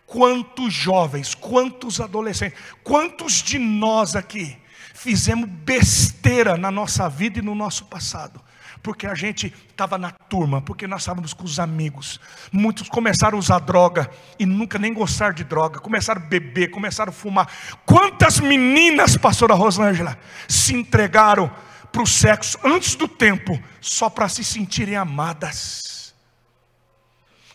Quantos 0.07 0.73
jovens, 0.73 1.35
quantos 1.35 2.01
adolescentes, 2.01 2.59
quantos 2.83 3.43
de 3.43 3.59
nós 3.59 4.17
aqui 4.17 4.57
fizemos 4.95 5.49
besteira 5.49 6.57
na 6.57 6.71
nossa 6.71 7.09
vida 7.09 7.39
e 7.39 7.43
no 7.43 7.55
nosso 7.55 7.85
passado? 7.87 8.43
Porque 8.85 9.07
a 9.07 9.15
gente 9.15 9.53
estava 9.71 9.97
na 9.97 10.11
turma, 10.11 10.61
porque 10.61 10.87
nós 10.87 11.01
estávamos 11.01 11.33
com 11.33 11.43
os 11.43 11.59
amigos. 11.59 12.21
Muitos 12.53 12.87
começaram 12.87 13.39
a 13.39 13.41
usar 13.41 13.59
droga 13.61 14.11
e 14.39 14.45
nunca 14.45 14.79
nem 14.79 14.93
gostar 14.93 15.33
de 15.33 15.43
droga, 15.43 15.81
começaram 15.81 16.21
a 16.21 16.25
beber, 16.27 16.71
começaram 16.71 17.09
a 17.09 17.13
fumar. 17.13 17.51
Quantas 17.87 18.39
meninas, 18.41 19.17
pastora 19.17 19.55
Rosângela, 19.55 20.19
se 20.47 20.75
entregaram 20.75 21.51
para 21.91 22.03
o 22.03 22.07
sexo 22.07 22.59
antes 22.63 22.95
do 22.95 23.09
tempo, 23.09 23.59
só 23.81 24.11
para 24.11 24.29
se 24.29 24.45
sentirem 24.45 24.97
amadas? 24.97 26.15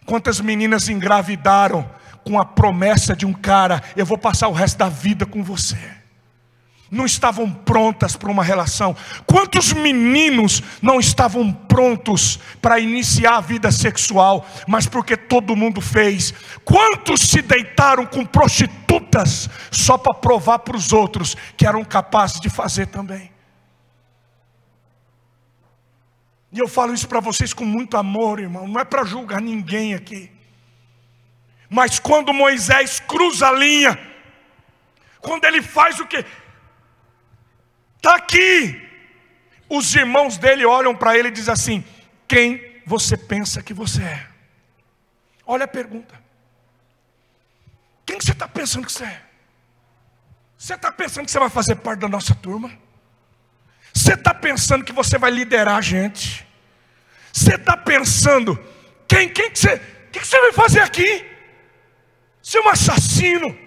Quantas 0.07 0.41
meninas 0.41 0.89
engravidaram 0.89 1.87
com 2.25 2.39
a 2.39 2.45
promessa 2.45 3.15
de 3.15 3.27
um 3.27 3.33
cara: 3.33 3.83
eu 3.95 4.05
vou 4.05 4.17
passar 4.17 4.47
o 4.47 4.53
resto 4.53 4.79
da 4.79 4.89
vida 4.89 5.27
com 5.27 5.43
você? 5.43 5.98
Não 6.91 7.05
estavam 7.05 7.51
prontas 7.51 8.15
para 8.15 8.31
uma 8.31 8.43
relação? 8.43 8.95
Quantos 9.25 9.73
meninos 9.73 10.61
não 10.81 10.99
estavam 10.99 11.51
prontos 11.51 12.39
para 12.61 12.79
iniciar 12.79 13.37
a 13.37 13.41
vida 13.41 13.71
sexual, 13.71 14.45
mas 14.67 14.87
porque 14.87 15.15
todo 15.15 15.55
mundo 15.55 15.81
fez? 15.81 16.33
Quantos 16.65 17.21
se 17.21 17.41
deitaram 17.41 18.05
com 18.05 18.25
prostitutas 18.25 19.49
só 19.71 19.97
para 19.97 20.13
provar 20.13 20.59
para 20.59 20.77
os 20.77 20.91
outros 20.91 21.35
que 21.55 21.65
eram 21.65 21.83
capazes 21.83 22.39
de 22.39 22.49
fazer 22.49 22.87
também? 22.87 23.31
E 26.51 26.59
eu 26.59 26.67
falo 26.67 26.93
isso 26.93 27.07
para 27.07 27.19
vocês 27.19 27.53
com 27.53 27.63
muito 27.63 27.95
amor, 27.95 28.39
irmão, 28.39 28.67
não 28.67 28.79
é 28.81 28.85
para 28.85 29.03
julgar 29.03 29.39
ninguém 29.39 29.93
aqui. 29.93 30.31
Mas 31.69 31.99
quando 31.99 32.33
Moisés 32.33 32.99
cruza 32.99 33.47
a 33.47 33.51
linha, 33.51 33.99
quando 35.21 35.45
ele 35.45 35.61
faz 35.61 35.99
o 35.99 36.07
que? 36.07 36.25
Está 37.99 38.15
aqui. 38.15 38.81
Os 39.67 39.93
irmãos 39.93 40.37
dele 40.37 40.65
olham 40.65 40.95
para 40.95 41.17
ele 41.17 41.27
e 41.27 41.31
dizem 41.31 41.53
assim: 41.53 41.85
Quem 42.27 42.81
você 42.85 43.17
pensa 43.17 43.61
que 43.61 43.73
você 43.73 44.01
é? 44.01 44.27
Olha 45.45 45.65
a 45.65 45.67
pergunta. 45.67 46.15
Quem 48.05 48.19
você 48.19 48.31
está 48.31 48.47
pensando 48.47 48.85
que 48.87 48.91
você 48.91 49.03
é? 49.03 49.21
Você 50.57 50.73
está 50.73 50.91
pensando 50.91 51.25
que 51.25 51.31
você 51.31 51.39
vai 51.39 51.49
fazer 51.49 51.75
parte 51.75 51.99
da 51.99 52.07
nossa 52.07 52.33
turma? 52.33 52.71
Você 53.93 54.13
está 54.13 54.33
pensando 54.33 54.83
que 54.85 54.93
você 54.93 55.17
vai 55.17 55.29
liderar 55.29 55.77
a 55.77 55.81
gente? 55.81 56.47
Você 57.33 57.55
está 57.55 57.75
pensando, 57.77 58.57
quem, 59.07 59.29
quem 59.29 59.51
que 59.51 59.59
você, 59.59 59.77
que, 60.11 60.19
que 60.19 60.27
você 60.27 60.39
vai 60.39 60.53
fazer 60.53 60.81
aqui? 60.81 61.25
Você 62.41 62.57
é 62.57 62.61
um 62.61 62.69
assassino. 62.69 63.57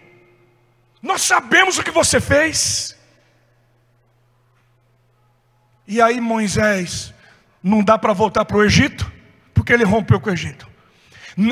Nós 1.00 1.22
sabemos 1.22 1.78
o 1.78 1.84
que 1.84 1.90
você 1.90 2.20
fez. 2.20 2.96
E 5.86 6.00
aí 6.00 6.20
Moisés 6.20 7.12
não 7.62 7.82
dá 7.82 7.98
para 7.98 8.12
voltar 8.12 8.44
para 8.44 8.56
o 8.56 8.64
Egito, 8.64 9.10
porque 9.54 9.72
ele 9.72 9.84
rompeu 9.84 10.20
com 10.20 10.30
o 10.30 10.32
Egito. 10.32 10.68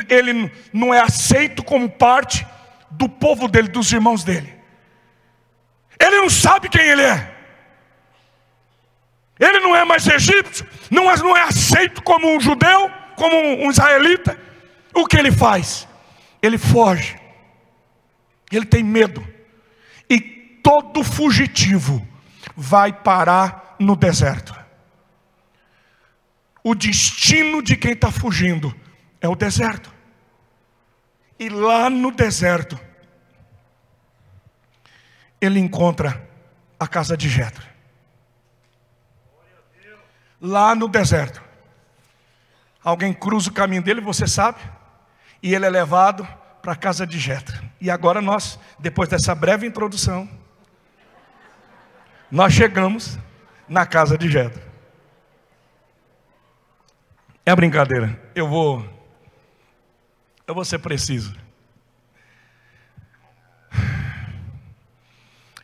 Ele 0.08 0.52
não 0.72 0.92
é 0.92 1.00
aceito 1.00 1.62
como 1.62 1.88
parte 1.88 2.46
do 2.90 3.08
povo 3.08 3.48
dele, 3.48 3.68
dos 3.68 3.92
irmãos 3.92 4.24
dele. 4.24 4.52
Ele 5.98 6.16
não 6.16 6.30
sabe 6.30 6.68
quem 6.68 6.82
ele 6.82 7.02
é. 7.02 7.36
Ele 9.38 9.60
não 9.60 9.74
é 9.74 9.84
mais 9.86 10.06
egípcio, 10.06 10.66
não 10.90 11.10
é, 11.10 11.16
não 11.16 11.34
é 11.34 11.42
aceito 11.42 12.02
como 12.02 12.28
um 12.28 12.38
judeu, 12.38 12.90
como 13.16 13.34
um 13.34 13.70
israelita. 13.70 14.38
O 14.94 15.06
que 15.06 15.16
ele 15.16 15.32
faz? 15.32 15.88
Ele 16.42 16.58
foge. 16.58 17.18
Ele 18.52 18.66
tem 18.66 18.82
medo. 18.82 19.26
E 20.10 20.20
todo 20.62 21.02
fugitivo 21.02 22.06
vai 22.54 22.92
parar 22.92 23.69
no 23.80 23.96
deserto. 23.96 24.54
O 26.62 26.74
destino 26.74 27.62
de 27.62 27.74
quem 27.76 27.92
está 27.92 28.12
fugindo 28.12 28.74
é 29.20 29.26
o 29.26 29.34
deserto. 29.34 29.92
E 31.38 31.48
lá 31.48 31.88
no 31.88 32.10
deserto, 32.10 32.78
ele 35.40 35.58
encontra 35.58 36.28
a 36.78 36.86
casa 36.86 37.16
de 37.16 37.30
Jetro. 37.30 37.66
Lá 40.38 40.74
no 40.74 40.86
deserto. 40.86 41.42
Alguém 42.84 43.14
cruza 43.14 43.48
o 43.48 43.54
caminho 43.54 43.82
dele, 43.82 44.02
você 44.02 44.26
sabe, 44.26 44.60
e 45.42 45.54
ele 45.54 45.64
é 45.64 45.70
levado 45.70 46.28
para 46.60 46.72
a 46.72 46.76
casa 46.76 47.06
de 47.06 47.18
Jetro. 47.18 47.58
E 47.80 47.90
agora 47.90 48.20
nós, 48.20 48.58
depois 48.78 49.08
dessa 49.08 49.34
breve 49.34 49.66
introdução, 49.66 50.28
nós 52.30 52.52
chegamos 52.52 53.18
na 53.70 53.86
casa 53.86 54.18
de 54.18 54.28
Jetro. 54.28 54.60
É 57.46 57.54
brincadeira. 57.54 58.20
Eu 58.34 58.48
vou 58.48 58.84
eu 60.44 60.52
vou 60.52 60.64
ser 60.64 60.80
preciso. 60.80 61.36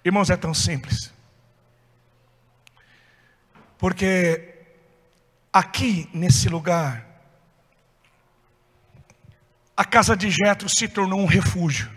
Irmãos, 0.05 0.31
é 0.31 0.37
tão 0.37 0.55
simples. 0.55 1.13
Porque 3.77 4.55
aqui 5.53 6.09
nesse 6.15 6.49
lugar 6.49 7.05
a 9.77 9.85
casa 9.85 10.17
de 10.17 10.31
Jetro 10.31 10.69
se 10.69 10.87
tornou 10.87 11.19
um 11.19 11.27
refúgio, 11.27 11.91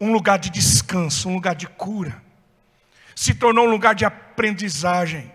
um 0.00 0.12
lugar 0.12 0.38
de 0.38 0.50
descanso, 0.50 1.28
um 1.28 1.34
lugar 1.34 1.56
de 1.56 1.66
cura 1.66 2.29
se 3.14 3.34
tornou 3.34 3.66
um 3.66 3.70
lugar 3.70 3.94
de 3.94 4.04
aprendizagem. 4.04 5.30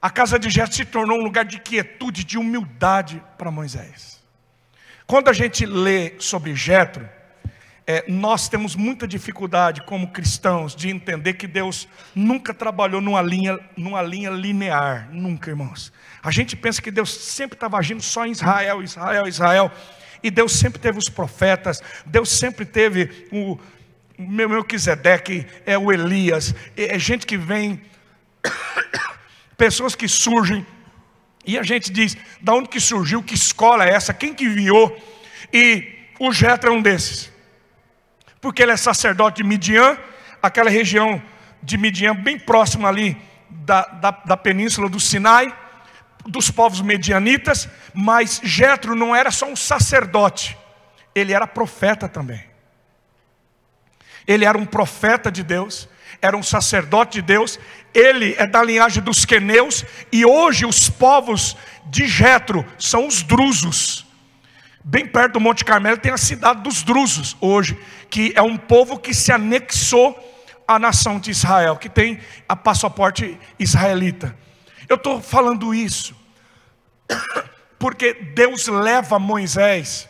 A 0.00 0.10
casa 0.10 0.38
de 0.38 0.50
Jetro 0.50 0.74
se 0.74 0.84
tornou 0.84 1.18
um 1.18 1.22
lugar 1.22 1.44
de 1.44 1.58
quietude, 1.58 2.24
de 2.24 2.38
humildade 2.38 3.22
para 3.38 3.50
Moisés. 3.50 4.22
Quando 5.06 5.28
a 5.28 5.32
gente 5.32 5.64
lê 5.64 6.14
sobre 6.18 6.54
Jetro, 6.54 7.08
é, 7.86 8.04
nós 8.08 8.48
temos 8.48 8.74
muita 8.74 9.06
dificuldade 9.06 9.82
como 9.82 10.08
cristãos 10.08 10.74
de 10.74 10.88
entender 10.88 11.34
que 11.34 11.46
Deus 11.46 11.88
nunca 12.14 12.52
trabalhou 12.52 13.00
numa 13.00 13.22
linha, 13.22 13.60
numa 13.76 14.02
linha 14.02 14.30
linear, 14.30 15.08
nunca, 15.12 15.50
irmãos. 15.50 15.92
A 16.20 16.32
gente 16.32 16.56
pensa 16.56 16.82
que 16.82 16.90
Deus 16.90 17.14
sempre 17.14 17.54
estava 17.56 17.78
agindo 17.78 18.02
só 18.02 18.26
em 18.26 18.32
Israel, 18.32 18.82
Israel, 18.82 19.28
Israel. 19.28 19.70
E 20.22 20.30
Deus 20.30 20.52
sempre 20.52 20.80
teve 20.80 20.98
os 20.98 21.08
profetas, 21.08 21.80
Deus 22.04 22.28
sempre 22.30 22.64
teve 22.64 23.28
o, 23.30 23.56
meu 24.18 24.48
Melquisedeque, 24.48 25.46
é 25.66 25.76
o 25.76 25.92
Elias, 25.92 26.54
é, 26.76 26.98
gente 26.98 27.26
que 27.26 27.36
vem, 27.36 27.80
pessoas 29.56 29.94
que 29.94 30.08
surgem, 30.08 30.66
e 31.44 31.58
a 31.58 31.62
gente 31.62 31.92
diz, 31.92 32.16
da 32.40 32.54
onde 32.54 32.68
que 32.68 32.80
surgiu, 32.80 33.22
que 33.22 33.34
escola 33.34 33.86
é 33.86 33.92
essa, 33.92 34.14
quem 34.14 34.34
que 34.34 34.44
enviou? 34.44 34.96
E 35.52 35.92
o 36.18 36.32
Jetro 36.32 36.70
é 36.70 36.72
um 36.72 36.80
desses, 36.80 37.30
porque 38.40 38.62
ele 38.62 38.72
é 38.72 38.76
sacerdote 38.76 39.42
de 39.42 39.48
Midian, 39.48 39.98
aquela 40.42 40.70
região 40.70 41.22
de 41.62 41.76
Midian, 41.76 42.14
bem 42.14 42.38
próximo 42.38 42.86
ali 42.86 43.16
da, 43.50 43.82
da, 43.82 44.10
da 44.10 44.36
península 44.36 44.88
do 44.88 44.98
Sinai, 44.98 45.54
dos 46.26 46.50
povos 46.50 46.80
medianitas, 46.80 47.68
mas 47.92 48.40
Jetro 48.42 48.94
não 48.94 49.14
era 49.14 49.30
só 49.30 49.46
um 49.46 49.56
sacerdote, 49.56 50.56
ele 51.14 51.32
era 51.32 51.46
profeta 51.46 52.08
também. 52.08 52.45
Ele 54.26 54.44
era 54.44 54.56
um 54.56 54.66
profeta 54.66 55.30
de 55.30 55.42
Deus, 55.42 55.88
era 56.20 56.36
um 56.36 56.42
sacerdote 56.42 57.20
de 57.20 57.22
Deus, 57.22 57.58
ele 57.94 58.34
é 58.38 58.46
da 58.46 58.62
linhagem 58.62 59.02
dos 59.02 59.24
queneus, 59.24 59.84
e 60.10 60.24
hoje 60.24 60.64
os 60.64 60.88
povos 60.88 61.56
de 61.86 62.06
Jetro 62.06 62.64
são 62.78 63.06
os 63.06 63.22
drusos. 63.22 64.06
Bem 64.84 65.06
perto 65.06 65.34
do 65.34 65.40
Monte 65.40 65.64
Carmelo 65.64 65.98
tem 65.98 66.12
a 66.12 66.16
cidade 66.16 66.62
dos 66.62 66.82
drusos, 66.82 67.36
hoje, 67.40 67.76
que 68.08 68.32
é 68.36 68.42
um 68.42 68.56
povo 68.56 68.98
que 68.98 69.12
se 69.12 69.32
anexou 69.32 70.16
à 70.66 70.78
nação 70.78 71.18
de 71.18 71.30
Israel, 71.30 71.76
que 71.76 71.88
tem 71.88 72.20
a 72.48 72.54
passaporte 72.54 73.38
israelita. 73.58 74.36
Eu 74.88 74.94
estou 74.94 75.20
falando 75.20 75.74
isso, 75.74 76.14
porque 77.78 78.14
Deus 78.14 78.68
leva 78.68 79.18
Moisés 79.18 80.08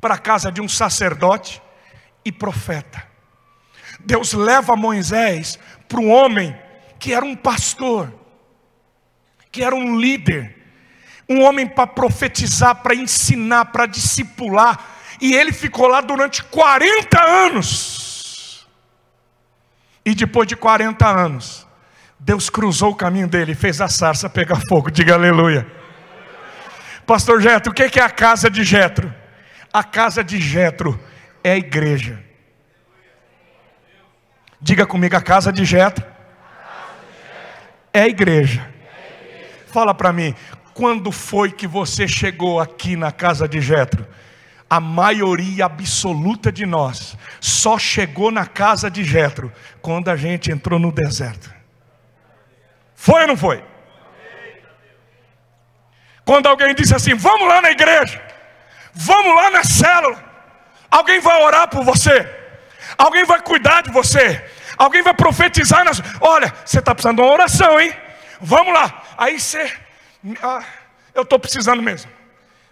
para 0.00 0.14
a 0.14 0.18
casa 0.18 0.50
de 0.50 0.60
um 0.60 0.68
sacerdote, 0.68 1.61
e 2.24 2.30
profeta. 2.30 3.02
Deus 4.00 4.32
leva 4.32 4.76
Moisés 4.76 5.58
para 5.88 6.00
um 6.00 6.10
homem 6.10 6.56
que 6.98 7.12
era 7.12 7.24
um 7.24 7.36
pastor, 7.36 8.12
que 9.50 9.62
era 9.62 9.74
um 9.74 9.98
líder, 9.98 10.56
um 11.28 11.42
homem 11.42 11.66
para 11.66 11.86
profetizar, 11.86 12.76
para 12.76 12.94
ensinar, 12.94 13.66
para 13.66 13.86
discipular, 13.86 14.78
e 15.20 15.34
ele 15.34 15.52
ficou 15.52 15.86
lá 15.86 16.00
durante 16.00 16.42
40 16.44 17.22
anos. 17.22 18.66
E 20.04 20.14
depois 20.14 20.48
de 20.48 20.56
40 20.56 21.06
anos, 21.06 21.66
Deus 22.18 22.50
cruzou 22.50 22.90
o 22.90 22.96
caminho 22.96 23.28
dele 23.28 23.54
fez 23.54 23.80
a 23.80 23.88
sarça 23.88 24.28
pegar 24.28 24.60
fogo. 24.68 24.90
Diga 24.90 25.14
aleluia. 25.14 25.66
Pastor 27.06 27.40
Jetro, 27.40 27.72
o 27.72 27.74
que 27.74 27.98
é 27.98 28.02
a 28.02 28.10
casa 28.10 28.48
de 28.48 28.64
Jetro? 28.64 29.12
A 29.72 29.82
casa 29.82 30.22
de 30.22 30.40
Jetro 30.40 30.98
é 31.42 31.52
a 31.52 31.56
igreja. 31.56 32.22
Diga 34.60 34.86
comigo, 34.86 35.16
a 35.16 35.20
casa 35.20 35.52
de 35.52 35.64
Jetro 35.64 36.06
é 37.92 38.02
a 38.02 38.08
igreja. 38.08 38.70
Fala 39.66 39.92
para 39.92 40.12
mim, 40.12 40.34
quando 40.72 41.10
foi 41.10 41.50
que 41.50 41.66
você 41.66 42.06
chegou 42.06 42.60
aqui 42.60 42.96
na 42.96 43.10
casa 43.10 43.48
de 43.48 43.60
Jetro? 43.60 44.06
A 44.70 44.80
maioria 44.80 45.66
absoluta 45.66 46.50
de 46.50 46.64
nós 46.64 47.16
só 47.40 47.78
chegou 47.78 48.30
na 48.30 48.46
casa 48.46 48.90
de 48.90 49.04
Jetro 49.04 49.52
quando 49.82 50.08
a 50.08 50.16
gente 50.16 50.50
entrou 50.50 50.78
no 50.78 50.90
deserto. 50.90 51.52
Foi 52.94 53.22
ou 53.22 53.28
não 53.28 53.36
foi? 53.36 53.62
Quando 56.24 56.46
alguém 56.46 56.74
disse 56.74 56.94
assim: 56.94 57.14
"Vamos 57.14 57.48
lá 57.48 57.60
na 57.60 57.70
igreja. 57.70 58.22
Vamos 58.94 59.34
lá 59.34 59.50
na 59.50 59.64
célula. 59.64 60.31
Alguém 60.92 61.20
vai 61.20 61.42
orar 61.42 61.68
por 61.68 61.82
você. 61.82 62.28
Alguém 62.98 63.24
vai 63.24 63.40
cuidar 63.40 63.82
de 63.82 63.90
você. 63.90 64.44
Alguém 64.76 65.02
vai 65.02 65.14
profetizar 65.14 65.84
nas. 65.84 66.02
Olha, 66.20 66.52
você 66.64 66.80
está 66.80 66.94
precisando 66.94 67.16
de 67.16 67.22
uma 67.22 67.32
oração, 67.32 67.80
hein? 67.80 67.96
Vamos 68.38 68.74
lá. 68.74 69.02
Aí 69.16 69.40
você. 69.40 69.72
Ah, 70.42 70.62
eu 71.14 71.22
estou 71.22 71.38
precisando 71.38 71.82
mesmo. 71.82 72.10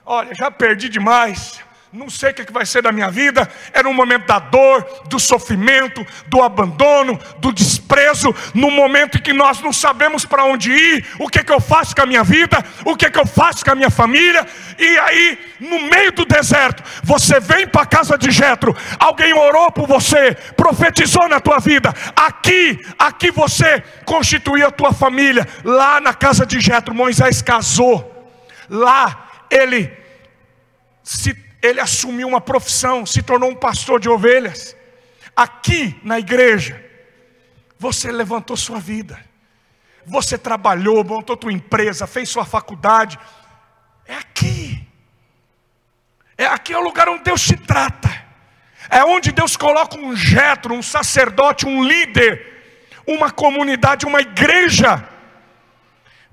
Olha, 0.05 0.35
já 0.35 0.51
perdi 0.51 0.91
demais 0.91 1.63
não 1.93 2.09
sei 2.09 2.31
o 2.31 2.35
que 2.35 2.53
vai 2.53 2.65
ser 2.65 2.83
da 2.83 2.93
minha 2.93 3.11
vida. 3.11 3.51
Era 3.73 3.89
um 3.89 3.93
momento 3.93 4.25
da 4.25 4.39
dor, 4.39 4.87
do 5.09 5.19
sofrimento, 5.19 6.07
do 6.29 6.41
abandono, 6.41 7.19
do 7.39 7.53
desprezo. 7.53 8.33
No 8.55 8.71
momento 8.71 9.19
em 9.19 9.21
que 9.21 9.33
nós 9.33 9.61
não 9.61 9.73
sabemos 9.73 10.25
para 10.25 10.45
onde 10.45 10.71
ir, 10.71 11.05
o 11.19 11.29
que, 11.29 11.43
que 11.43 11.53
eu 11.53 11.61
faço 11.61 11.97
com 11.97 12.03
a 12.03 12.07
minha 12.07 12.23
vida, 12.23 12.65
o 12.85 12.97
que, 12.97 13.11
que 13.11 13.19
eu 13.19 13.27
faço 13.27 13.65
com 13.65 13.73
a 13.73 13.75
minha 13.75 13.91
família. 13.91 14.47
E 14.79 14.99
aí, 14.99 15.39
no 15.59 15.81
meio 15.81 16.13
do 16.13 16.25
deserto, 16.25 16.81
você 17.03 17.41
vem 17.41 17.67
para 17.67 17.83
a 17.83 17.87
casa 17.87 18.17
de 18.17 18.31
Jetro. 18.31 18.77
Alguém 18.97 19.33
orou 19.33 19.73
por 19.73 19.89
você, 19.89 20.37
profetizou 20.57 21.29
na 21.29 21.41
tua 21.41 21.59
vida. 21.59 21.93
Aqui, 22.15 22.81
aqui 22.97 23.33
você 23.33 23.83
constituiu 24.05 24.69
a 24.69 24.71
tua 24.71 24.93
família. 24.93 25.45
Lá 25.65 26.01
na 26.01 26.15
casa 26.15 26.47
de 26.47 26.61
Jetro, 26.61 26.95
Moisés 26.95 27.43
casou. 27.43 28.31
Lá 28.69 29.47
ele 29.51 29.91
se 31.03 31.50
ele 31.63 31.81
assumiu 31.81 32.27
uma 32.27 32.41
profissão, 32.41 33.05
se 33.05 33.23
tornou 33.23 33.51
um 33.51 33.55
pastor 33.55 34.01
de 34.01 34.09
ovelhas. 34.09 34.77
Aqui 35.37 35.99
na 36.03 36.19
igreja, 36.19 36.83
você 37.79 38.11
levantou 38.11 38.57
sua 38.57 38.79
vida, 38.79 39.19
você 40.07 40.39
trabalhou, 40.39 41.05
montou 41.05 41.37
tua 41.37 41.53
empresa, 41.53 42.07
fez 42.07 42.29
sua 42.29 42.45
faculdade. 42.45 43.19
É 44.07 44.15
aqui, 44.15 44.87
é 46.37 46.47
aqui 46.47 46.73
é 46.73 46.79
o 46.79 46.83
lugar 46.83 47.09
onde 47.09 47.25
Deus 47.25 47.43
te 47.43 47.57
trata, 47.57 48.11
é 48.89 49.05
onde 49.05 49.31
Deus 49.31 49.57
coloca 49.57 49.99
um 49.99 50.17
jetro, 50.17 50.75
um 50.75 50.83
sacerdote, 50.83 51.67
um 51.67 51.85
líder, 51.85 52.91
uma 53.07 53.31
comunidade, 53.31 54.07
uma 54.07 54.21
igreja, 54.21 55.07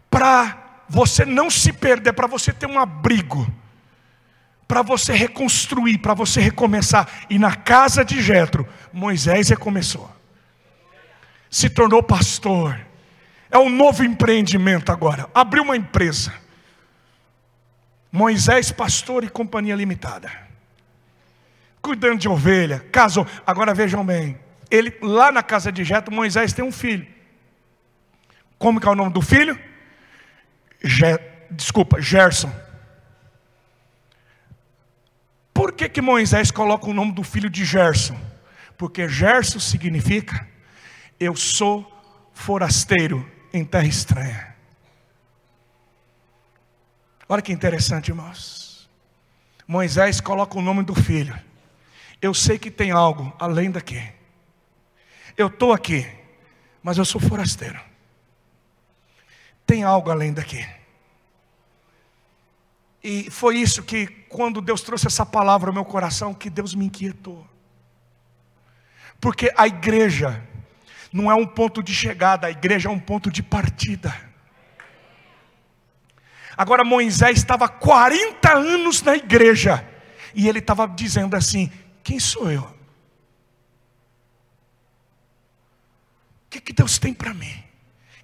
para 0.09 0.57
você 0.87 1.25
não 1.25 1.49
se 1.49 1.73
perder, 1.73 2.13
para 2.13 2.27
você 2.27 2.53
ter 2.53 2.65
um 2.65 2.79
abrigo 2.79 3.45
para 4.67 4.81
você 4.81 5.13
reconstruir, 5.13 5.99
para 5.99 6.13
você 6.13 6.41
recomeçar. 6.41 7.07
E 7.29 7.39
na 7.39 7.55
casa 7.55 8.03
de 8.03 8.21
Jetro, 8.21 8.67
Moisés 8.91 9.49
recomeçou. 9.49 10.11
Se 11.49 11.69
tornou 11.69 12.03
pastor. 12.03 12.79
É 13.49 13.57
um 13.57 13.69
novo 13.69 14.03
empreendimento 14.03 14.91
agora. 14.91 15.29
Abriu 15.33 15.63
uma 15.63 15.77
empresa. 15.77 16.33
Moisés, 18.11 18.71
pastor 18.71 19.23
e 19.23 19.29
companhia 19.29 19.75
limitada. 19.75 20.29
Cuidando 21.81 22.19
de 22.19 22.27
ovelha, 22.27 22.85
casou. 22.91 23.25
Agora 23.45 23.73
vejam 23.73 24.05
bem. 24.05 24.37
Ele 24.69 24.93
lá 25.01 25.31
na 25.31 25.41
casa 25.41 25.71
de 25.71 25.85
Jetro, 25.85 26.13
Moisés 26.13 26.51
tem 26.51 26.65
um 26.65 26.71
filho. 26.71 27.07
Como 28.57 28.81
que 28.81 28.87
é 28.87 28.91
o 28.91 28.95
nome 28.95 29.13
do 29.13 29.21
filho? 29.21 29.57
Je, 30.83 31.17
desculpa, 31.51 32.01
Gerson. 32.01 32.51
Por 35.57 35.71
que, 35.71 35.89
que 35.89 36.03
Moisés 36.03 36.51
coloca 36.51 36.87
o 36.87 36.93
nome 36.93 37.13
do 37.13 37.23
filho 37.23 37.49
de 37.49 37.65
Gerson? 37.65 38.15
Porque 38.77 39.09
Gerson 39.09 39.59
significa 39.59 40.47
eu 41.19 41.35
sou 41.35 41.91
forasteiro 42.31 43.27
em 43.51 43.65
terra 43.65 43.87
estranha. 43.87 44.55
Olha 47.27 47.41
que 47.41 47.51
interessante, 47.51 48.09
irmãos. 48.09 48.87
Moisés 49.67 50.21
coloca 50.21 50.59
o 50.59 50.61
nome 50.61 50.83
do 50.83 50.93
filho. 50.93 51.35
Eu 52.21 52.35
sei 52.35 52.59
que 52.59 52.69
tem 52.69 52.91
algo 52.91 53.35
além 53.39 53.71
daqui. 53.71 54.13
Eu 55.35 55.47
estou 55.47 55.73
aqui, 55.73 56.07
mas 56.83 56.99
eu 56.99 57.05
sou 57.05 57.19
forasteiro. 57.19 57.81
Tem 59.65 59.83
algo 59.83 60.11
além 60.11 60.31
daqui. 60.31 60.63
E 63.03 63.29
foi 63.29 63.57
isso 63.57 63.83
que, 63.83 64.07
quando 64.27 64.61
Deus 64.61 64.81
trouxe 64.81 65.07
essa 65.07 65.25
palavra 65.25 65.69
ao 65.69 65.73
meu 65.73 65.85
coração, 65.85 66.33
que 66.33 66.49
Deus 66.49 66.73
me 66.73 66.85
inquietou. 66.85 67.47
Porque 69.19 69.51
a 69.55 69.67
igreja 69.67 70.43
não 71.11 71.31
é 71.31 71.35
um 71.35 71.45
ponto 71.45 71.81
de 71.81 71.93
chegada, 71.93 72.47
a 72.47 72.51
igreja 72.51 72.89
é 72.89 72.91
um 72.91 72.99
ponto 72.99 73.31
de 73.31 73.41
partida. 73.41 74.13
Agora 76.55 76.83
Moisés 76.83 77.37
estava 77.37 77.69
40 77.69 78.51
anos 78.51 79.01
na 79.01 79.15
igreja, 79.15 79.87
e 80.33 80.47
ele 80.47 80.59
estava 80.59 80.87
dizendo 80.87 81.35
assim: 81.35 81.71
Quem 82.03 82.19
sou 82.19 82.51
eu? 82.51 82.63
O 82.63 82.75
que, 86.49 86.59
que 86.59 86.73
Deus 86.73 86.97
tem 86.97 87.13
para 87.13 87.33
mim? 87.33 87.63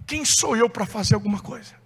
Quem 0.07 0.25
sou 0.25 0.55
eu 0.55 0.69
para 0.69 0.85
fazer 0.85 1.13
alguma 1.13 1.39
coisa? 1.39 1.82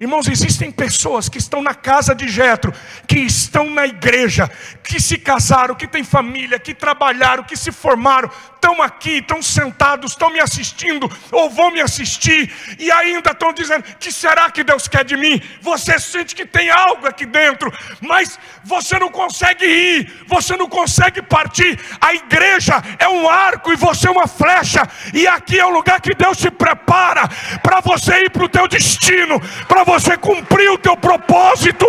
Irmãos, 0.00 0.26
existem 0.26 0.72
pessoas 0.72 1.28
que 1.28 1.38
estão 1.38 1.62
na 1.62 1.74
casa 1.74 2.14
de 2.14 2.28
Jetro, 2.28 2.72
que 3.06 3.20
estão 3.20 3.70
na 3.70 3.86
igreja, 3.86 4.50
que 4.82 5.00
se 5.00 5.16
casaram, 5.16 5.74
que 5.74 5.86
têm 5.86 6.02
família, 6.02 6.58
que 6.58 6.74
trabalharam, 6.74 7.44
que 7.44 7.56
se 7.56 7.70
formaram, 7.70 8.28
estão 8.64 8.80
aqui, 8.80 9.18
estão 9.18 9.42
sentados, 9.42 10.12
estão 10.12 10.30
me 10.30 10.40
assistindo, 10.40 11.10
ou 11.30 11.50
vão 11.50 11.70
me 11.70 11.82
assistir, 11.82 12.50
e 12.78 12.90
ainda 12.90 13.30
estão 13.30 13.52
dizendo: 13.52 13.84
que 14.00 14.10
será 14.10 14.50
que 14.50 14.64
Deus 14.64 14.88
quer 14.88 15.04
de 15.04 15.16
mim? 15.16 15.40
Você 15.60 15.98
sente 15.98 16.34
que 16.34 16.46
tem 16.46 16.70
algo 16.70 17.06
aqui 17.06 17.26
dentro, 17.26 17.70
mas 18.00 18.38
você 18.64 18.98
não 18.98 19.10
consegue 19.10 19.66
ir, 19.66 20.24
você 20.26 20.56
não 20.56 20.68
consegue 20.68 21.20
partir. 21.20 21.78
A 22.00 22.14
igreja 22.14 22.82
é 22.98 23.08
um 23.08 23.28
arco 23.28 23.70
e 23.70 23.76
você 23.76 24.08
é 24.08 24.10
uma 24.10 24.26
flecha, 24.26 24.88
e 25.12 25.26
aqui 25.26 25.58
é 25.58 25.66
o 25.66 25.70
lugar 25.70 26.00
que 26.00 26.14
Deus 26.14 26.38
te 26.38 26.50
prepara 26.50 27.28
para 27.62 27.80
você 27.80 28.24
ir 28.24 28.30
para 28.30 28.44
o 28.44 28.48
teu 28.48 28.66
destino, 28.66 29.38
para 29.68 29.84
você 29.84 30.16
cumprir 30.16 30.70
o 30.70 30.78
teu 30.78 30.96
propósito. 30.96 31.86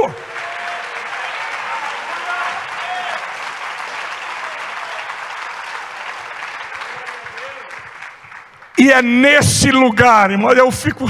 E 8.78 8.91
é 8.91 9.01
nesse 9.01 9.71
lugar, 9.71 10.32
irmão, 10.32 10.51
eu 10.51 10.69
fico, 10.71 11.05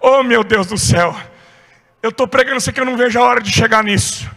oh 0.00 0.22
meu 0.22 0.42
Deus 0.42 0.66
do 0.66 0.78
céu, 0.78 1.14
eu 2.02 2.08
estou 2.08 2.26
pregando 2.26 2.56
isso 2.56 2.70
aqui, 2.70 2.80
eu 2.80 2.84
não 2.84 2.96
vejo 2.96 3.18
a 3.18 3.22
hora 3.22 3.40
de 3.40 3.52
chegar 3.52 3.84
nisso, 3.84 4.30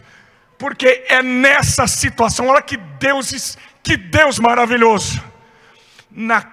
porque 0.58 1.06
é 1.08 1.24
nessa 1.24 1.88
situação, 1.88 2.48
olha 2.48 2.62
que 2.62 2.76
Deus, 2.76 3.58
que 3.82 3.96
Deus 3.96 4.38
maravilhoso. 4.38 5.24
Na, 6.12 6.46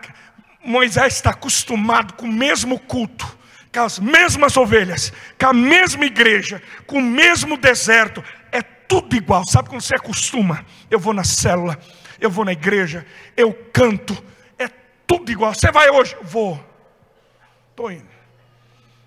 Moisés 0.64 1.14
está 1.14 1.30
acostumado 1.30 2.14
com 2.14 2.26
o 2.26 2.32
mesmo 2.32 2.78
culto, 2.78 3.26
com 3.72 3.80
as 3.80 3.98
mesmas 3.98 4.56
ovelhas, 4.56 5.12
com 5.38 5.46
a 5.48 5.52
mesma 5.52 6.04
igreja, 6.04 6.62
com 6.86 6.98
o 6.98 7.02
mesmo 7.02 7.56
deserto, 7.56 8.22
é 8.52 8.62
tudo 8.62 9.16
igual. 9.16 9.44
Sabe 9.46 9.68
quando 9.68 9.80
você 9.80 9.96
acostuma? 9.96 10.64
Eu 10.90 10.98
vou 10.98 11.12
na 11.12 11.24
célula, 11.24 11.78
eu 12.20 12.30
vou 12.30 12.44
na 12.44 12.52
igreja, 12.52 13.06
eu 13.36 13.52
canto, 13.72 14.16
tudo 15.10 15.32
igual. 15.32 15.52
Você 15.52 15.72
vai 15.72 15.90
hoje? 15.90 16.16
Vou. 16.22 16.64
Estou 17.70 17.90
indo. 17.90 18.08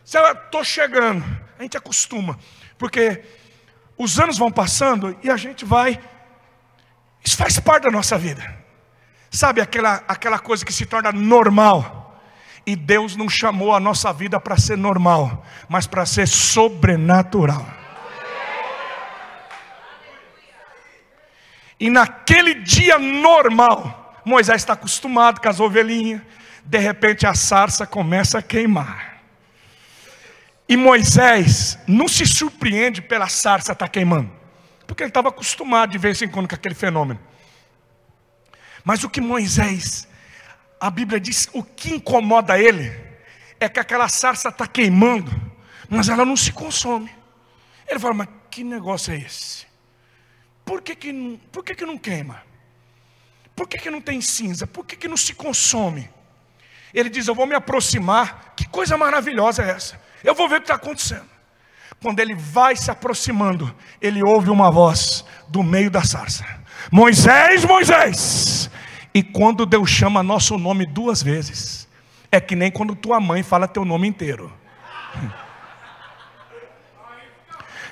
Estou 0.03 0.61
chegando. 0.61 1.23
A 1.57 1.63
gente 1.63 1.77
acostuma. 1.77 2.37
Porque 2.77 3.23
os 3.97 4.19
anos 4.19 4.37
vão 4.37 4.51
passando 4.51 5.17
e 5.23 5.29
a 5.29 5.37
gente 5.37 5.63
vai. 5.63 5.97
Isso 7.23 7.37
faz 7.37 7.57
parte 7.57 7.83
da 7.83 7.91
nossa 7.91 8.17
vida. 8.17 8.43
Sabe 9.31 9.61
aquela, 9.61 10.03
aquela 10.05 10.37
coisa 10.37 10.65
que 10.65 10.73
se 10.73 10.85
torna 10.85 11.13
normal. 11.13 12.21
E 12.65 12.75
Deus 12.75 13.15
não 13.15 13.29
chamou 13.29 13.73
a 13.73 13.79
nossa 13.79 14.11
vida 14.11 14.39
para 14.41 14.57
ser 14.57 14.77
normal, 14.77 15.45
mas 15.69 15.87
para 15.87 16.05
ser 16.05 16.27
sobrenatural. 16.27 17.65
E 21.79 21.89
naquele 21.89 22.55
dia 22.55 22.99
normal, 22.99 24.02
Moisés 24.25 24.61
está 24.61 24.73
acostumado 24.73 25.41
com 25.41 25.49
as 25.49 25.59
ovelhinhas. 25.59 26.21
De 26.63 26.77
repente 26.77 27.27
a 27.27 27.33
sarça 27.33 27.85
começa 27.85 28.39
a 28.39 28.41
queimar. 28.41 29.21
E 30.67 30.77
Moisés 30.77 31.77
não 31.87 32.07
se 32.07 32.25
surpreende 32.25 33.01
pela 33.01 33.27
sarça 33.27 33.73
estar 33.73 33.85
tá 33.85 33.91
queimando. 33.91 34.31
porque 34.87 35.03
ele 35.03 35.09
estava 35.09 35.29
acostumado 35.29 35.91
de 35.91 35.97
vez 35.97 36.21
em 36.21 36.27
quando 36.27 36.47
com 36.47 36.55
aquele 36.55 36.75
fenômeno. 36.75 37.19
Mas 38.83 39.03
o 39.03 39.09
que 39.09 39.21
Moisés, 39.21 40.07
a 40.79 40.89
Bíblia 40.89 41.19
diz, 41.19 41.49
o 41.53 41.63
que 41.63 41.93
incomoda 41.93 42.59
ele 42.59 42.91
é 43.59 43.69
que 43.69 43.79
aquela 43.79 44.09
sarça 44.09 44.49
está 44.49 44.67
queimando, 44.67 45.31
mas 45.89 46.09
ela 46.09 46.25
não 46.25 46.35
se 46.35 46.51
consome. 46.51 47.09
Ele 47.87 47.99
fala, 47.99 48.13
mas 48.13 48.27
que 48.51 48.63
negócio 48.63 49.13
é 49.13 49.17
esse? 49.17 49.65
Por 50.65 50.81
que, 50.81 50.95
que, 50.95 51.39
por 51.51 51.63
que, 51.63 51.75
que 51.75 51.85
não 51.85 51.97
queima? 51.97 52.43
Por 53.55 53.67
que, 53.67 53.77
que 53.77 53.89
não 53.89 54.01
tem 54.01 54.19
cinza? 54.21 54.65
Por 54.65 54.85
que, 54.85 54.95
que 54.95 55.07
não 55.07 55.17
se 55.17 55.33
consome? 55.33 56.09
Ele 56.93 57.09
diz: 57.09 57.27
Eu 57.27 57.35
vou 57.35 57.45
me 57.45 57.55
aproximar. 57.55 58.53
Que 58.55 58.67
coisa 58.67 58.97
maravilhosa 58.97 59.63
é 59.63 59.69
essa? 59.71 59.99
Eu 60.23 60.33
vou 60.33 60.47
ver 60.47 60.57
o 60.57 60.59
que 60.59 60.65
está 60.65 60.75
acontecendo. 60.75 61.33
Quando 62.01 62.19
ele 62.19 62.35
vai 62.35 62.75
se 62.75 62.91
aproximando, 62.91 63.73
ele 64.01 64.23
ouve 64.23 64.49
uma 64.49 64.69
voz 64.69 65.23
do 65.47 65.63
meio 65.63 65.89
da 65.89 66.03
sarça: 66.03 66.45
Moisés, 66.91 67.63
Moisés. 67.65 68.69
E 69.13 69.21
quando 69.21 69.65
Deus 69.65 69.89
chama 69.89 70.23
nosso 70.23 70.57
nome 70.57 70.85
duas 70.85 71.21
vezes, 71.21 71.87
é 72.31 72.41
que 72.41 72.55
nem 72.55 72.71
quando 72.71 72.95
tua 72.95 73.19
mãe 73.19 73.43
fala 73.43 73.67
teu 73.67 73.85
nome 73.85 74.07
inteiro. 74.07 74.51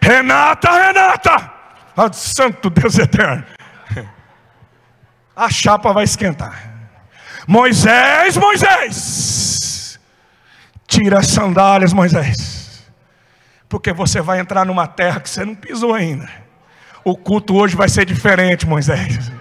Renata, 0.01 0.71
Renata! 0.71 1.53
Oh, 1.95 2.11
Santo 2.11 2.69
Deus 2.69 2.97
eterno. 2.97 3.45
A 5.41 5.49
chapa 5.49 5.91
vai 5.91 6.03
esquentar. 6.03 6.71
Moisés, 7.47 8.37
Moisés, 8.37 9.99
tira 10.85 11.17
as 11.17 11.29
sandálias, 11.29 11.93
Moisés, 11.93 12.87
porque 13.67 13.91
você 13.91 14.21
vai 14.21 14.39
entrar 14.39 14.63
numa 14.67 14.85
terra 14.85 15.19
que 15.19 15.27
você 15.27 15.43
não 15.43 15.55
pisou 15.55 15.95
ainda. 15.95 16.29
O 17.03 17.17
culto 17.17 17.55
hoje 17.55 17.75
vai 17.75 17.89
ser 17.89 18.05
diferente, 18.05 18.67
Moisés. 18.67 19.31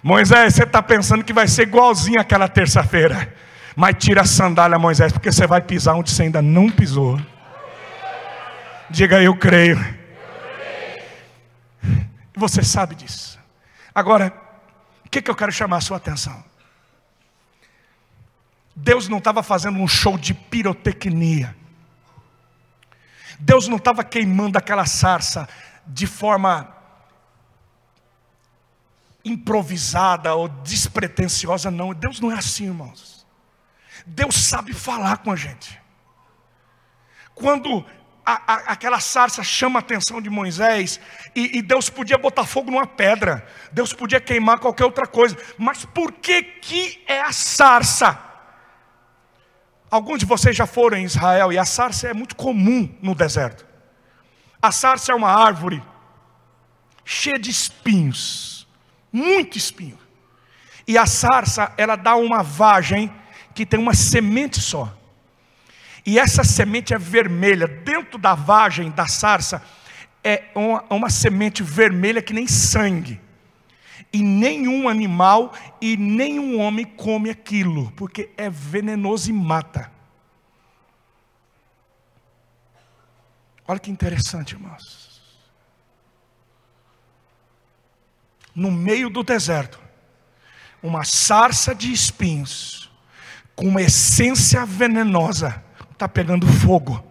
Moisés, 0.00 0.54
você 0.54 0.62
está 0.62 0.80
pensando 0.80 1.24
que 1.24 1.32
vai 1.32 1.48
ser 1.48 1.62
igualzinho 1.62 2.20
aquela 2.20 2.46
terça-feira, 2.46 3.34
mas 3.74 3.96
tira 3.98 4.20
a 4.20 4.24
sandália, 4.24 4.78
Moisés, 4.78 5.12
porque 5.12 5.32
você 5.32 5.48
vai 5.48 5.60
pisar 5.60 5.96
onde 5.96 6.12
você 6.12 6.22
ainda 6.22 6.40
não 6.40 6.70
pisou. 6.70 7.20
Diga 8.88 9.20
eu 9.20 9.34
creio. 9.34 9.84
Você 12.36 12.62
sabe 12.62 12.94
disso. 12.94 13.31
Agora, 13.94 14.32
o 15.04 15.08
que, 15.08 15.20
que 15.20 15.30
eu 15.30 15.36
quero 15.36 15.52
chamar 15.52 15.78
a 15.78 15.80
sua 15.80 15.96
atenção? 15.96 16.42
Deus 18.74 19.08
não 19.08 19.18
estava 19.18 19.42
fazendo 19.42 19.78
um 19.78 19.88
show 19.88 20.16
de 20.16 20.32
pirotecnia. 20.32 21.54
Deus 23.38 23.68
não 23.68 23.76
estava 23.76 24.02
queimando 24.02 24.56
aquela 24.56 24.86
sarça 24.86 25.48
de 25.86 26.06
forma 26.06 26.74
improvisada 29.24 30.34
ou 30.34 30.48
despretensiosa, 30.48 31.70
não. 31.70 31.92
Deus 31.92 32.20
não 32.20 32.30
é 32.30 32.38
assim, 32.38 32.66
irmãos. 32.66 33.26
Deus 34.06 34.34
sabe 34.36 34.72
falar 34.72 35.18
com 35.18 35.30
a 35.30 35.36
gente. 35.36 35.80
Quando 37.34 37.84
a, 38.24 38.32
a, 38.32 38.54
aquela 38.72 39.00
sarça 39.00 39.42
chama 39.42 39.78
a 39.78 39.80
atenção 39.80 40.20
de 40.20 40.30
Moisés, 40.30 41.00
e, 41.34 41.58
e, 41.58 41.62
Deus 41.62 41.90
podia 41.90 42.16
botar 42.16 42.44
fogo 42.44 42.70
numa 42.70 42.86
pedra, 42.86 43.46
Deus 43.72 43.92
podia 43.92 44.20
queimar 44.20 44.58
qualquer 44.58 44.84
outra 44.84 45.06
coisa, 45.06 45.36
mas 45.58 45.84
por 45.84 46.12
que 46.12 46.42
que 46.42 47.02
é 47.06 47.20
a 47.20 47.32
sarça? 47.32 48.18
Alguns 49.90 50.20
de 50.20 50.26
vocês 50.26 50.56
já 50.56 50.66
foram 50.66 50.96
em 50.98 51.04
Israel, 51.04 51.52
e 51.52 51.58
a 51.58 51.64
sarça 51.64 52.08
é 52.08 52.14
muito 52.14 52.36
comum 52.36 52.88
no 53.02 53.14
deserto. 53.14 53.66
A 54.60 54.70
sarça 54.70 55.12
é 55.12 55.14
uma 55.14 55.30
árvore 55.30 55.82
cheia 57.04 57.38
de 57.38 57.50
espinhos, 57.50 58.66
muito 59.12 59.58
espinho. 59.58 59.98
E 60.86 60.96
a 60.96 61.06
sarça, 61.06 61.72
ela 61.76 61.96
dá 61.96 62.14
uma 62.14 62.42
vagem 62.42 63.12
que 63.54 63.66
tem 63.66 63.78
uma 63.78 63.94
semente 63.94 64.60
só. 64.60 64.96
E 66.04 66.18
essa 66.18 66.42
semente 66.42 66.92
é 66.92 66.98
vermelha. 66.98 67.66
Dentro 67.66 68.18
da 68.18 68.34
vagem 68.34 68.90
da 68.90 69.06
sarça 69.06 69.62
é 70.22 70.44
uma, 70.54 70.84
uma 70.90 71.10
semente 71.10 71.62
vermelha 71.62 72.22
que 72.22 72.32
nem 72.32 72.46
sangue. 72.46 73.20
E 74.12 74.22
nenhum 74.22 74.88
animal 74.88 75.54
e 75.80 75.96
nenhum 75.96 76.60
homem 76.60 76.84
come 76.84 77.30
aquilo, 77.30 77.90
porque 77.92 78.30
é 78.36 78.50
venenoso 78.50 79.30
e 79.30 79.32
mata. 79.32 79.90
Olha 83.66 83.78
que 83.78 83.90
interessante, 83.90 84.52
irmãos. 84.52 85.02
No 88.54 88.70
meio 88.70 89.08
do 89.08 89.22
deserto, 89.22 89.80
uma 90.82 91.04
sarça 91.04 91.74
de 91.74 91.90
espinhos, 91.90 92.90
com 93.54 93.68
uma 93.68 93.80
essência 93.80 94.66
venenosa, 94.66 95.64
está 96.02 96.08
pegando 96.08 96.46
fogo 96.46 97.04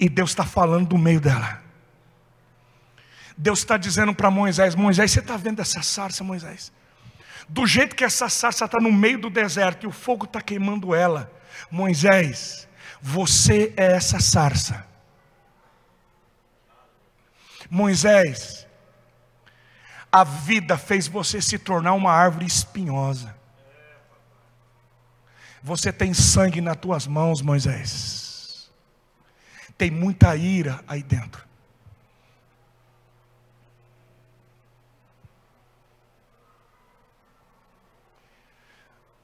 e 0.00 0.08
Deus 0.08 0.30
está 0.30 0.44
falando 0.44 0.88
do 0.88 0.98
meio 0.98 1.20
dela. 1.20 1.62
Deus 3.36 3.58
está 3.58 3.76
dizendo 3.76 4.14
para 4.14 4.30
Moisés: 4.30 4.74
Moisés, 4.74 5.10
você 5.10 5.20
está 5.20 5.36
vendo 5.36 5.60
essa 5.60 5.82
sarça, 5.82 6.24
Moisés? 6.24 6.72
Do 7.48 7.66
jeito 7.66 7.94
que 7.94 8.04
essa 8.04 8.28
sarça 8.28 8.64
está 8.64 8.78
no 8.80 8.90
meio 8.90 9.18
do 9.18 9.30
deserto 9.30 9.84
e 9.84 9.86
o 9.86 9.92
fogo 9.92 10.24
está 10.24 10.40
queimando 10.40 10.94
ela, 10.94 11.30
Moisés, 11.70 12.66
você 13.00 13.72
é 13.76 13.92
essa 13.92 14.18
sarça. 14.18 14.86
Moisés, 17.70 18.66
a 20.10 20.24
vida 20.24 20.78
fez 20.78 21.06
você 21.06 21.40
se 21.42 21.58
tornar 21.58 21.92
uma 21.92 22.12
árvore 22.12 22.46
espinhosa. 22.46 23.36
Você 25.62 25.92
tem 25.92 26.14
sangue 26.14 26.62
nas 26.62 26.76
tuas 26.76 27.06
mãos, 27.06 27.42
Moisés 27.42 28.27
tem 29.78 29.90
muita 29.90 30.34
ira 30.36 30.82
aí 30.88 31.02
dentro. 31.02 31.46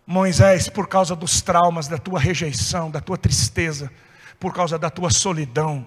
Moisés, 0.06 0.68
por 0.68 0.86
causa 0.86 1.16
dos 1.16 1.42
traumas, 1.42 1.88
da 1.88 1.98
tua 1.98 2.20
rejeição, 2.20 2.90
da 2.90 3.00
tua 3.00 3.18
tristeza, 3.18 3.90
por 4.38 4.54
causa 4.54 4.78
da 4.78 4.90
tua 4.90 5.10
solidão, 5.10 5.84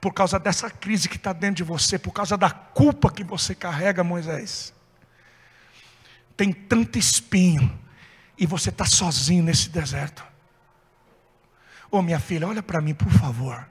por 0.00 0.14
causa 0.14 0.38
dessa 0.38 0.70
crise 0.70 1.08
que 1.08 1.16
está 1.16 1.32
dentro 1.32 1.56
de 1.56 1.64
você, 1.64 1.98
por 1.98 2.12
causa 2.12 2.36
da 2.36 2.50
culpa 2.50 3.12
que 3.12 3.24
você 3.24 3.54
carrega, 3.54 4.02
Moisés, 4.04 4.72
tem 6.36 6.52
tanto 6.52 6.98
espinho, 6.98 7.78
e 8.38 8.46
você 8.46 8.70
está 8.70 8.84
sozinho 8.84 9.44
nesse 9.44 9.68
deserto. 9.68 10.33
Ô 11.94 11.98
oh, 11.98 12.02
minha 12.02 12.18
filha, 12.18 12.48
olha 12.48 12.60
para 12.60 12.80
mim, 12.80 12.92
por 12.92 13.08
favor. 13.08 13.64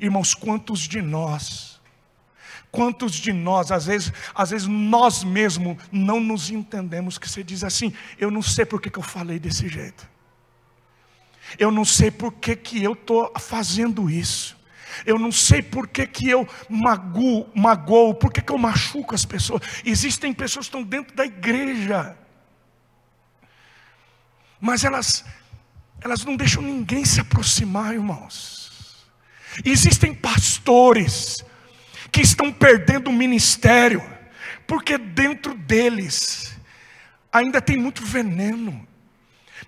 Irmãos, 0.00 0.32
quantos 0.32 0.78
de 0.78 1.02
nós, 1.02 1.80
quantos 2.70 3.14
de 3.14 3.32
nós, 3.32 3.72
às 3.72 3.86
vezes, 3.86 4.12
às 4.32 4.50
vezes 4.50 4.68
nós 4.68 5.24
mesmos 5.24 5.76
não 5.90 6.20
nos 6.20 6.48
entendemos, 6.48 7.18
que 7.18 7.28
você 7.28 7.42
diz 7.42 7.64
assim, 7.64 7.92
eu 8.16 8.30
não 8.30 8.42
sei 8.42 8.64
por 8.64 8.80
que, 8.80 8.96
eu 8.96 9.02
falei 9.02 9.40
desse 9.40 9.68
jeito. 9.68 10.08
Eu 11.58 11.72
não 11.72 11.84
sei 11.84 12.12
por 12.12 12.32
que, 12.32 12.54
que 12.54 12.80
eu 12.80 12.92
estou 12.92 13.32
fazendo 13.40 14.08
isso. 14.08 14.56
Eu 15.04 15.18
não 15.18 15.32
sei 15.32 15.60
por 15.60 15.88
que, 15.88 16.06
que 16.06 16.28
eu 16.28 16.48
mago, 16.68 17.50
magoo, 17.56 18.14
por 18.14 18.32
que, 18.32 18.40
que 18.40 18.52
eu 18.52 18.58
machuco 18.58 19.16
as 19.16 19.24
pessoas. 19.24 19.62
Existem 19.84 20.32
pessoas 20.32 20.66
que 20.66 20.76
estão 20.76 20.84
dentro 20.84 21.12
da 21.16 21.26
igreja, 21.26 22.16
mas 24.60 24.84
elas 24.84 25.24
elas 26.06 26.24
não 26.24 26.36
deixam 26.36 26.62
ninguém 26.62 27.04
se 27.04 27.20
aproximar, 27.20 27.92
irmãos. 27.92 29.04
Existem 29.64 30.14
pastores 30.14 31.44
que 32.12 32.20
estão 32.20 32.52
perdendo 32.52 33.10
o 33.10 33.12
ministério, 33.12 34.00
porque 34.68 34.96
dentro 34.96 35.52
deles 35.54 36.56
ainda 37.32 37.60
tem 37.60 37.76
muito 37.76 38.04
veneno. 38.04 38.86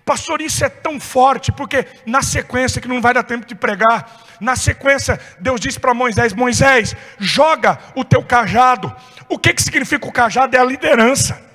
Pastor, 0.05 0.39
isso 0.39 0.63
é 0.63 0.69
tão 0.69 0.97
forte, 0.97 1.51
porque 1.51 1.85
na 2.05 2.21
sequência, 2.21 2.81
que 2.81 2.87
não 2.87 3.01
vai 3.01 3.13
dar 3.13 3.23
tempo 3.23 3.45
de 3.45 3.53
pregar, 3.53 4.25
na 4.39 4.55
sequência, 4.55 5.19
Deus 5.41 5.59
disse 5.59 5.79
para 5.79 5.93
Moisés: 5.93 6.33
Moisés, 6.33 6.95
joga 7.19 7.77
o 7.95 8.05
teu 8.05 8.23
cajado. 8.23 8.95
O 9.27 9.37
que, 9.37 9.53
que 9.53 9.61
significa 9.61 10.07
o 10.07 10.11
cajado? 10.11 10.55
É 10.55 10.59
a 10.59 10.63
liderança. 10.63 11.48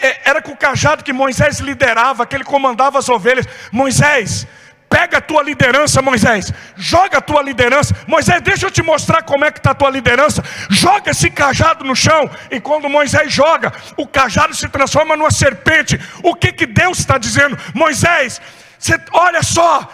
É, 0.00 0.30
era 0.30 0.40
com 0.40 0.52
o 0.52 0.56
cajado 0.56 1.04
que 1.04 1.12
Moisés 1.12 1.58
liderava, 1.60 2.26
que 2.26 2.34
ele 2.34 2.44
comandava 2.44 2.98
as 2.98 3.08
ovelhas. 3.08 3.46
Moisés, 3.70 4.46
pega 4.88 5.18
a 5.18 5.20
tua 5.20 5.42
liderança, 5.42 6.00
Moisés, 6.00 6.52
joga 6.76 7.18
a 7.18 7.20
tua 7.20 7.42
liderança. 7.42 7.94
Moisés, 8.06 8.40
deixa 8.40 8.66
eu 8.66 8.70
te 8.70 8.82
mostrar 8.82 9.22
como 9.22 9.44
é 9.44 9.50
que 9.50 9.58
está 9.58 9.72
a 9.72 9.74
tua 9.74 9.90
liderança. 9.90 10.42
Joga 10.70 11.10
esse 11.10 11.30
cajado 11.30 11.84
no 11.84 11.94
chão. 11.94 12.30
E 12.50 12.60
quando 12.60 12.88
Moisés 12.88 13.32
joga, 13.32 13.72
o 13.96 14.06
cajado 14.06 14.54
se 14.54 14.68
transforma 14.68 15.16
numa 15.16 15.30
serpente. 15.30 16.00
O 16.22 16.34
que, 16.34 16.52
que 16.52 16.66
Deus 16.66 16.98
está 16.98 17.18
dizendo? 17.18 17.58
Moisés, 17.74 18.40
você, 18.78 18.98
olha 19.12 19.42
só, 19.42 19.88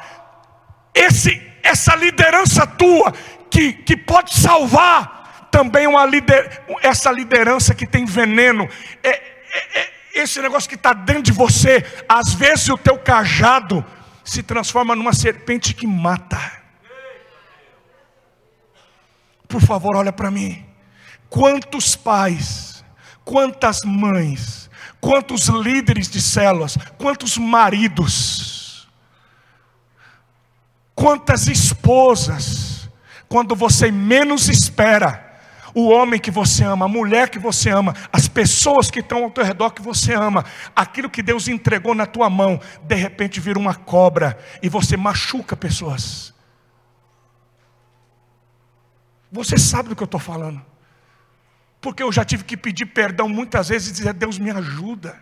esse 0.95 1.47
essa 1.67 1.97
liderança 1.97 2.67
tua, 2.67 3.13
que, 3.51 3.73
que 3.73 3.97
pode 3.97 4.35
salvar, 4.35 5.49
também 5.51 5.87
uma 5.87 6.05
lider, 6.07 6.63
essa 6.83 7.11
liderança 7.11 7.75
que 7.75 7.87
tem 7.87 8.05
veneno, 8.05 8.69
é, 9.03 9.11
é, 9.11 9.23
é 9.35 9.36
esse 10.15 10.41
negócio 10.41 10.69
que 10.69 10.75
está 10.75 10.93
dentro 10.93 11.25
de 11.25 11.33
você, 11.33 11.85
às 12.09 12.33
vezes 12.35 12.69
o 12.69 12.79
teu 12.79 12.99
cajado 12.99 13.85
se 14.25 14.43
transforma 14.43 14.97
numa 14.97 15.13
serpente 15.13 15.75
que 15.75 15.87
mata. 15.87 16.41
Por 19.47 19.61
favor, 19.61 19.97
olha 19.97 20.13
para 20.13 20.31
mim. 20.31 20.67
Quantos 21.29 21.95
pais, 21.95 22.85
quantas 23.25 23.83
mães, 23.85 24.71
quantos 25.01 25.49
líderes 25.49 26.09
de 26.09 26.21
células, 26.21 26.77
quantos 26.99 27.37
maridos, 27.37 28.89
quantas 30.95 31.47
esposas, 31.47 32.91
quando 33.29 33.55
você 33.55 33.91
menos 33.91 34.49
espera, 34.49 35.26
o 35.79 35.91
homem 35.91 36.19
que 36.19 36.31
você 36.31 36.65
ama, 36.65 36.87
a 36.87 36.89
mulher 36.89 37.29
que 37.29 37.39
você 37.39 37.69
ama, 37.69 37.95
as 38.11 38.27
pessoas 38.27 38.91
que 38.91 39.01
estão 39.01 39.25
ao 39.25 39.31
teu 39.31 39.45
redor 39.45 39.73
que 39.73 39.83
você 39.83 40.15
ama, 40.15 40.43
aquilo 40.75 41.11
que 41.11 41.23
Deus 41.23 41.49
entregou 41.49 41.95
na 41.95 42.07
tua 42.07 42.31
mão, 42.31 42.59
de 42.85 42.95
repente 42.95 43.39
vira 43.41 43.59
uma 43.59 43.75
cobra 43.75 44.39
e 44.63 44.71
você 44.71 44.97
machuca 44.97 45.55
pessoas. 45.55 46.33
Você 49.31 49.59
sabe 49.59 49.91
do 49.91 49.95
que 49.95 50.03
eu 50.03 50.07
estou 50.07 50.19
falando. 50.19 50.65
Porque 51.79 52.03
eu 52.03 52.11
já 52.11 52.25
tive 52.25 52.45
que 52.45 52.57
pedir 52.57 52.87
perdão 52.87 53.29
muitas 53.29 53.69
vezes 53.69 53.91
e 53.91 53.93
dizer: 53.93 54.15
Deus 54.15 54.39
me 54.39 54.51
ajuda. 54.51 55.21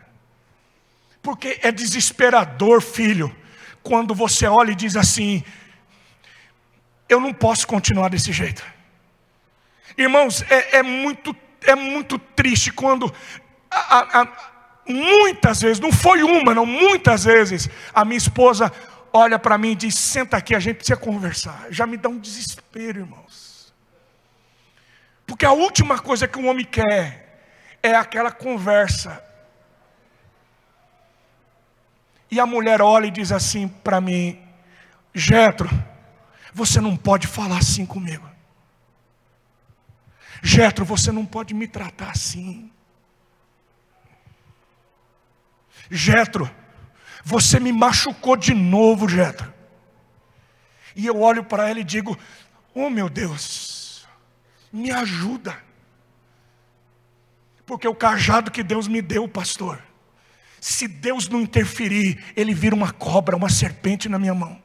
Porque 1.20 1.58
é 1.62 1.72
desesperador, 1.72 2.80
filho, 2.80 3.34
quando 3.82 4.14
você 4.14 4.46
olha 4.46 4.70
e 4.70 4.76
diz 4.76 4.94
assim: 4.94 5.42
Eu 7.08 7.18
não 7.18 7.34
posso 7.34 7.66
continuar 7.66 8.08
desse 8.08 8.30
jeito. 8.30 8.73
Irmãos, 9.96 10.42
é, 10.50 10.78
é 10.78 10.82
muito, 10.82 11.34
é 11.62 11.74
muito 11.74 12.18
triste 12.18 12.72
quando 12.72 13.12
a, 13.70 14.22
a, 14.22 14.28
muitas 14.86 15.60
vezes, 15.60 15.80
não 15.80 15.92
foi 15.92 16.22
uma, 16.22 16.54
não, 16.54 16.66
muitas 16.66 17.24
vezes, 17.24 17.68
a 17.92 18.04
minha 18.04 18.18
esposa 18.18 18.72
olha 19.12 19.38
para 19.38 19.56
mim 19.58 19.70
e 19.70 19.76
diz: 19.76 19.94
senta 19.94 20.36
aqui, 20.36 20.54
a 20.54 20.60
gente 20.60 20.76
precisa 20.76 20.96
conversar. 20.96 21.66
Já 21.70 21.86
me 21.86 21.96
dá 21.96 22.08
um 22.08 22.18
desespero, 22.18 23.00
irmãos. 23.00 23.72
Porque 25.26 25.46
a 25.46 25.52
última 25.52 25.98
coisa 25.98 26.28
que 26.28 26.38
um 26.38 26.48
homem 26.48 26.64
quer 26.64 27.46
é 27.82 27.94
aquela 27.94 28.30
conversa. 28.30 29.22
E 32.30 32.40
a 32.40 32.46
mulher 32.46 32.82
olha 32.82 33.06
e 33.06 33.10
diz 33.10 33.32
assim 33.32 33.68
para 33.68 34.00
mim: 34.00 34.40
Jetro, 35.14 35.70
você 36.52 36.80
não 36.80 36.96
pode 36.96 37.26
falar 37.26 37.58
assim 37.58 37.86
comigo. 37.86 38.33
Jetro, 40.46 40.84
você 40.84 41.10
não 41.10 41.24
pode 41.24 41.54
me 41.54 41.66
tratar 41.66 42.10
assim. 42.10 42.70
Jetro, 45.90 46.50
você 47.24 47.58
me 47.58 47.72
machucou 47.72 48.36
de 48.36 48.52
novo, 48.52 49.08
Jetro. 49.08 49.50
E 50.94 51.06
eu 51.06 51.18
olho 51.18 51.42
para 51.42 51.70
ela 51.70 51.80
e 51.80 51.84
digo: 51.84 52.14
Oh 52.74 52.90
meu 52.90 53.08
Deus, 53.08 54.06
me 54.70 54.90
ajuda. 54.90 55.58
Porque 57.64 57.88
o 57.88 57.94
cajado 57.94 58.50
que 58.50 58.62
Deus 58.62 58.86
me 58.86 59.00
deu, 59.00 59.26
pastor, 59.26 59.82
se 60.60 60.86
Deus 60.86 61.26
não 61.26 61.40
interferir, 61.40 62.22
ele 62.36 62.52
vira 62.52 62.74
uma 62.74 62.92
cobra, 62.92 63.34
uma 63.34 63.48
serpente 63.48 64.10
na 64.10 64.18
minha 64.18 64.34
mão. 64.34 64.62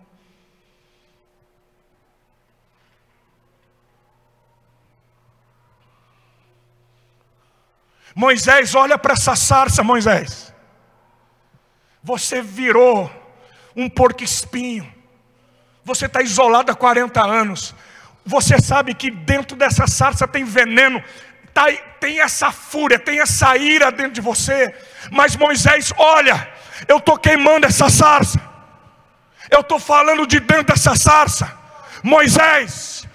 Moisés, 8.19 8.75
olha 8.75 8.97
para 8.97 9.13
essa 9.13 9.33
sarça, 9.33 9.81
Moisés. 9.81 10.53
Você 12.03 12.41
virou 12.41 13.09
um 13.73 13.87
porco 13.87 14.25
espinho. 14.25 14.85
Você 15.85 16.05
está 16.05 16.21
isolado 16.21 16.69
há 16.69 16.75
40 16.75 17.25
anos. 17.25 17.73
Você 18.25 18.59
sabe 18.59 18.93
que 18.93 19.09
dentro 19.09 19.55
dessa 19.55 19.87
sarça 19.87 20.27
tem 20.27 20.43
veneno, 20.43 21.01
tá, 21.53 21.71
tem 22.01 22.19
essa 22.19 22.51
fúria, 22.51 22.99
tem 22.99 23.21
essa 23.21 23.55
ira 23.55 23.89
dentro 23.89 24.11
de 24.11 24.19
você. 24.19 24.75
Mas 25.09 25.37
Moisés, 25.37 25.93
olha, 25.97 26.45
eu 26.89 26.97
estou 26.97 27.17
queimando 27.17 27.67
essa 27.67 27.87
sarça. 27.87 28.37
Eu 29.49 29.61
estou 29.61 29.79
falando 29.79 30.27
de 30.27 30.41
dentro 30.41 30.73
dessa 30.73 30.93
sarça. 30.93 31.57
Moisés, 32.03 33.07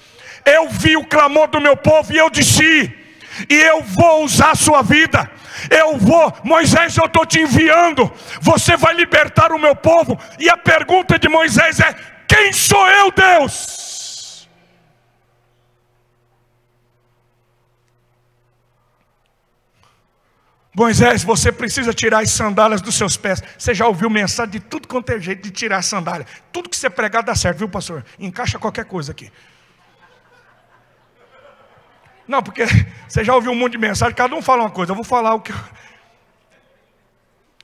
eu 0.47 0.71
vi 0.71 0.97
o 0.97 1.05
clamor 1.05 1.49
do 1.49 1.61
meu 1.61 1.77
povo 1.77 2.11
e 2.11 2.17
eu 2.17 2.31
disse: 2.31 3.04
e 3.49 3.55
eu 3.55 3.83
vou 3.83 4.25
usar 4.25 4.51
a 4.51 4.55
sua 4.55 4.83
vida. 4.83 5.31
Eu 5.71 5.97
vou, 5.99 6.33
Moisés, 6.45 6.97
eu 6.97 7.07
estou 7.07 7.25
te 7.25 7.41
enviando. 7.41 8.11
Você 8.41 8.77
vai 8.77 8.95
libertar 8.95 9.53
o 9.53 9.59
meu 9.59 9.75
povo. 9.75 10.19
E 10.39 10.49
a 10.49 10.57
pergunta 10.57 11.19
de 11.19 11.29
Moisés 11.29 11.81
é: 11.81 11.95
Quem 12.29 12.53
sou 12.53 12.89
eu, 12.89 13.11
Deus? 13.11 13.85
Moisés, 20.77 21.23
você 21.23 21.53
precisa 21.53 21.95
tirar 21.95 22.25
as 22.25 22.31
sandálias 22.31 22.83
dos 22.83 22.97
seus 22.97 23.17
pés. 23.17 23.41
Você 23.57 23.73
já 23.73 23.87
ouviu 23.87 24.11
mensagem 24.11 24.53
de 24.53 24.61
tudo 24.61 24.89
quanto 24.89 25.11
é 25.11 25.21
jeito 25.21 25.43
de 25.43 25.53
tirar 25.53 25.79
a 25.79 25.83
sandália. 25.83 26.27
Tudo 26.53 26.69
que 26.69 26.77
você 26.77 26.91
pregar 26.91 27.23
dá 27.23 27.35
certo, 27.35 27.59
viu, 27.59 27.69
pastor? 27.69 28.05
Encaixa 28.19 28.59
qualquer 28.59 28.85
coisa 28.85 29.13
aqui. 29.13 29.31
Não, 32.27 32.43
porque 32.43 32.65
você 33.09 33.23
já 33.23 33.35
ouviu 33.35 33.53
um 33.53 33.55
monte 33.55 33.73
de 33.73 33.79
mensagem, 33.79 34.15
cada 34.15 34.35
um 34.35 34.43
fala 34.43 34.63
uma 34.63 34.71
coisa, 34.71 34.93
eu 34.93 34.97
vou 34.97 35.05
falar 35.05 35.35
o 35.35 35.41
que. 35.41 35.53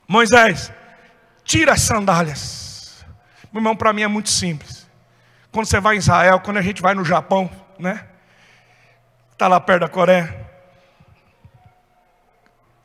Moisés, 0.07 0.71
tira 1.43 1.73
as 1.73 1.81
sandálias. 1.81 3.05
Meu 3.51 3.59
irmão, 3.59 3.75
para 3.75 3.91
mim 3.93 4.03
é 4.03 4.07
muito 4.07 4.29
simples. 4.29 4.89
Quando 5.51 5.65
você 5.65 5.79
vai 5.79 5.95
em 5.95 5.99
Israel, 5.99 6.39
quando 6.39 6.57
a 6.57 6.61
gente 6.61 6.81
vai 6.81 6.93
no 6.93 7.03
Japão, 7.03 7.49
né? 7.77 8.05
Está 9.31 9.47
lá 9.47 9.59
perto 9.59 9.81
da 9.81 9.89
Coreia. 9.89 10.49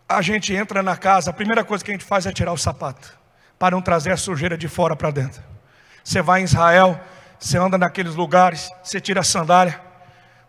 A 0.08 0.22
gente 0.22 0.54
entra 0.54 0.82
na 0.82 0.96
casa, 0.96 1.30
a 1.30 1.32
primeira 1.32 1.64
coisa 1.64 1.84
que 1.84 1.90
a 1.90 1.94
gente 1.94 2.04
faz 2.04 2.26
é 2.26 2.32
tirar 2.32 2.52
o 2.52 2.56
sapato, 2.56 3.16
para 3.58 3.72
não 3.72 3.82
trazer 3.82 4.12
a 4.12 4.16
sujeira 4.16 4.56
de 4.56 4.68
fora 4.68 4.96
para 4.96 5.10
dentro. 5.10 5.42
Você 6.02 6.22
vai 6.22 6.40
em 6.40 6.44
Israel, 6.44 7.00
você 7.38 7.58
anda 7.58 7.76
naqueles 7.76 8.14
lugares, 8.14 8.70
você 8.82 9.00
tira 9.00 9.20
a 9.20 9.24
sandália 9.24 9.86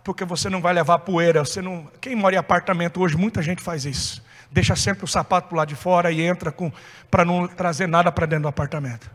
porque 0.07 0.23
você 0.23 0.49
não 0.49 0.61
vai 0.61 0.73
levar 0.73 0.99
poeira. 0.99 1.43
Você 1.43 1.61
não... 1.61 1.85
Quem 1.99 2.15
mora 2.15 2.35
em 2.35 2.37
apartamento 2.37 3.01
hoje, 3.01 3.17
muita 3.17 3.41
gente 3.41 3.61
faz 3.61 3.83
isso. 3.83 4.23
Deixa 4.49 4.73
sempre 4.73 5.03
o 5.03 5.07
sapato 5.07 5.49
para 5.49 5.57
lado 5.57 5.67
de 5.67 5.75
fora 5.75 6.09
e 6.09 6.21
entra 6.21 6.49
com 6.49 6.71
para 7.11 7.25
não 7.25 7.45
trazer 7.45 7.87
nada 7.87 8.09
para 8.09 8.25
dentro 8.25 8.43
do 8.43 8.47
apartamento. 8.47 9.11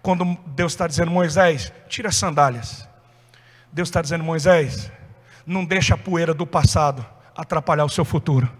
Quando 0.00 0.38
Deus 0.46 0.72
está 0.72 0.86
dizendo, 0.86 1.10
Moisés, 1.10 1.70
tira 1.90 2.08
as 2.08 2.16
sandálias. 2.16 2.88
Deus 3.70 3.90
está 3.90 4.00
dizendo, 4.00 4.24
Moisés, 4.24 4.90
não 5.44 5.62
deixa 5.62 5.92
a 5.92 5.98
poeira 5.98 6.32
do 6.32 6.46
passado 6.46 7.04
atrapalhar 7.36 7.84
o 7.84 7.90
seu 7.90 8.06
futuro. 8.06 8.50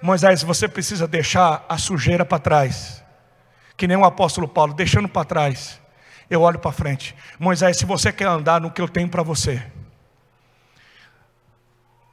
Moisés, 0.00 0.42
você 0.42 0.66
precisa 0.66 1.06
deixar 1.06 1.66
a 1.68 1.76
sujeira 1.76 2.24
para 2.24 2.38
trás. 2.38 3.04
Que 3.76 3.86
nem 3.86 3.98
o 3.98 4.06
apóstolo 4.06 4.48
Paulo, 4.48 4.72
deixando 4.72 5.06
para 5.06 5.26
trás 5.26 5.83
eu 6.28 6.42
olho 6.42 6.58
para 6.58 6.72
frente. 6.72 7.14
Moisés, 7.38 7.76
se 7.76 7.84
você 7.84 8.12
quer 8.12 8.26
andar 8.26 8.60
no 8.60 8.70
que 8.70 8.80
eu 8.80 8.88
tenho 8.88 9.08
para 9.08 9.22
você, 9.22 9.64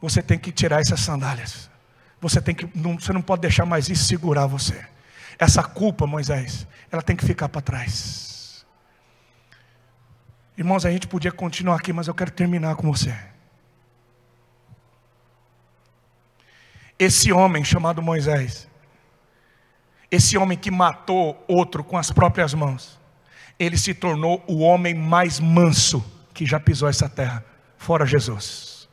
você 0.01 0.21
tem 0.21 0.37
que 0.37 0.51
tirar 0.51 0.81
essas 0.81 0.99
sandálias. 0.99 1.69
Você 2.19 2.41
tem 2.41 2.53
que, 2.53 2.69
não, 2.77 2.99
você 2.99 3.13
não 3.13 3.21
pode 3.21 3.41
deixar 3.41 3.65
mais 3.65 3.89
isso 3.89 4.05
segurar 4.05 4.45
você. 4.45 4.85
Essa 5.39 5.63
culpa, 5.63 6.05
Moisés, 6.05 6.67
ela 6.91 7.01
tem 7.01 7.15
que 7.15 7.25
ficar 7.25 7.49
para 7.49 7.61
trás. 7.61 8.65
Irmãos, 10.55 10.85
a 10.85 10.91
gente 10.91 11.07
podia 11.07 11.31
continuar 11.31 11.77
aqui, 11.77 11.91
mas 11.91 12.07
eu 12.07 12.13
quero 12.13 12.29
terminar 12.29 12.75
com 12.75 12.93
você. 12.93 13.15
Esse 16.99 17.31
homem 17.31 17.63
chamado 17.63 17.99
Moisés, 17.99 18.69
esse 20.11 20.37
homem 20.37 20.55
que 20.55 20.69
matou 20.69 21.43
outro 21.47 21.83
com 21.83 21.97
as 21.97 22.11
próprias 22.11 22.53
mãos, 22.53 23.00
ele 23.61 23.77
se 23.77 23.93
tornou 23.93 24.43
o 24.47 24.61
homem 24.61 24.95
mais 24.95 25.39
manso 25.39 26.03
que 26.33 26.47
já 26.47 26.59
pisou 26.59 26.89
essa 26.89 27.07
terra, 27.07 27.45
fora 27.77 28.07
Jesus. 28.07 28.89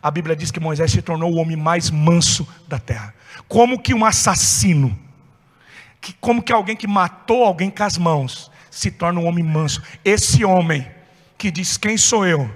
A 0.00 0.12
Bíblia 0.12 0.36
diz 0.36 0.52
que 0.52 0.60
Moisés 0.60 0.92
se 0.92 1.02
tornou 1.02 1.32
o 1.32 1.38
homem 1.38 1.56
mais 1.56 1.90
manso 1.90 2.46
da 2.68 2.78
terra. 2.78 3.12
Como 3.48 3.82
que 3.82 3.92
um 3.92 4.04
assassino, 4.04 4.96
que, 6.00 6.12
como 6.20 6.40
que 6.40 6.52
alguém 6.52 6.76
que 6.76 6.86
matou 6.86 7.42
alguém 7.42 7.68
com 7.68 7.82
as 7.82 7.98
mãos, 7.98 8.48
se 8.70 8.92
torna 8.92 9.18
um 9.18 9.26
homem 9.26 9.42
manso. 9.42 9.82
Esse 10.04 10.44
homem 10.44 10.88
que 11.36 11.50
diz 11.50 11.76
quem 11.76 11.98
sou 11.98 12.24
eu, 12.24 12.48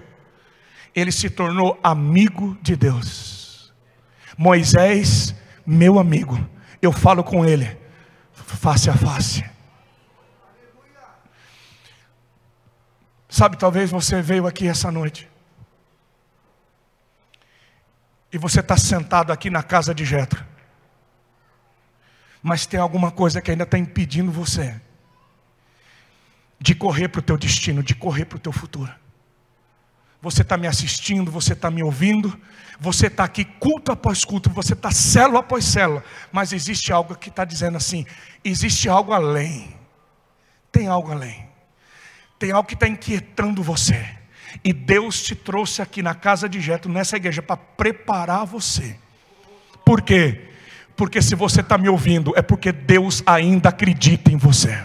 ele 0.94 1.10
se 1.10 1.28
tornou 1.28 1.80
amigo 1.82 2.56
de 2.62 2.76
Deus. 2.76 3.72
Moisés, 4.38 5.34
meu 5.66 5.98
amigo, 5.98 6.38
eu 6.80 6.92
falo 6.92 7.24
com 7.24 7.44
ele 7.44 7.76
face 8.32 8.88
a 8.88 8.94
face. 8.94 9.51
Sabe, 13.32 13.56
talvez 13.56 13.90
você 13.90 14.20
veio 14.20 14.46
aqui 14.46 14.68
essa 14.68 14.92
noite. 14.92 15.26
E 18.30 18.36
você 18.36 18.60
está 18.60 18.76
sentado 18.76 19.32
aqui 19.32 19.48
na 19.48 19.62
casa 19.62 19.94
de 19.94 20.04
Jetro. 20.04 20.44
Mas 22.42 22.66
tem 22.66 22.78
alguma 22.78 23.10
coisa 23.10 23.40
que 23.40 23.50
ainda 23.50 23.64
está 23.64 23.78
impedindo 23.78 24.30
você 24.30 24.78
de 26.60 26.74
correr 26.74 27.08
para 27.08 27.20
o 27.20 27.22
teu 27.22 27.38
destino, 27.38 27.82
de 27.82 27.94
correr 27.94 28.26
para 28.26 28.36
o 28.36 28.38
teu 28.38 28.52
futuro. 28.52 28.94
Você 30.20 30.42
está 30.42 30.58
me 30.58 30.66
assistindo, 30.66 31.30
você 31.30 31.54
está 31.54 31.70
me 31.70 31.82
ouvindo, 31.82 32.38
você 32.78 33.06
está 33.06 33.24
aqui 33.24 33.46
culto 33.46 33.90
após 33.90 34.26
culto, 34.26 34.50
você 34.50 34.74
está 34.74 34.90
célula 34.90 35.40
após 35.40 35.64
célula, 35.64 36.04
mas 36.30 36.52
existe 36.52 36.92
algo 36.92 37.16
que 37.16 37.30
está 37.30 37.46
dizendo 37.46 37.78
assim: 37.78 38.04
existe 38.44 38.90
algo 38.90 39.14
além, 39.14 39.74
tem 40.70 40.86
algo 40.86 41.10
além. 41.10 41.51
Tem 42.42 42.50
algo 42.50 42.66
que 42.66 42.74
está 42.74 42.88
inquietando 42.88 43.62
você. 43.62 44.04
E 44.64 44.72
Deus 44.72 45.22
te 45.22 45.32
trouxe 45.32 45.80
aqui 45.80 46.02
na 46.02 46.12
casa 46.12 46.48
de 46.48 46.60
Jeto, 46.60 46.88
nessa 46.88 47.16
igreja, 47.16 47.40
para 47.40 47.56
preparar 47.56 48.44
você. 48.44 48.96
Por 49.84 50.02
quê? 50.02 50.50
Porque 50.96 51.22
se 51.22 51.36
você 51.36 51.60
está 51.60 51.78
me 51.78 51.88
ouvindo, 51.88 52.32
é 52.34 52.42
porque 52.42 52.72
Deus 52.72 53.22
ainda 53.24 53.68
acredita 53.68 54.32
em 54.32 54.36
você. 54.36 54.76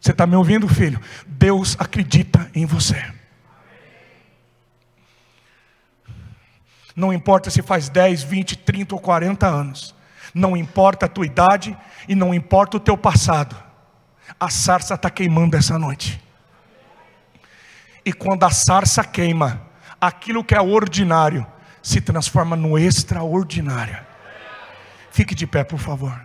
Você 0.00 0.10
está 0.10 0.26
me 0.26 0.34
ouvindo, 0.34 0.66
filho? 0.66 1.00
Deus 1.24 1.76
acredita 1.78 2.50
em 2.52 2.66
você. 2.66 3.00
Não 6.96 7.12
importa 7.12 7.48
se 7.48 7.62
faz 7.62 7.88
10, 7.88 8.24
20, 8.24 8.58
30 8.58 8.96
ou 8.96 9.00
40 9.00 9.46
anos. 9.46 9.94
Não 10.34 10.56
importa 10.56 11.06
a 11.06 11.08
tua 11.08 11.26
idade 11.26 11.78
e 12.08 12.16
não 12.16 12.34
importa 12.34 12.76
o 12.76 12.80
teu 12.80 12.98
passado. 12.98 13.65
A 14.38 14.50
sarça 14.50 14.94
está 14.94 15.10
queimando 15.10 15.56
essa 15.56 15.78
noite. 15.78 16.22
E 18.04 18.12
quando 18.12 18.44
a 18.44 18.50
sarça 18.50 19.02
queima, 19.02 19.62
aquilo 20.00 20.44
que 20.44 20.54
é 20.54 20.60
ordinário 20.60 21.46
se 21.82 22.00
transforma 22.00 22.54
no 22.54 22.78
extraordinário. 22.78 23.98
Fique 25.10 25.34
de 25.34 25.46
pé, 25.46 25.64
por 25.64 25.78
favor. 25.78 26.20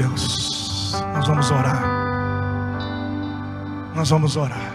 Deus, 0.00 0.94
nós 1.12 1.26
vamos 1.26 1.50
orar. 1.50 1.82
Nós 3.94 4.08
vamos 4.08 4.34
orar. 4.34 4.72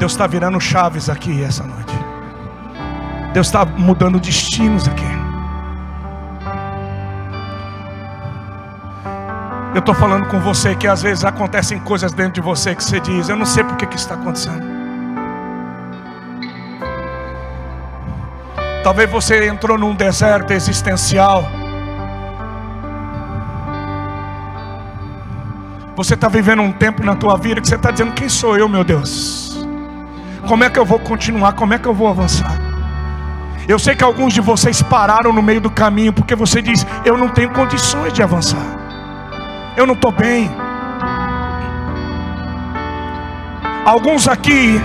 Deus 0.00 0.10
está 0.10 0.26
virando 0.26 0.60
chaves 0.60 1.08
aqui 1.08 1.44
essa 1.44 1.62
noite. 1.62 1.94
Deus 3.32 3.46
está 3.46 3.64
mudando 3.64 4.18
destinos 4.18 4.88
aqui. 4.88 5.06
Eu 9.76 9.78
estou 9.78 9.94
falando 9.94 10.26
com 10.26 10.40
você 10.40 10.74
que 10.74 10.88
às 10.88 11.02
vezes 11.02 11.24
acontecem 11.24 11.78
coisas 11.78 12.12
dentro 12.12 12.32
de 12.32 12.40
você 12.40 12.74
que 12.74 12.82
você 12.82 12.98
diz, 12.98 13.28
eu 13.28 13.36
não 13.36 13.46
sei 13.46 13.62
porque 13.62 13.86
que 13.86 13.94
está 13.94 14.14
acontecendo. 14.14 14.66
Talvez 18.82 19.08
você 19.08 19.46
entrou 19.46 19.78
num 19.78 19.94
deserto 19.94 20.52
existencial 20.52 21.44
Você 25.98 26.14
está 26.14 26.28
vivendo 26.28 26.62
um 26.62 26.70
tempo 26.70 27.04
na 27.04 27.16
tua 27.16 27.36
vida 27.36 27.60
que 27.60 27.66
você 27.66 27.74
está 27.74 27.90
dizendo: 27.90 28.12
Quem 28.12 28.28
sou 28.28 28.56
eu, 28.56 28.68
meu 28.68 28.84
Deus? 28.84 29.66
Como 30.46 30.62
é 30.62 30.70
que 30.70 30.78
eu 30.78 30.84
vou 30.84 31.00
continuar? 31.00 31.54
Como 31.54 31.74
é 31.74 31.78
que 31.78 31.88
eu 31.88 31.92
vou 31.92 32.06
avançar? 32.06 32.56
Eu 33.66 33.80
sei 33.80 33.96
que 33.96 34.04
alguns 34.04 34.32
de 34.32 34.40
vocês 34.40 34.80
pararam 34.80 35.32
no 35.32 35.42
meio 35.42 35.60
do 35.60 35.68
caminho 35.68 36.12
porque 36.12 36.36
você 36.36 36.62
diz: 36.62 36.86
Eu 37.04 37.18
não 37.18 37.28
tenho 37.28 37.50
condições 37.50 38.12
de 38.12 38.22
avançar. 38.22 38.62
Eu 39.76 39.88
não 39.88 39.94
estou 39.94 40.12
bem. 40.12 40.48
Alguns 43.84 44.28
aqui 44.28 44.80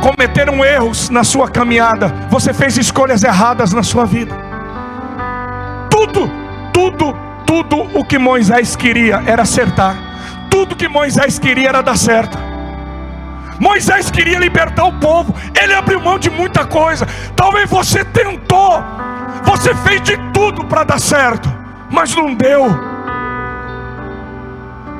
cometeram 0.00 0.64
erros 0.64 1.10
na 1.10 1.24
sua 1.24 1.46
caminhada. 1.46 2.08
Você 2.30 2.54
fez 2.54 2.78
escolhas 2.78 3.22
erradas 3.22 3.74
na 3.74 3.82
sua 3.82 4.06
vida. 4.06 4.34
Tudo, 5.90 6.30
tudo 6.72 7.27
tudo 7.48 7.80
o 7.98 8.04
que 8.04 8.18
Moisés 8.18 8.76
queria 8.76 9.22
era 9.26 9.40
acertar. 9.40 9.96
Tudo 10.50 10.76
que 10.76 10.86
Moisés 10.86 11.38
queria 11.38 11.70
era 11.70 11.82
dar 11.82 11.96
certo. 11.96 12.36
Moisés 13.58 14.10
queria 14.10 14.38
libertar 14.38 14.84
o 14.84 14.92
povo. 14.98 15.34
Ele 15.58 15.72
abriu 15.72 15.98
mão 15.98 16.18
de 16.18 16.28
muita 16.28 16.66
coisa. 16.66 17.08
Talvez 17.34 17.68
você 17.70 18.04
tentou. 18.04 18.84
Você 19.46 19.74
fez 19.76 20.02
de 20.02 20.18
tudo 20.34 20.66
para 20.66 20.84
dar 20.84 21.00
certo, 21.00 21.50
mas 21.90 22.14
não 22.14 22.34
deu. 22.34 22.68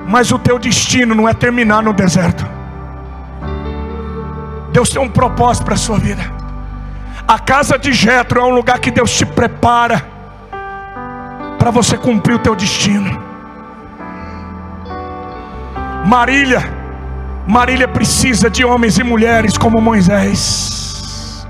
Mas 0.06 0.32
o 0.32 0.38
teu 0.38 0.58
destino 0.58 1.14
não 1.14 1.28
é 1.28 1.34
terminar 1.34 1.82
no 1.82 1.92
deserto. 1.92 2.46
Deus 4.72 4.88
tem 4.88 5.02
um 5.02 5.10
propósito 5.10 5.66
para 5.66 5.74
a 5.74 5.78
sua 5.78 5.98
vida. 5.98 6.22
A 7.26 7.38
casa 7.38 7.78
de 7.78 7.92
Jetro 7.92 8.40
é 8.40 8.44
um 8.44 8.54
lugar 8.54 8.78
que 8.78 8.90
Deus 8.90 9.10
te 9.14 9.26
prepara 9.26 10.17
para 11.58 11.70
você 11.70 11.96
cumprir 11.96 12.34
o 12.34 12.38
teu 12.38 12.54
destino. 12.54 13.20
Marília, 16.06 16.62
Marília 17.46 17.88
precisa 17.88 18.48
de 18.48 18.64
homens 18.64 18.98
e 18.98 19.04
mulheres 19.04 19.58
como 19.58 19.80
Moisés. 19.80 21.46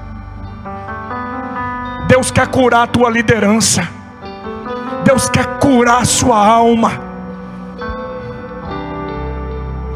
Deus 2.09 2.31
quer 2.31 2.49
curar 2.49 2.85
a 2.85 2.87
tua 2.87 3.11
liderança. 3.11 3.87
Deus 5.05 5.29
quer 5.29 5.59
curar 5.59 6.03
a 6.03 6.05
sua 6.05 6.45
alma. 6.45 6.93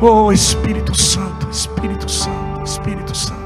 Oh 0.01 0.33
Espírito 0.33 0.95
Santo, 0.95 1.49
Espírito 1.51 2.11
Santo, 2.11 2.63
Espírito 2.65 3.17
Santo. 3.17 3.42